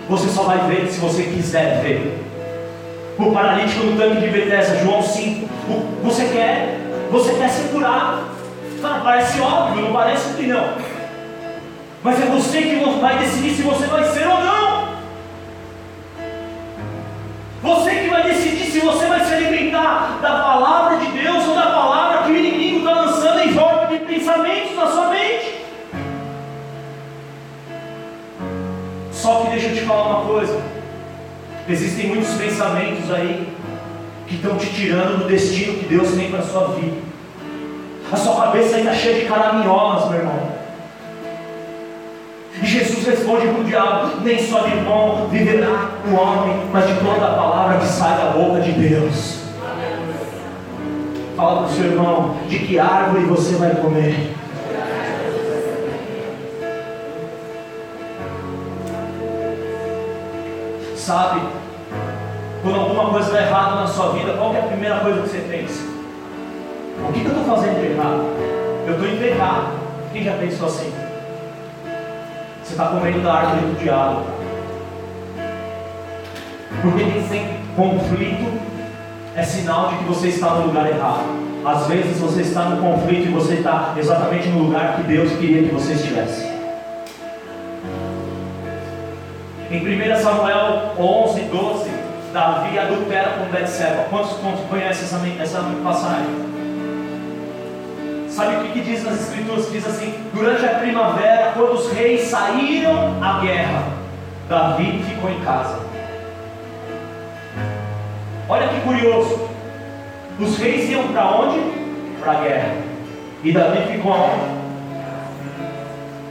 Você 0.08 0.28
só 0.28 0.42
vai 0.42 0.58
ver 0.68 0.88
se 0.88 1.00
você 1.00 1.22
quiser 1.22 1.82
ver. 1.82 2.18
O 3.18 3.32
paralítico 3.32 3.84
no 3.84 3.96
tanque 3.96 4.20
de 4.20 4.28
Bethesda, 4.28 4.78
João 4.78 5.02
5. 5.02 5.48
Você 6.02 6.24
quer, 6.26 6.80
você 7.10 7.32
quer 7.34 7.48
ser 7.48 7.68
curado. 7.68 8.24
Cara, 8.82 9.00
parece 9.00 9.40
óbvio, 9.40 9.84
não 9.84 9.92
parece 9.92 10.34
que 10.34 10.46
não. 10.46 10.74
Mas 12.02 12.20
é 12.20 12.26
você 12.26 12.60
que 12.60 12.84
vai 13.00 13.18
decidir 13.18 13.54
se 13.54 13.62
você 13.62 13.86
vai 13.86 14.04
ser 14.04 14.26
ou 14.26 14.40
não. 14.40 14.88
Você 17.62 17.90
que 17.94 18.10
vai 18.10 18.24
decidir 18.24 18.70
se 18.70 18.80
você 18.80 19.06
vai 19.06 19.24
se 19.24 19.32
alimentar 19.32 20.18
da 20.20 20.42
palavra 20.42 20.93
te 29.84 29.86
falar 29.86 30.20
uma 30.20 30.26
coisa: 30.26 30.60
existem 31.68 32.08
muitos 32.08 32.30
pensamentos 32.34 33.12
aí 33.12 33.54
que 34.26 34.36
estão 34.36 34.56
te 34.56 34.66
tirando 34.66 35.18
do 35.18 35.28
destino 35.28 35.78
que 35.78 35.86
Deus 35.86 36.12
tem 36.12 36.30
para 36.30 36.40
a 36.40 36.46
sua 36.46 36.68
vida. 36.68 36.96
A 38.10 38.16
sua 38.16 38.34
cabeça 38.36 38.76
ainda 38.76 38.94
cheia 38.94 39.20
de 39.20 39.26
caraminholas, 39.26 40.10
meu 40.10 40.20
irmão. 40.20 40.54
E 42.62 42.66
Jesus 42.66 43.06
responde 43.06 43.48
para 43.48 43.60
o 43.60 43.64
diabo: 43.64 44.20
Nem 44.22 44.38
só 44.38 44.60
de 44.60 44.76
pão 44.84 45.28
viverá 45.30 45.90
o 46.10 46.14
homem, 46.14 46.56
mas 46.72 46.86
de 46.86 46.94
toda 46.94 47.26
a 47.26 47.34
palavra 47.34 47.78
que 47.78 47.86
sai 47.86 48.16
da 48.16 48.30
boca 48.30 48.60
de 48.60 48.72
Deus. 48.72 49.44
Fala 51.36 51.62
para 51.62 51.66
o 51.66 51.74
seu 51.74 51.84
irmão: 51.84 52.36
De 52.48 52.58
que 52.60 52.78
árvore 52.78 53.24
você 53.24 53.56
vai 53.56 53.74
comer? 53.74 54.33
Sabe, 61.04 61.42
quando 62.62 62.80
alguma 62.80 63.10
coisa 63.10 63.26
está 63.26 63.42
errada 63.42 63.74
na 63.82 63.86
sua 63.86 64.12
vida, 64.12 64.32
qual 64.38 64.54
é 64.54 64.60
a 64.60 64.62
primeira 64.62 65.00
coisa 65.00 65.20
que 65.20 65.28
você 65.28 65.38
pensa? 65.50 65.84
O 67.06 67.12
que, 67.12 67.20
que 67.20 67.26
eu 67.26 67.32
estou 67.32 67.44
fazendo 67.44 67.78
de 67.78 67.92
errado? 67.92 68.24
Eu 68.86 68.94
estou 68.94 69.06
indo. 69.06 69.84
Quem 70.14 70.24
já 70.24 70.32
pensou 70.38 70.66
assim? 70.66 70.90
Você 72.62 72.72
está 72.72 72.86
comendo 72.86 73.20
da 73.20 73.34
árvore 73.34 73.66
do 73.66 73.78
diabo. 73.78 74.22
Porque 76.80 77.04
tem 77.04 77.28
sempre 77.28 77.54
conflito, 77.76 78.60
é 79.36 79.42
sinal 79.42 79.88
de 79.88 79.96
que 79.96 80.04
você 80.04 80.28
está 80.28 80.54
no 80.54 80.68
lugar 80.68 80.88
errado. 80.88 81.26
Às 81.66 81.86
vezes 81.86 82.18
você 82.18 82.40
está 82.40 82.70
no 82.70 82.80
conflito 82.80 83.28
e 83.28 83.30
você 83.30 83.56
está 83.56 83.92
exatamente 83.98 84.48
no 84.48 84.60
lugar 84.60 84.96
que 84.96 85.02
Deus 85.02 85.30
queria 85.32 85.68
que 85.68 85.74
você 85.74 85.92
estivesse. 85.92 86.53
Em 89.74 89.80
1 89.80 90.22
Samuel 90.22 90.92
11, 90.96 91.40
12, 91.40 91.90
Davi 92.32 92.78
adultera 92.78 93.30
com 93.30 93.46
Betseba. 93.46 94.04
Quantos 94.08 94.36
conhecem 94.70 95.02
essa, 95.02 95.20
essa 95.42 95.64
passagem? 95.82 96.30
Sabe 98.28 98.54
o 98.54 98.70
que, 98.70 98.80
diz 98.82 99.02
nas 99.02 99.20
escrituras? 99.20 99.72
Diz 99.72 99.84
assim: 99.84 100.14
durante 100.32 100.64
a 100.64 100.78
primavera, 100.78 101.50
quando 101.54 101.72
os 101.72 101.90
reis 101.90 102.20
saíram 102.28 103.20
à 103.20 103.40
guerra, 103.40 103.82
Davi 104.48 105.02
ficou 105.08 105.28
em 105.28 105.40
casa. 105.40 105.80
Olha 108.48 108.68
que 108.68 108.80
curioso. 108.82 109.48
Os 110.38 110.56
reis 110.56 110.88
iam 110.88 111.08
para 111.08 111.32
onde? 111.32 111.58
Para 112.20 112.30
a 112.30 112.40
guerra. 112.42 112.74
E 113.42 113.50
Davi 113.50 113.92
ficou 113.92 114.12
aonde? 114.12 114.54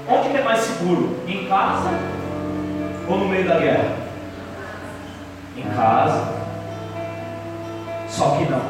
Onde 0.07 0.29
que 0.29 0.37
é 0.37 0.43
mais 0.43 0.59
seguro? 0.61 1.17
Em 1.27 1.45
casa 1.45 2.22
ou 3.07 3.17
no 3.17 3.27
meio 3.27 3.47
da 3.47 3.59
guerra? 3.59 3.95
Em 5.57 5.63
casa. 5.75 6.33
Só 8.07 8.37
que 8.37 8.45
não. 8.45 8.61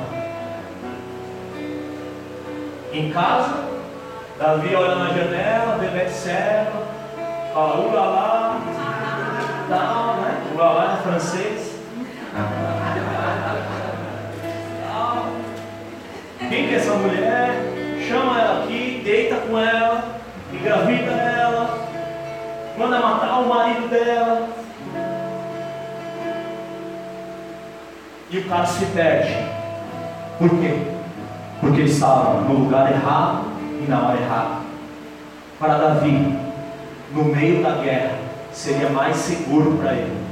Em 2.93 3.11
casa, 3.11 3.63
Davi 4.37 4.75
olha 4.75 4.95
na 4.95 5.07
janela, 5.09 5.77
vê 5.79 5.87
Betseba, 5.87 6.83
fala 7.53 7.79
ulala, 7.79 8.61
tal, 9.69 10.15
né? 10.17 10.43
Ulala 10.53 10.93
é 10.93 11.01
francês. 11.01 11.73
Quem 16.49 16.67
que 16.67 16.75
é 16.75 16.77
essa 16.77 16.93
mulher? 16.93 17.55
Chama 18.07 18.39
ela 18.39 18.63
aqui, 18.63 19.01
deita 19.03 19.37
com 19.37 19.57
ela, 19.57 20.03
engravida 20.53 21.11
ela, 21.11 21.87
manda 22.77 22.99
matar 22.99 23.39
o 23.39 23.49
marido 23.49 23.89
dela. 23.89 24.49
E 28.29 28.37
o 28.39 28.49
cara 28.49 28.65
se 28.65 28.85
perde. 28.87 29.37
Por 30.39 30.49
quê? 30.49 30.87
Porque 31.61 31.81
ele 31.81 31.89
estava 31.89 32.41
no 32.41 32.53
lugar 32.65 32.91
errado 32.91 33.45
e 33.79 33.89
na 33.89 34.07
hora 34.07 34.19
errada. 34.19 34.55
Para 35.59 35.77
Davi, 35.77 36.37
no 37.13 37.23
meio 37.25 37.61
da 37.61 37.75
guerra, 37.75 38.17
seria 38.51 38.89
mais 38.89 39.15
seguro 39.17 39.77
para 39.77 39.93
ele 39.93 40.23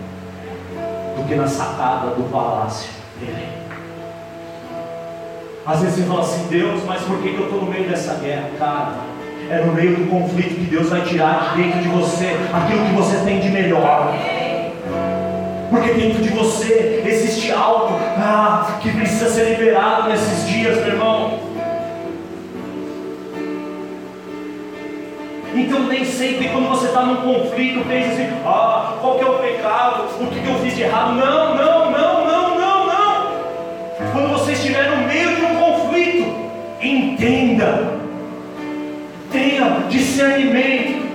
do 1.15 1.27
que 1.27 1.35
na 1.35 1.47
sacada 1.47 2.07
do 2.15 2.29
palácio 2.31 2.89
dele. 3.19 3.61
Às 5.65 5.81
vezes 5.81 5.99
você 5.99 6.09
fala 6.09 6.21
assim, 6.21 6.47
Deus, 6.47 6.83
mas 6.85 7.03
por 7.03 7.19
que, 7.21 7.35
eu 7.35 7.43
estou 7.43 7.61
no 7.61 7.71
meio 7.71 7.87
dessa 7.87 8.15
guerra? 8.15 8.49
Cara, 8.57 8.93
é 9.51 9.65
no 9.65 9.73
meio 9.73 9.97
do 9.97 10.09
conflito 10.09 10.55
que 10.55 10.65
Deus 10.71 10.89
vai 10.89 11.01
tirar 11.01 11.53
de 11.53 11.61
dentro 11.61 11.81
de 11.81 11.89
você 11.89 12.37
aquilo 12.53 12.85
que 12.85 12.93
você 12.93 13.17
tem 13.25 13.41
de 13.41 13.49
melhor. 13.49 14.15
Porque 15.69 15.91
dentro 15.91 16.23
de 16.23 16.29
você 16.29 17.03
existe 17.05 17.51
algo 17.51 17.99
ah, 18.17 18.77
que 18.81 18.89
precisa 18.91 19.29
ser 19.29 19.49
liberado 19.49 20.09
nesses 20.09 20.47
dias, 20.47 20.77
meu 20.77 20.87
irmão. 20.87 21.39
Então 25.53 25.81
nem 25.81 26.05
sempre 26.05 26.47
quando 26.47 26.69
você 26.69 26.87
está 26.87 27.01
num 27.01 27.17
conflito, 27.17 27.85
pensa 27.85 28.13
assim, 28.13 28.29
ah, 28.45 28.93
qual 29.01 29.17
que 29.17 29.25
é 29.25 29.27
o 29.27 29.33
pecado? 29.39 30.03
O 30.21 30.27
que, 30.27 30.39
que 30.39 30.47
eu 30.47 30.59
fiz 30.59 30.75
de 30.77 30.83
errado? 30.83 31.11
Não, 31.15 31.55
não, 31.55 31.91
não, 31.91 32.25
não, 32.25 32.57
não, 32.57 32.87
não. 32.87 33.31
Quando 34.13 34.29
você 34.29 34.53
estiver 34.53 34.89
no 34.91 35.05
meio 35.05 35.35
de 35.35 35.41
um 35.43 35.55
conflito, 35.55 36.33
entenda, 36.81 38.00
discernimento. 40.11 41.09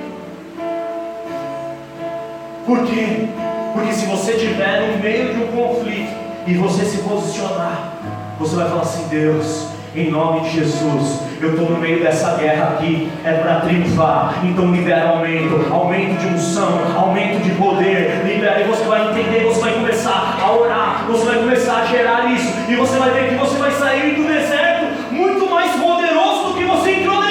Por 2.64 2.78
quê? 2.86 3.28
Porque 3.74 3.92
se 3.92 4.06
você 4.06 4.32
estiver 4.32 4.90
no 4.90 5.02
meio 5.02 5.34
de 5.34 5.42
um 5.42 5.46
conflito 5.48 6.12
e 6.46 6.54
você 6.54 6.84
se 6.84 6.98
posicionar, 7.02 7.92
você 8.38 8.56
vai 8.56 8.68
falar 8.68 8.82
assim, 8.82 9.06
Deus, 9.08 9.68
em 9.94 10.10
nome 10.10 10.40
de 10.40 10.50
Jesus. 10.50 11.20
Eu 11.40 11.50
estou 11.50 11.68
no 11.70 11.78
meio 11.78 12.02
dessa 12.02 12.36
guerra 12.38 12.70
aqui, 12.74 13.12
é 13.22 13.34
para 13.34 13.60
triunfar. 13.60 14.40
Então 14.42 14.72
libera 14.72 15.10
aumento, 15.10 15.66
aumento 15.70 16.18
de 16.18 16.26
unção, 16.28 16.80
aumento 16.96 17.42
de 17.44 17.50
poder. 17.50 18.22
Libera 18.24 18.62
e 18.62 18.64
você 18.64 18.84
vai 18.84 19.10
entender, 19.10 19.44
você 19.44 19.60
vai 19.60 19.74
começar 19.74 20.38
a 20.40 20.52
orar, 20.52 21.04
você 21.06 21.24
vai 21.26 21.38
começar 21.38 21.82
a 21.82 21.84
gerar 21.84 22.32
isso, 22.32 22.50
e 22.66 22.74
você 22.74 22.98
vai 22.98 23.10
ver 23.10 23.28
que 23.28 23.34
você 23.34 23.58
vai 23.58 23.70
sair 23.72 24.14
do 24.14 24.26
deserto 24.26 25.12
muito 25.12 25.50
mais 25.50 25.70
poderoso 25.72 26.48
do 26.48 26.54
que 26.54 26.64
você 26.64 26.94
entrou 26.94 27.25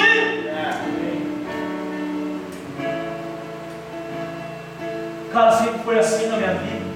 Cara, 5.36 5.52
sempre 5.52 5.80
foi 5.80 5.98
assim 5.98 6.28
na 6.28 6.38
minha 6.38 6.54
vida. 6.54 6.86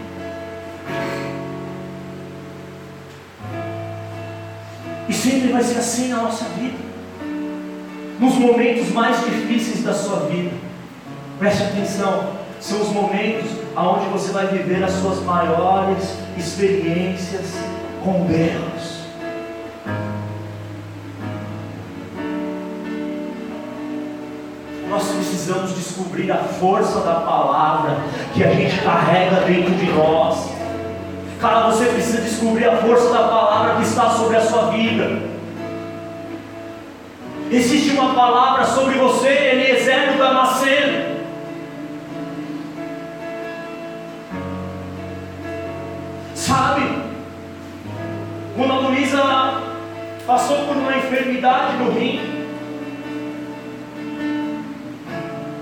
E 5.07 5.13
sempre 5.13 5.53
vai 5.53 5.63
ser 5.63 5.79
assim 5.79 6.09
na 6.09 6.23
nossa 6.23 6.47
vida. 6.59 6.79
Nos 8.19 8.37
momentos 8.37 8.89
mais 8.93 9.23
difíceis 9.27 9.85
da 9.85 9.93
sua 9.93 10.21
vida. 10.21 10.53
Preste 11.39 11.65
atenção, 11.65 12.31
são 12.59 12.81
os 12.81 12.89
momentos 12.89 13.51
onde 13.77 14.07
você 14.07 14.33
vai 14.33 14.47
viver 14.47 14.83
as 14.85 14.93
suas 14.93 15.23
maiores 15.23 16.17
experiências 16.39 17.45
com 18.03 18.25
Deus. 18.25 18.70
Precisamos 25.51 25.75
descobrir 25.75 26.31
a 26.31 26.37
força 26.37 27.01
da 27.01 27.15
palavra 27.15 27.97
que 28.33 28.45
a 28.45 28.53
gente 28.53 28.81
carrega 28.83 29.41
dentro 29.41 29.75
de 29.75 29.91
nós. 29.91 30.51
Cara, 31.41 31.71
você 31.71 31.87
precisa 31.87 32.21
descobrir 32.21 32.69
a 32.69 32.77
força 32.77 33.13
da 33.13 33.25
palavra 33.25 33.77
que 33.77 33.83
está 33.83 34.11
sobre 34.11 34.37
a 34.37 34.41
sua 34.41 34.71
vida. 34.71 35.23
Existe 37.51 37.91
uma 37.91 38.15
palavra 38.15 38.65
sobre 38.65 38.95
você, 38.95 39.29
Eliezer 39.29 40.13
do 40.13 40.19
Damasceno. 40.19 41.21
Sabe, 46.35 47.03
quando 48.57 48.73
a 48.73 48.79
Luísa 48.79 49.63
passou 50.27 50.59
por 50.67 50.77
uma 50.77 50.97
enfermidade 50.97 51.77
no 51.79 51.91
rim, 51.91 52.40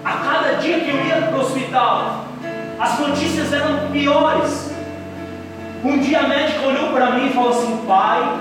a 0.09 0.13
cada 0.25 0.55
dia 0.55 0.81
que 0.81 0.89
eu 0.89 1.05
ia 1.05 1.17
para 1.17 1.37
o 1.37 1.41
hospital, 1.41 2.25
as 2.81 2.99
notícias 2.99 3.53
eram 3.53 3.91
piores. 3.93 4.73
Um 5.85 5.99
dia 5.99 6.21
a 6.21 6.29
médica 6.29 6.67
olhou 6.67 6.93
para 6.93 7.11
mim 7.11 7.27
e 7.27 7.33
falou 7.35 7.51
assim: 7.51 7.85
Pai, 7.87 8.41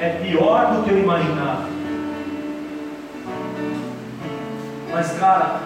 é 0.00 0.08
pior 0.20 0.74
do 0.74 0.82
que 0.82 0.90
eu 0.90 0.98
imaginava. 0.98 1.62
Mas, 4.90 5.12
cara, 5.18 5.60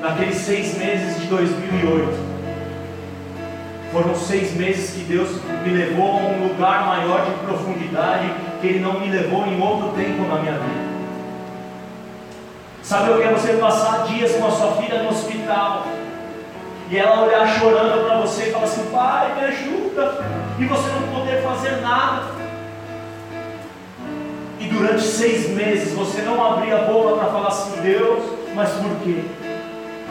naqueles 0.00 0.36
seis 0.36 0.78
meses 0.78 1.20
de 1.20 1.26
2008, 1.26 2.28
foram 3.92 4.14
seis 4.14 4.54
meses 4.54 4.90
que 4.94 5.00
Deus 5.02 5.28
me 5.62 5.74
levou 5.74 6.12
a 6.12 6.22
um 6.22 6.48
lugar 6.48 6.86
maior 6.86 7.24
de 7.26 7.32
profundidade 7.44 8.32
que 8.62 8.66
Ele 8.66 8.80
não 8.80 8.98
me 8.98 9.10
levou 9.10 9.46
em 9.46 9.60
outro 9.60 9.90
tempo 9.90 10.22
na 10.22 10.40
minha 10.40 10.52
vida. 10.52 10.87
Sabe, 12.88 13.10
eu 13.10 13.20
quero 13.20 13.38
você 13.38 13.52
passar 13.52 14.06
dias 14.06 14.32
com 14.32 14.46
a 14.46 14.50
sua 14.50 14.72
filha 14.76 15.02
no 15.02 15.10
hospital 15.10 15.86
e 16.90 16.96
ela 16.96 17.26
olhar 17.26 17.46
chorando 17.46 18.06
para 18.06 18.16
você 18.22 18.44
e 18.44 18.50
falar 18.50 18.64
assim: 18.64 18.90
Pai, 18.90 19.34
me 19.34 19.44
ajuda, 19.44 20.24
e 20.58 20.64
você 20.64 20.88
não 20.92 21.20
poder 21.20 21.42
fazer 21.42 21.82
nada. 21.82 22.22
E 24.58 24.64
durante 24.64 25.02
seis 25.02 25.50
meses 25.50 25.92
você 25.92 26.22
não 26.22 26.42
abrir 26.42 26.72
a 26.72 26.84
boca 26.84 27.16
para 27.16 27.26
falar 27.26 27.48
assim: 27.48 27.78
Deus, 27.82 28.24
mas 28.54 28.70
por 28.70 28.96
quê? 29.04 29.22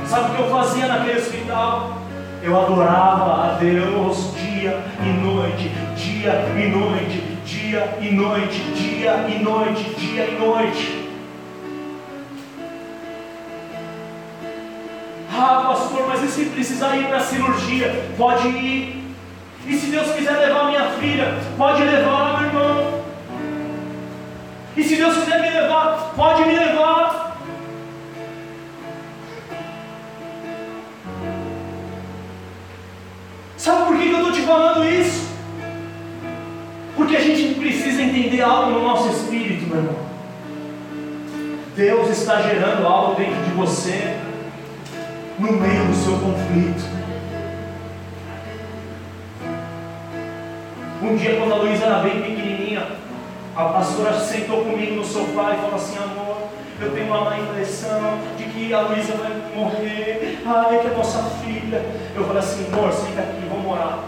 Sabe 0.06 0.30
o 0.30 0.36
que 0.36 0.42
eu 0.44 0.50
fazia 0.52 0.86
naquele 0.86 1.18
hospital? 1.18 1.98
Eu 2.44 2.62
adorava 2.62 3.44
a 3.44 3.58
Deus 3.60 4.36
dia 4.36 4.80
e 5.02 5.20
noite, 5.20 5.72
dia 5.96 6.46
e 6.56 6.70
noite, 6.70 7.40
dia 7.44 7.98
e 8.00 8.12
noite, 8.12 8.60
dia 8.76 9.26
e 9.28 9.44
noite, 9.44 9.84
dia 9.96 10.26
e 10.28 10.38
noite. 10.40 10.97
Ah, 15.40 15.66
pastor, 15.68 16.08
mas 16.08 16.24
e 16.24 16.28
se 16.30 16.46
precisar 16.46 16.98
ir 16.98 17.06
para 17.06 17.18
a 17.18 17.20
cirurgia? 17.20 18.10
Pode 18.18 18.48
ir. 18.48 19.04
E 19.68 19.74
se 19.76 19.86
Deus 19.88 20.12
quiser 20.12 20.32
levar 20.32 20.66
minha 20.66 20.90
filha, 21.00 21.38
pode 21.56 21.84
levar, 21.84 22.42
meu 22.42 22.48
irmão. 22.48 23.04
E 24.76 24.84
se 24.84 24.96
Deus 24.96 25.16
quiser 25.16 25.40
me 25.40 25.50
levar, 25.52 26.14
pode 26.16 26.44
me 26.44 26.56
levar. 26.58 27.38
Sabe 33.58 33.86
por 33.86 33.98
que 33.98 34.10
eu 34.10 34.18
estou 34.18 34.32
te 34.32 34.42
falando 34.42 34.90
isso? 34.90 35.28
Porque 36.96 37.16
a 37.16 37.22
gente 37.22 37.60
precisa 37.60 38.02
entender 38.02 38.42
algo 38.42 38.72
no 38.72 38.82
nosso 38.82 39.10
espírito, 39.10 39.68
meu 39.68 39.78
irmão. 39.78 40.08
Deus 41.76 42.10
está 42.10 42.42
gerando 42.42 42.88
algo 42.88 43.14
dentro 43.14 43.44
de 43.44 43.52
você 43.52 44.27
no 45.40 45.52
meio 45.52 45.86
do 45.86 45.96
seu 45.96 46.14
conflito. 46.14 46.98
Um 51.02 51.16
dia, 51.16 51.38
quando 51.38 51.54
a 51.54 51.58
Luísa 51.58 51.86
era 51.86 52.00
bem 52.00 52.22
pequenininha, 52.22 52.88
a 53.56 53.66
pastora 53.66 54.14
sentou 54.20 54.66
comigo 54.66 54.96
no 54.96 55.06
sofá 55.06 55.54
e 55.54 55.62
falou 55.62 55.76
assim: 55.76 55.98
Amor, 55.98 56.38
eu 56.82 56.92
tenho 56.92 57.06
uma 57.08 57.22
má 57.22 57.38
impressão 57.38 58.18
de 58.36 58.46
que 58.46 58.74
a 58.74 58.82
Luísa 58.82 59.14
vai 59.14 59.32
morrer. 59.56 60.40
Ai, 60.46 60.80
que 60.80 60.88
é 60.88 60.98
nossa 60.98 61.24
filha. 61.44 61.86
Eu 62.16 62.24
falei 62.26 62.42
assim: 62.42 62.66
Amor, 62.74 62.92
senta 62.92 63.22
aqui, 63.22 63.48
vamos 63.48 63.72
orar. 63.72 64.00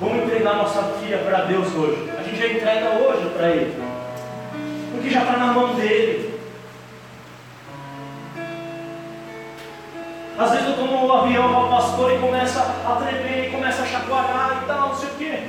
Vamos 0.00 0.24
entregar 0.24 0.56
nossa 0.56 0.82
filha 1.00 1.18
para 1.18 1.44
Deus 1.44 1.72
hoje. 1.72 2.10
A 2.18 2.22
gente 2.24 2.36
já 2.36 2.48
entrega 2.48 2.98
hoje 2.98 3.30
para 3.36 3.48
Ele, 3.50 3.74
porque 4.92 5.08
já 5.08 5.20
está 5.20 5.36
na 5.36 5.52
mão 5.52 5.74
dele. 5.74 6.33
Às 10.36 10.50
vezes 10.50 10.66
eu 10.66 10.72
estou 10.72 10.88
no 10.88 11.12
avião 11.12 11.54
com 11.54 11.66
o 11.66 11.68
pastor 11.68 12.12
e 12.12 12.18
começa 12.18 12.60
a 12.60 12.96
tremer, 12.96 13.46
e 13.46 13.50
começa 13.52 13.82
a 13.82 13.86
chacoalhar 13.86 14.62
e 14.62 14.66
tal, 14.66 14.88
não 14.88 14.96
sei 14.96 15.08
o 15.08 15.14
quê. 15.14 15.44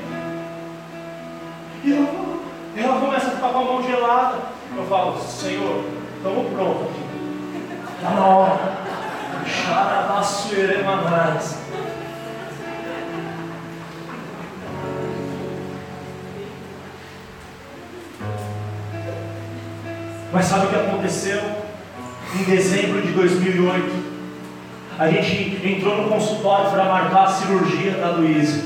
E 1.83 1.91
eu, 1.91 2.43
ela 2.77 2.99
começa 2.99 3.27
a 3.27 3.31
ficar 3.31 3.49
com 3.49 3.59
a 3.59 3.63
mão 3.63 3.81
gelada. 3.81 4.37
Eu 4.77 4.85
falo, 4.85 5.19
Senhor, 5.19 5.85
estamos 6.17 6.53
prontos 6.53 6.83
aqui. 6.83 7.01
Está 7.95 8.11
na 8.11 8.25
hora. 8.25 8.77
Xarabassueremanais. 9.47 11.57
Mas 20.31 20.45
sabe 20.45 20.65
o 20.65 20.69
que 20.69 20.75
aconteceu? 20.75 21.41
Em 22.35 22.43
dezembro 22.43 23.01
de 23.01 23.11
2008, 23.13 24.04
a 24.97 25.09
gente 25.09 25.67
entrou 25.67 25.97
no 25.97 26.09
consultório 26.09 26.71
para 26.71 26.85
marcar 26.85 27.23
a 27.23 27.27
cirurgia 27.27 27.91
da 27.91 28.11
Luísa. 28.11 28.63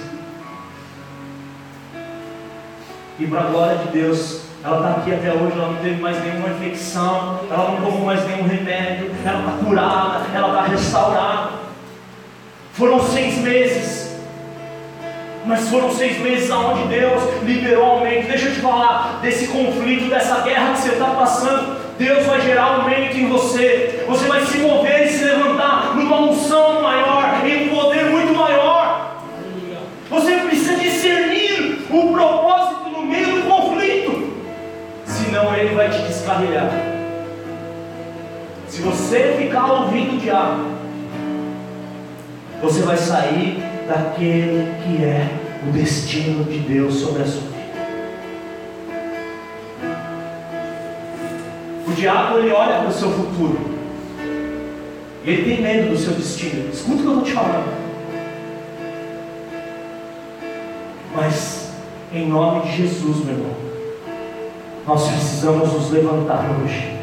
E 3.17 3.27
para 3.27 3.41
a 3.41 3.43
glória 3.45 3.77
de 3.79 3.87
Deus, 3.89 4.41
ela 4.63 4.77
está 4.77 5.01
aqui 5.01 5.13
até 5.13 5.31
hoje, 5.31 5.53
ela 5.57 5.71
não 5.71 5.81
teve 5.81 6.01
mais 6.01 6.23
nenhuma 6.23 6.49
infecção, 6.49 7.41
ela 7.51 7.71
não 7.71 7.81
tomou 7.81 8.05
mais 8.05 8.25
nenhum 8.27 8.47
remédio, 8.47 9.11
ela 9.25 9.39
está 9.39 9.65
curada, 9.65 10.25
ela 10.33 10.47
está 10.49 10.61
restaurada. 10.67 11.49
Foram 12.73 13.01
seis 13.01 13.37
meses. 13.39 14.09
Mas 15.45 15.67
foram 15.69 15.91
seis 15.91 16.19
meses 16.19 16.51
aonde 16.51 16.87
Deus 16.89 17.23
liberou 17.43 17.83
aumento. 17.83 18.27
Deixa 18.27 18.49
eu 18.49 18.53
te 18.53 18.59
falar 18.59 19.19
desse 19.21 19.47
conflito, 19.47 20.09
dessa 20.09 20.41
guerra 20.41 20.73
que 20.73 20.79
você 20.79 20.89
está 20.89 21.07
passando, 21.07 21.77
Deus 21.97 22.25
vai 22.25 22.41
gerar 22.41 22.63
aumento 22.63 23.17
em 23.17 23.27
você. 23.27 23.98
Você 24.09 24.27
vai 24.27 24.43
se 24.43 24.57
mover 24.57 25.05
e 25.05 25.09
se 25.09 25.23
levantar 25.23 25.95
numa 25.95 26.19
unção 26.21 26.81
maior, 26.81 27.45
em 27.45 27.67
um 27.67 27.75
poder 27.75 28.05
muito 28.05 28.33
maior. 28.33 29.23
Você 30.09 30.35
precisa 30.37 30.77
discernir 30.77 31.85
o 31.91 32.11
propósito 32.11 32.89
no 32.89 33.03
meio 33.03 33.35
do 33.35 33.47
conflito, 33.47 34.33
senão 35.05 35.55
ele 35.55 35.75
vai 35.75 35.91
te 35.91 35.99
descarrilhar. 35.99 36.71
Se 38.67 38.81
você 38.81 39.35
ficar 39.37 39.71
ouvindo 39.73 40.15
o 40.15 40.17
diabo, 40.17 40.65
você 42.63 42.81
vai 42.81 42.97
sair 42.97 43.63
daquele 43.87 44.73
que 44.83 45.03
é 45.03 45.29
o 45.67 45.71
destino 45.71 46.45
de 46.45 46.57
Deus 46.57 46.95
sobre 46.95 47.21
a 47.21 47.25
sua 47.27 47.41
vida. 47.41 47.59
O 51.87 51.91
diabo 51.91 52.39
ele 52.39 52.51
olha 52.51 52.79
para 52.79 52.87
o 52.87 52.91
seu 52.91 53.11
futuro. 53.11 53.78
Ele 55.25 55.43
tem 55.43 55.61
medo 55.61 55.89
do 55.89 55.97
seu 55.97 56.13
destino. 56.13 56.69
Escuta 56.71 56.99
o 56.99 57.01
que 57.01 57.05
eu 57.05 57.11
estou 57.11 57.23
te 57.25 57.33
falando. 57.33 57.89
Mas, 61.15 61.71
em 62.13 62.27
nome 62.27 62.61
de 62.61 62.77
Jesus, 62.77 63.25
meu 63.25 63.35
irmão, 63.35 63.55
nós 64.87 65.07
precisamos 65.07 65.73
nos 65.73 65.91
levantar 65.91 66.45
hoje. 66.63 66.97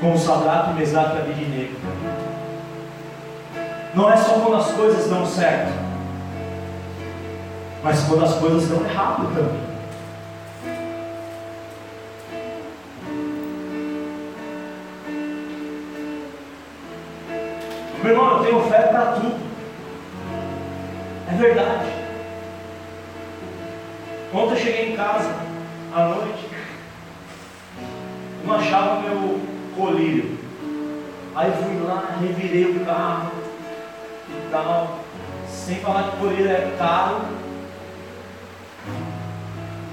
Com 0.00 0.14
o 0.14 0.18
Sadrato, 0.18 0.74
Mesaque 0.74 1.16
e 1.16 1.20
Abidnego. 1.20 1.74
Não 3.94 4.12
é 4.12 4.16
só 4.16 4.34
quando 4.34 4.56
as 4.56 4.70
coisas 4.70 5.10
dão 5.10 5.26
certo, 5.26 5.72
mas 7.82 8.04
quando 8.04 8.24
as 8.24 8.34
coisas 8.34 8.68
dão 8.68 8.84
errado 8.84 9.26
também. 9.34 9.67
Meu 18.08 18.16
irmão, 18.16 18.38
eu 18.38 18.42
tenho 18.42 18.70
fé 18.70 18.86
para 18.86 19.12
tudo. 19.12 19.38
É 21.30 21.34
verdade. 21.34 21.92
Ontem 24.32 24.50
eu 24.50 24.56
cheguei 24.56 24.92
em 24.92 24.96
casa, 24.96 25.34
à 25.94 26.04
noite, 26.08 26.48
não 28.46 28.54
achava 28.54 29.02
meu 29.02 29.38
colírio. 29.76 30.38
Aí 31.36 31.52
fui 31.52 31.86
lá, 31.86 32.16
revirei 32.18 32.70
o 32.70 32.86
carro 32.86 33.30
e 34.30 34.50
tal. 34.50 35.00
Sem 35.46 35.76
falar 35.80 36.04
que 36.04 36.16
colírio 36.16 36.50
é 36.50 36.76
caro. 36.78 37.20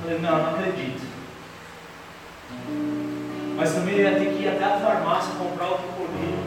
Falei, 0.01 0.19
não, 0.19 0.37
não 0.37 0.49
acredito. 0.51 1.05
Mas 3.57 3.73
também 3.73 3.97
ia 3.97 4.15
ter 4.15 4.33
que 4.33 4.43
ir 4.43 4.47
até 4.47 4.63
a 4.63 4.79
farmácia 4.79 5.33
comprar 5.37 5.67
outro 5.67 5.87
colírio. 5.97 6.44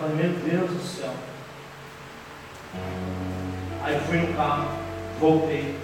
Falei, 0.00 0.16
meu 0.16 0.32
Deus 0.32 0.70
do 0.70 0.82
céu. 0.82 1.12
Aí 3.82 3.94
eu 3.94 4.00
fui 4.00 4.16
no 4.16 4.34
carro, 4.34 4.70
voltei. 5.20 5.78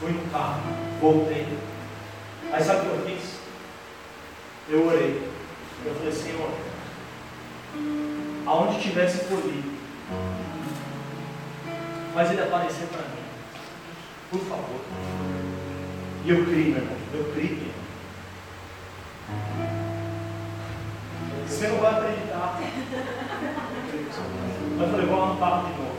Fui 0.00 0.10
no 0.10 0.30
carro, 0.30 0.62
voltei. 0.98 1.46
Aí 2.50 2.64
sabe 2.64 2.80
o 2.80 2.82
que 2.82 2.88
eu 2.88 3.06
fiz? 3.06 3.40
Eu 4.70 4.86
orei. 4.86 5.28
Eu 5.84 5.94
falei, 5.96 6.12
Senhor, 6.12 6.50
aonde 8.46 8.80
tivesse 8.80 9.26
colhido, 9.26 9.70
faz 12.14 12.30
ele 12.30 12.40
aparecer 12.40 12.86
para 12.86 13.02
mim. 13.02 13.22
Por 14.30 14.40
favor. 14.40 14.80
E 16.24 16.30
eu 16.30 16.42
criei, 16.46 16.70
meu 16.70 16.78
irmão. 16.78 16.96
Eu 17.12 17.32
criei. 17.34 17.70
Você 21.52 21.68
não 21.68 21.76
vai 21.76 21.92
acreditar. 21.92 22.58
Eu 24.80 24.88
falei, 24.88 25.06
vou 25.06 25.18
lá 25.18 25.26
no 25.26 25.68
de 25.68 25.78
novo. 25.78 25.96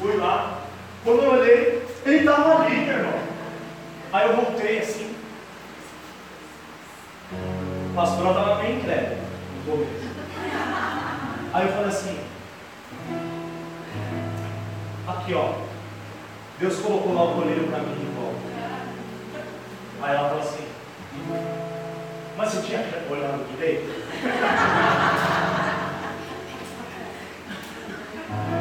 Fui 0.00 0.16
lá. 0.16 0.62
Quando 1.04 1.22
eu 1.22 1.30
olhei, 1.32 1.86
ele 2.06 2.16
estava 2.16 2.64
ali, 2.64 2.76
meu 2.76 2.94
irmão. 2.94 3.18
Aí 4.12 4.26
eu 4.26 4.36
voltei 4.36 4.78
assim. 4.78 5.14
O 7.32 7.94
pastor 7.94 8.28
estava 8.28 8.54
bem 8.62 8.78
incrédulo 8.78 9.20
no 9.66 9.72
começo. 9.72 10.08
Aí 11.52 11.66
eu 11.66 11.72
falei 11.72 11.88
assim. 11.88 12.20
Aqui 15.06 15.34
ó. 15.34 15.52
Deus 16.58 16.80
colocou 16.80 17.14
lá 17.14 17.24
o 17.24 17.34
colírio 17.34 17.68
para 17.68 17.80
mim 17.80 17.94
de 17.94 18.06
volta. 18.06 18.40
Aí 20.02 20.16
ela 20.16 20.28
falou 20.30 20.42
assim. 20.42 20.66
Mas 22.36 22.50
você 22.50 22.62
tinha 22.62 22.80
olhado 23.08 23.46
direito? 23.52 23.88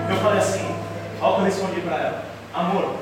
Eu 0.10 0.16
falei 0.18 0.40
assim, 0.40 0.76
olha 1.20 1.32
o 1.32 1.36
que 1.36 1.42
eu 1.42 1.46
respondi 1.46 1.82
para 1.82 1.98
ela. 1.98 2.26
Amor, 2.54 2.96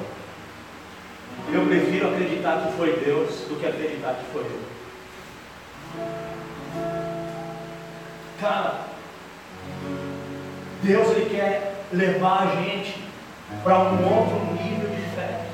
eu 1.51 1.65
prefiro 1.65 2.07
acreditar 2.07 2.61
que 2.61 2.73
foi 2.77 2.99
Deus 3.03 3.31
do 3.49 3.59
que 3.59 3.67
acreditar 3.67 4.13
que 4.13 4.25
foi 4.31 4.43
eu. 4.43 4.61
Cara, 8.39 8.85
Deus 10.81 11.09
ele 11.11 11.29
quer 11.29 11.83
levar 11.91 12.43
a 12.43 12.55
gente 12.61 13.03
para 13.63 13.77
um 13.77 14.05
outro 14.05 14.39
nível 14.55 14.89
de 14.89 15.01
fé. 15.15 15.45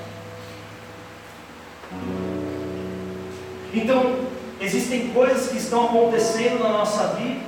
Então, 3.74 4.37
existem 4.60 5.10
coisas 5.10 5.50
que 5.50 5.58
estão 5.58 5.86
acontecendo 5.86 6.64
na 6.64 6.70
nossa 6.70 7.08
vida 7.16 7.42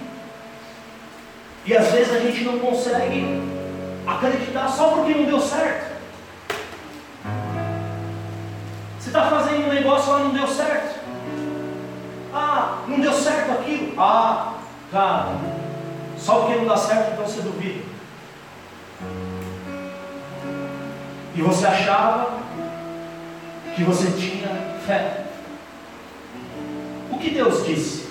e 1.66 1.76
às 1.76 1.92
vezes 1.92 2.14
a 2.14 2.20
gente 2.20 2.44
não 2.44 2.60
consegue 2.60 3.42
acreditar 4.08 4.68
só 4.70 4.90
porque 4.90 5.14
não 5.14 5.26
deu 5.26 5.40
certo. 5.40 5.90
Você 9.00 9.10
está 9.10 9.30
fazendo 9.30 9.68
um 9.68 9.74
negócio 9.74 10.12
lá 10.12 10.20
não 10.20 10.34
deu 10.34 10.48
certo. 10.48 11.00
Ah, 12.34 12.84
não 12.88 13.00
deu 13.00 13.14
certo 13.14 13.52
aquilo. 13.52 13.94
Ah, 14.00 14.56
cara, 14.92 15.36
só 16.18 16.40
porque 16.40 16.56
não 16.56 16.66
dá 16.66 16.78
certo 16.78 17.14
então 17.14 17.26
você 17.26 17.42
duvida. 17.42 17.84
E 21.36 21.42
você 21.42 21.66
achava 21.66 22.40
que 23.76 23.84
você 23.84 24.12
tinha 24.12 24.50
fé. 24.86 25.29
O 27.12 27.18
que 27.18 27.30
Deus 27.32 27.66
disse? 27.66 28.10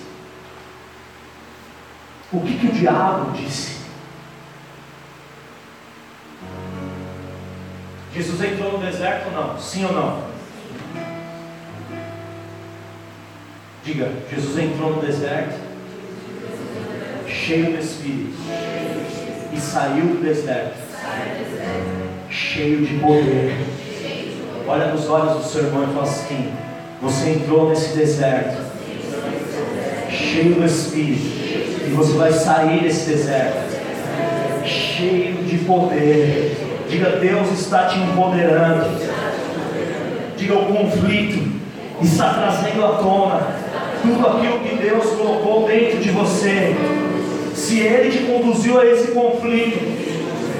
O 2.32 2.40
que, 2.40 2.58
que 2.58 2.66
o 2.66 2.72
diabo 2.72 3.32
disse? 3.32 3.78
Jesus 8.14 8.42
entrou 8.42 8.72
no 8.72 8.78
deserto 8.78 9.26
ou 9.26 9.32
não? 9.32 9.58
Sim 9.58 9.84
ou 9.86 9.92
não? 9.92 10.28
Diga, 13.84 14.12
Jesus 14.30 14.58
entrou 14.58 14.96
no 14.96 15.00
deserto, 15.00 15.58
cheio 17.26 17.72
do 17.72 17.78
Espírito, 17.78 18.36
e 19.52 19.58
saiu 19.58 20.08
do 20.08 20.22
deserto, 20.22 20.76
cheio 22.28 22.84
de 22.84 22.98
poder. 22.98 23.56
Olha 24.66 24.92
nos 24.92 25.08
olhos 25.08 25.38
do 25.38 25.44
seu 25.44 25.64
irmão 25.64 25.84
e 25.84 25.94
fala 25.94 26.02
assim: 26.02 26.52
Você 27.00 27.30
entrou 27.30 27.70
nesse 27.70 27.96
deserto, 27.96 28.60
cheio 30.28 30.54
do 30.54 30.64
Espírito, 30.64 31.86
e 31.86 31.90
você 31.94 32.12
vai 32.12 32.32
sair 32.32 32.82
desse 32.82 33.08
deserto, 33.08 33.78
cheio 34.64 35.42
de 35.44 35.58
poder. 35.58 36.56
Diga, 36.88 37.10
Deus 37.16 37.50
está 37.52 37.86
te 37.86 37.98
empoderando. 37.98 38.86
Diga, 40.36 40.54
o 40.54 40.66
conflito 40.66 41.50
está 42.02 42.34
trazendo 42.34 42.84
à 42.84 42.88
tona 42.98 43.40
tudo 44.02 44.26
aquilo 44.26 44.60
que 44.60 44.76
Deus 44.76 45.04
colocou 45.10 45.66
dentro 45.66 45.98
de 45.98 46.10
você. 46.10 46.76
Se 47.54 47.80
Ele 47.80 48.10
te 48.10 48.18
conduziu 48.24 48.80
a 48.80 48.86
esse 48.86 49.10
conflito, 49.12 49.78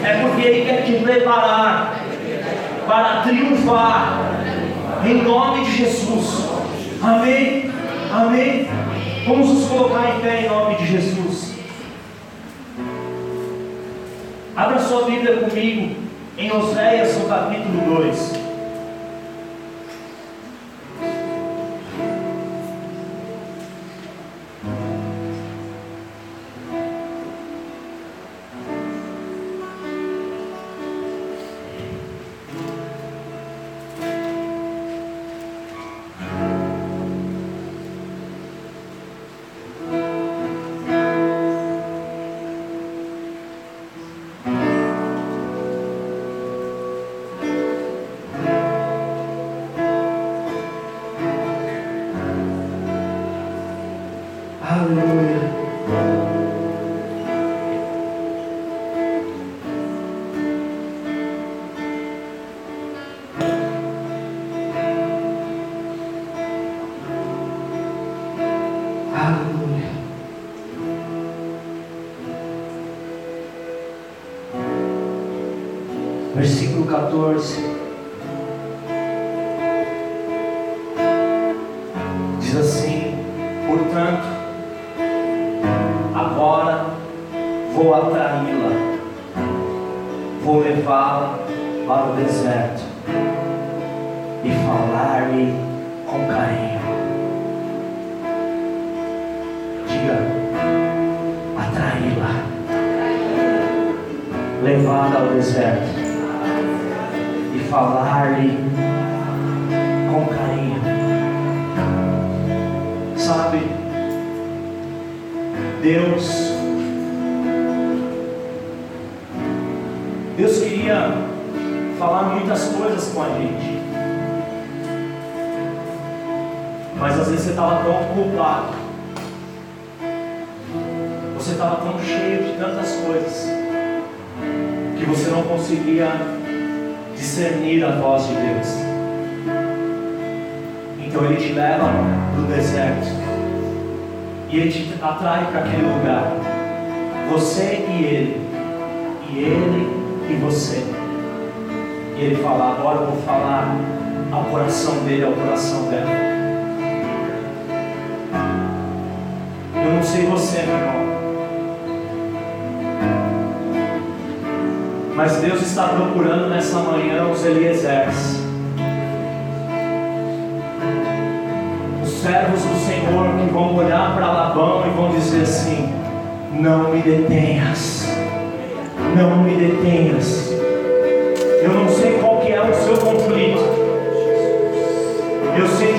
é 0.05 0.15
porque 0.23 0.47
Ele 0.47 0.67
quer 0.67 0.85
te 0.85 0.93
preparar 0.93 2.05
para 2.87 3.23
triunfar 3.23 4.33
em 5.07 5.23
nome 5.23 5.65
de 5.65 5.77
Jesus. 5.77 6.49
Amém? 7.03 7.71
Amém? 8.13 8.69
Vamos 9.29 9.47
nos 9.51 9.69
colocar 9.69 10.17
em 10.17 10.21
pé 10.21 10.41
em 10.41 10.49
nome 10.49 10.77
de 10.77 10.87
Jesus. 10.87 11.53
Abra 14.57 14.79
sua 14.79 15.05
Bíblia 15.05 15.37
comigo 15.37 15.97
em 16.39 16.51
Oséias, 16.51 17.19
no 17.19 17.29
capítulo 17.29 17.97
2. 17.97 18.38
course 77.19 77.78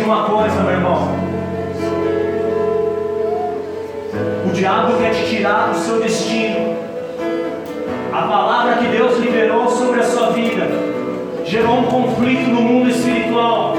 uma 0.09 0.23
coisa, 0.23 0.63
meu 0.63 0.71
irmão. 0.71 1.07
O 4.43 4.51
diabo 4.51 4.97
quer 4.97 5.13
te 5.13 5.29
tirar 5.29 5.69
do 5.69 5.77
seu 5.77 5.99
destino. 5.99 6.75
A 8.11 8.23
palavra 8.23 8.77
que 8.77 8.87
Deus 8.87 9.19
liberou 9.19 9.69
sobre 9.69 9.99
a 9.99 10.03
sua 10.03 10.31
vida 10.31 10.67
gerou 11.45 11.77
um 11.77 11.83
conflito 11.83 12.49
no 12.49 12.61
mundo 12.61 12.89
espiritual. 12.89 13.75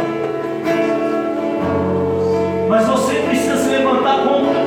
Mas 2.68 2.86
você 2.86 3.14
precisa 3.26 3.56
se 3.56 3.68
levantar 3.68 4.18
contra 4.18 4.59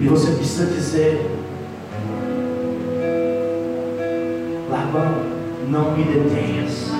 E 0.00 0.08
você 0.08 0.32
precisa 0.32 0.66
dizer: 0.66 1.30
Labão, 4.68 5.14
não 5.68 5.96
me 5.96 6.04
detenhas. 6.04 6.94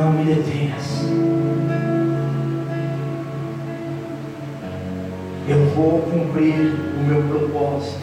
não 0.00 0.12
me 0.12 0.24
detenhas. 0.24 1.04
Eu 5.46 5.66
vou 5.74 6.00
cumprir 6.02 6.74
o 6.96 7.04
meu 7.06 7.22
propósito. 7.24 8.00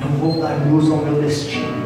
Eu 0.00 0.08
vou 0.18 0.40
dar 0.40 0.66
luz 0.68 0.90
ao 0.90 0.98
meu 0.98 1.20
destino. 1.20 1.85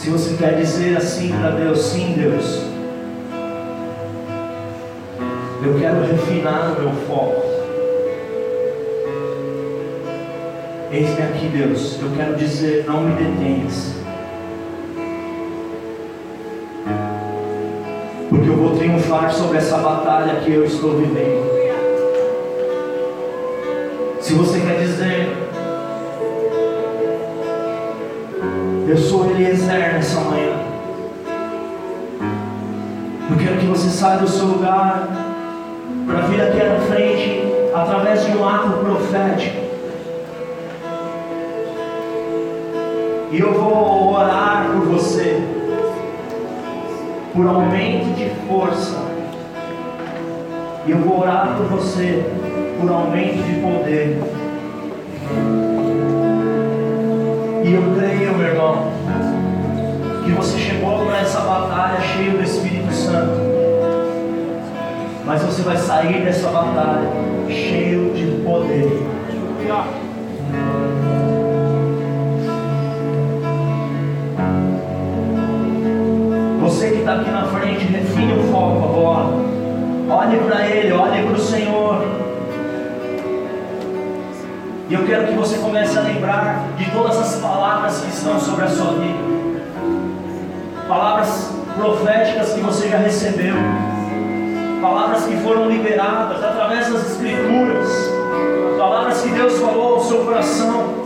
Se 0.00 0.08
você 0.08 0.34
quer 0.34 0.56
dizer 0.56 0.96
assim 0.96 1.28
para 1.28 1.50
Deus, 1.50 1.78
sim, 1.78 2.14
Deus, 2.16 2.62
eu 5.62 5.78
quero 5.78 6.00
refinar 6.00 6.72
o 6.72 6.80
meu 6.80 6.90
foco. 7.06 7.42
Eis-me 10.90 11.22
aqui, 11.22 11.48
Deus, 11.48 12.00
eu 12.00 12.10
quero 12.16 12.34
dizer, 12.34 12.86
não 12.86 13.02
me 13.02 13.12
detenhas. 13.12 13.92
Porque 18.30 18.48
eu 18.48 18.56
vou 18.56 18.78
triunfar 18.78 19.30
sobre 19.34 19.58
essa 19.58 19.76
batalha 19.76 20.40
que 20.40 20.50
eu 20.50 20.64
estou 20.64 20.96
vivendo. 20.96 21.59
Saia 34.00 34.16
do 34.16 34.28
seu 34.28 34.46
lugar 34.46 35.08
para 36.06 36.20
vir 36.22 36.40
aqui 36.40 36.58
à 36.58 36.80
frente 36.88 37.42
através 37.74 38.24
de 38.24 38.34
um 38.34 38.48
ato 38.48 38.70
profético. 38.78 39.60
E 43.30 43.40
eu 43.40 43.52
vou 43.52 44.14
orar 44.14 44.70
por 44.72 44.86
você, 44.86 45.42
por 47.34 47.46
aumento 47.46 48.16
de 48.16 48.30
força. 48.48 48.96
E 50.86 50.92
eu 50.92 50.98
vou 51.00 51.20
orar 51.20 51.54
por 51.58 51.66
você, 51.66 52.24
por 52.80 52.90
aumento 52.90 53.42
de 53.42 53.60
poder. 53.60 54.18
E 57.62 57.74
eu 57.74 57.82
creio, 57.98 58.34
meu 58.34 58.48
irmão, 58.48 58.92
que 60.24 60.32
você 60.32 60.58
chegou 60.58 61.04
para 61.04 61.18
essa 61.18 61.40
batalha 61.40 62.00
cheio 62.00 62.38
do 62.38 62.42
Espírito 62.42 62.90
Santo. 62.94 63.39
Mas 65.30 65.42
você 65.42 65.62
vai 65.62 65.76
sair 65.76 66.24
dessa 66.24 66.48
batalha 66.48 67.08
cheio 67.48 68.12
de 68.14 68.42
poder. 68.42 68.90
Você 76.60 76.90
que 76.90 76.98
está 76.98 77.14
aqui 77.14 77.30
na 77.30 77.44
frente, 77.44 77.84
refine 77.84 78.40
o 78.40 78.42
foco 78.50 78.84
agora. 78.86 79.26
Olhe 80.10 80.36
para 80.38 80.66
Ele, 80.66 80.92
olhe 80.92 81.22
para 81.22 81.36
o 81.36 81.38
Senhor. 81.38 82.04
E 84.88 84.94
eu 84.94 85.06
quero 85.06 85.28
que 85.28 85.34
você 85.34 85.58
comece 85.58 85.96
a 85.96 86.00
lembrar 86.00 86.64
de 86.76 86.90
todas 86.90 87.16
as 87.16 87.36
palavras 87.36 88.00
que 88.00 88.10
estão 88.10 88.40
sobre 88.40 88.64
a 88.64 88.68
sua 88.68 88.94
vida. 88.94 89.62
Palavras 90.88 91.52
proféticas 91.76 92.52
que 92.52 92.60
você 92.60 92.88
já 92.88 92.98
recebeu. 92.98 93.54
Palavras 94.90 95.24
que 95.24 95.36
foram 95.36 95.68
liberadas 95.70 96.42
através 96.42 96.92
das 96.92 97.12
Escrituras. 97.12 97.88
Palavras 98.76 99.22
que 99.22 99.28
Deus 99.28 99.56
falou 99.60 99.94
ao 99.94 100.00
seu 100.00 100.24
coração. 100.24 100.99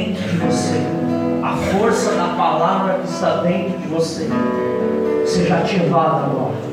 dentro 0.00 0.22
de 0.22 0.36
você, 0.38 0.80
a 1.42 1.56
força 1.56 2.14
da 2.14 2.28
palavra 2.34 2.94
que 2.94 3.08
está 3.08 3.42
dentro 3.42 3.78
de 3.78 3.86
você, 3.88 4.28
seja 5.26 5.56
ativada 5.56 6.24
agora. 6.24 6.70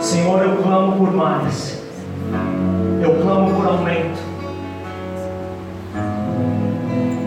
Senhor, 0.00 0.42
eu 0.42 0.56
clamo 0.62 0.96
por 0.96 1.12
mais, 1.12 1.82
eu 3.02 3.20
clamo 3.20 3.54
por 3.54 3.66
aumento. 3.66 4.34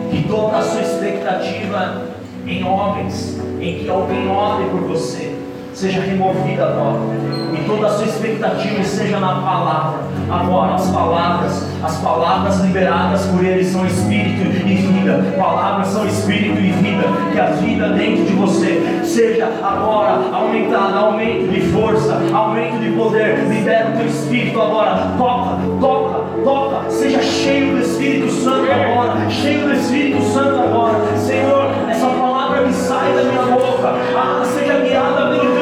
Que 0.10 0.28
toda 0.28 0.58
a 0.58 0.62
sua 0.64 0.82
expectativa 0.82 2.06
em 2.46 2.64
homens, 2.64 3.40
em 3.60 3.80
que 3.80 3.90
alguém 3.90 4.30
ore 4.30 4.66
por 4.72 4.82
você, 4.82 5.36
seja 5.74 6.02
removida 6.02 6.66
agora 6.66 7.37
toda 7.68 7.88
a 7.88 7.90
sua 7.92 8.06
expectativa 8.06 8.80
esteja 8.80 9.20
na 9.20 9.36
palavra. 9.42 10.00
Agora, 10.30 10.76
as 10.76 10.90
palavras, 10.90 11.68
as 11.84 11.98
palavras 11.98 12.60
liberadas 12.62 13.26
por 13.28 13.44
Ele 13.44 13.64
são 13.64 13.86
espírito 13.86 14.42
e 14.66 14.76
vida. 14.76 15.24
Palavras 15.38 15.88
são 15.88 16.06
espírito 16.08 16.60
e 16.60 16.72
vida. 16.72 17.04
Que 17.32 17.40
a 17.40 17.46
vida 17.48 17.90
dentro 17.90 18.26
de 18.26 18.34
você 18.34 19.02
seja 19.04 19.46
agora 19.64 20.20
aumentada, 20.34 20.98
aumento 20.98 21.52
de 21.52 21.62
força, 21.62 22.20
aumento 22.34 22.80
de 22.80 22.92
poder. 22.92 23.46
Libera 23.48 23.90
o 23.90 23.98
teu 23.98 24.08
espírito 24.08 24.62
agora. 24.62 25.14
Toca, 25.18 25.58
toca, 25.80 26.24
toca. 26.44 26.90
Seja 26.90 27.22
cheio 27.22 27.76
do 27.76 27.82
Espírito 27.82 28.32
Santo 28.32 28.72
agora. 28.72 29.30
Cheio 29.30 29.68
do 29.68 29.74
Espírito 29.74 30.22
Santo 30.24 30.60
agora. 30.60 31.18
Senhor, 31.18 31.70
essa 31.90 32.08
palavra 32.08 32.64
que 32.64 32.74
sai 32.74 33.14
da 33.14 33.24
minha 33.24 33.44
boca, 33.44 33.94
ah, 34.16 34.44
seja 34.46 34.80
guiada 34.80 35.30
pelo 35.30 35.57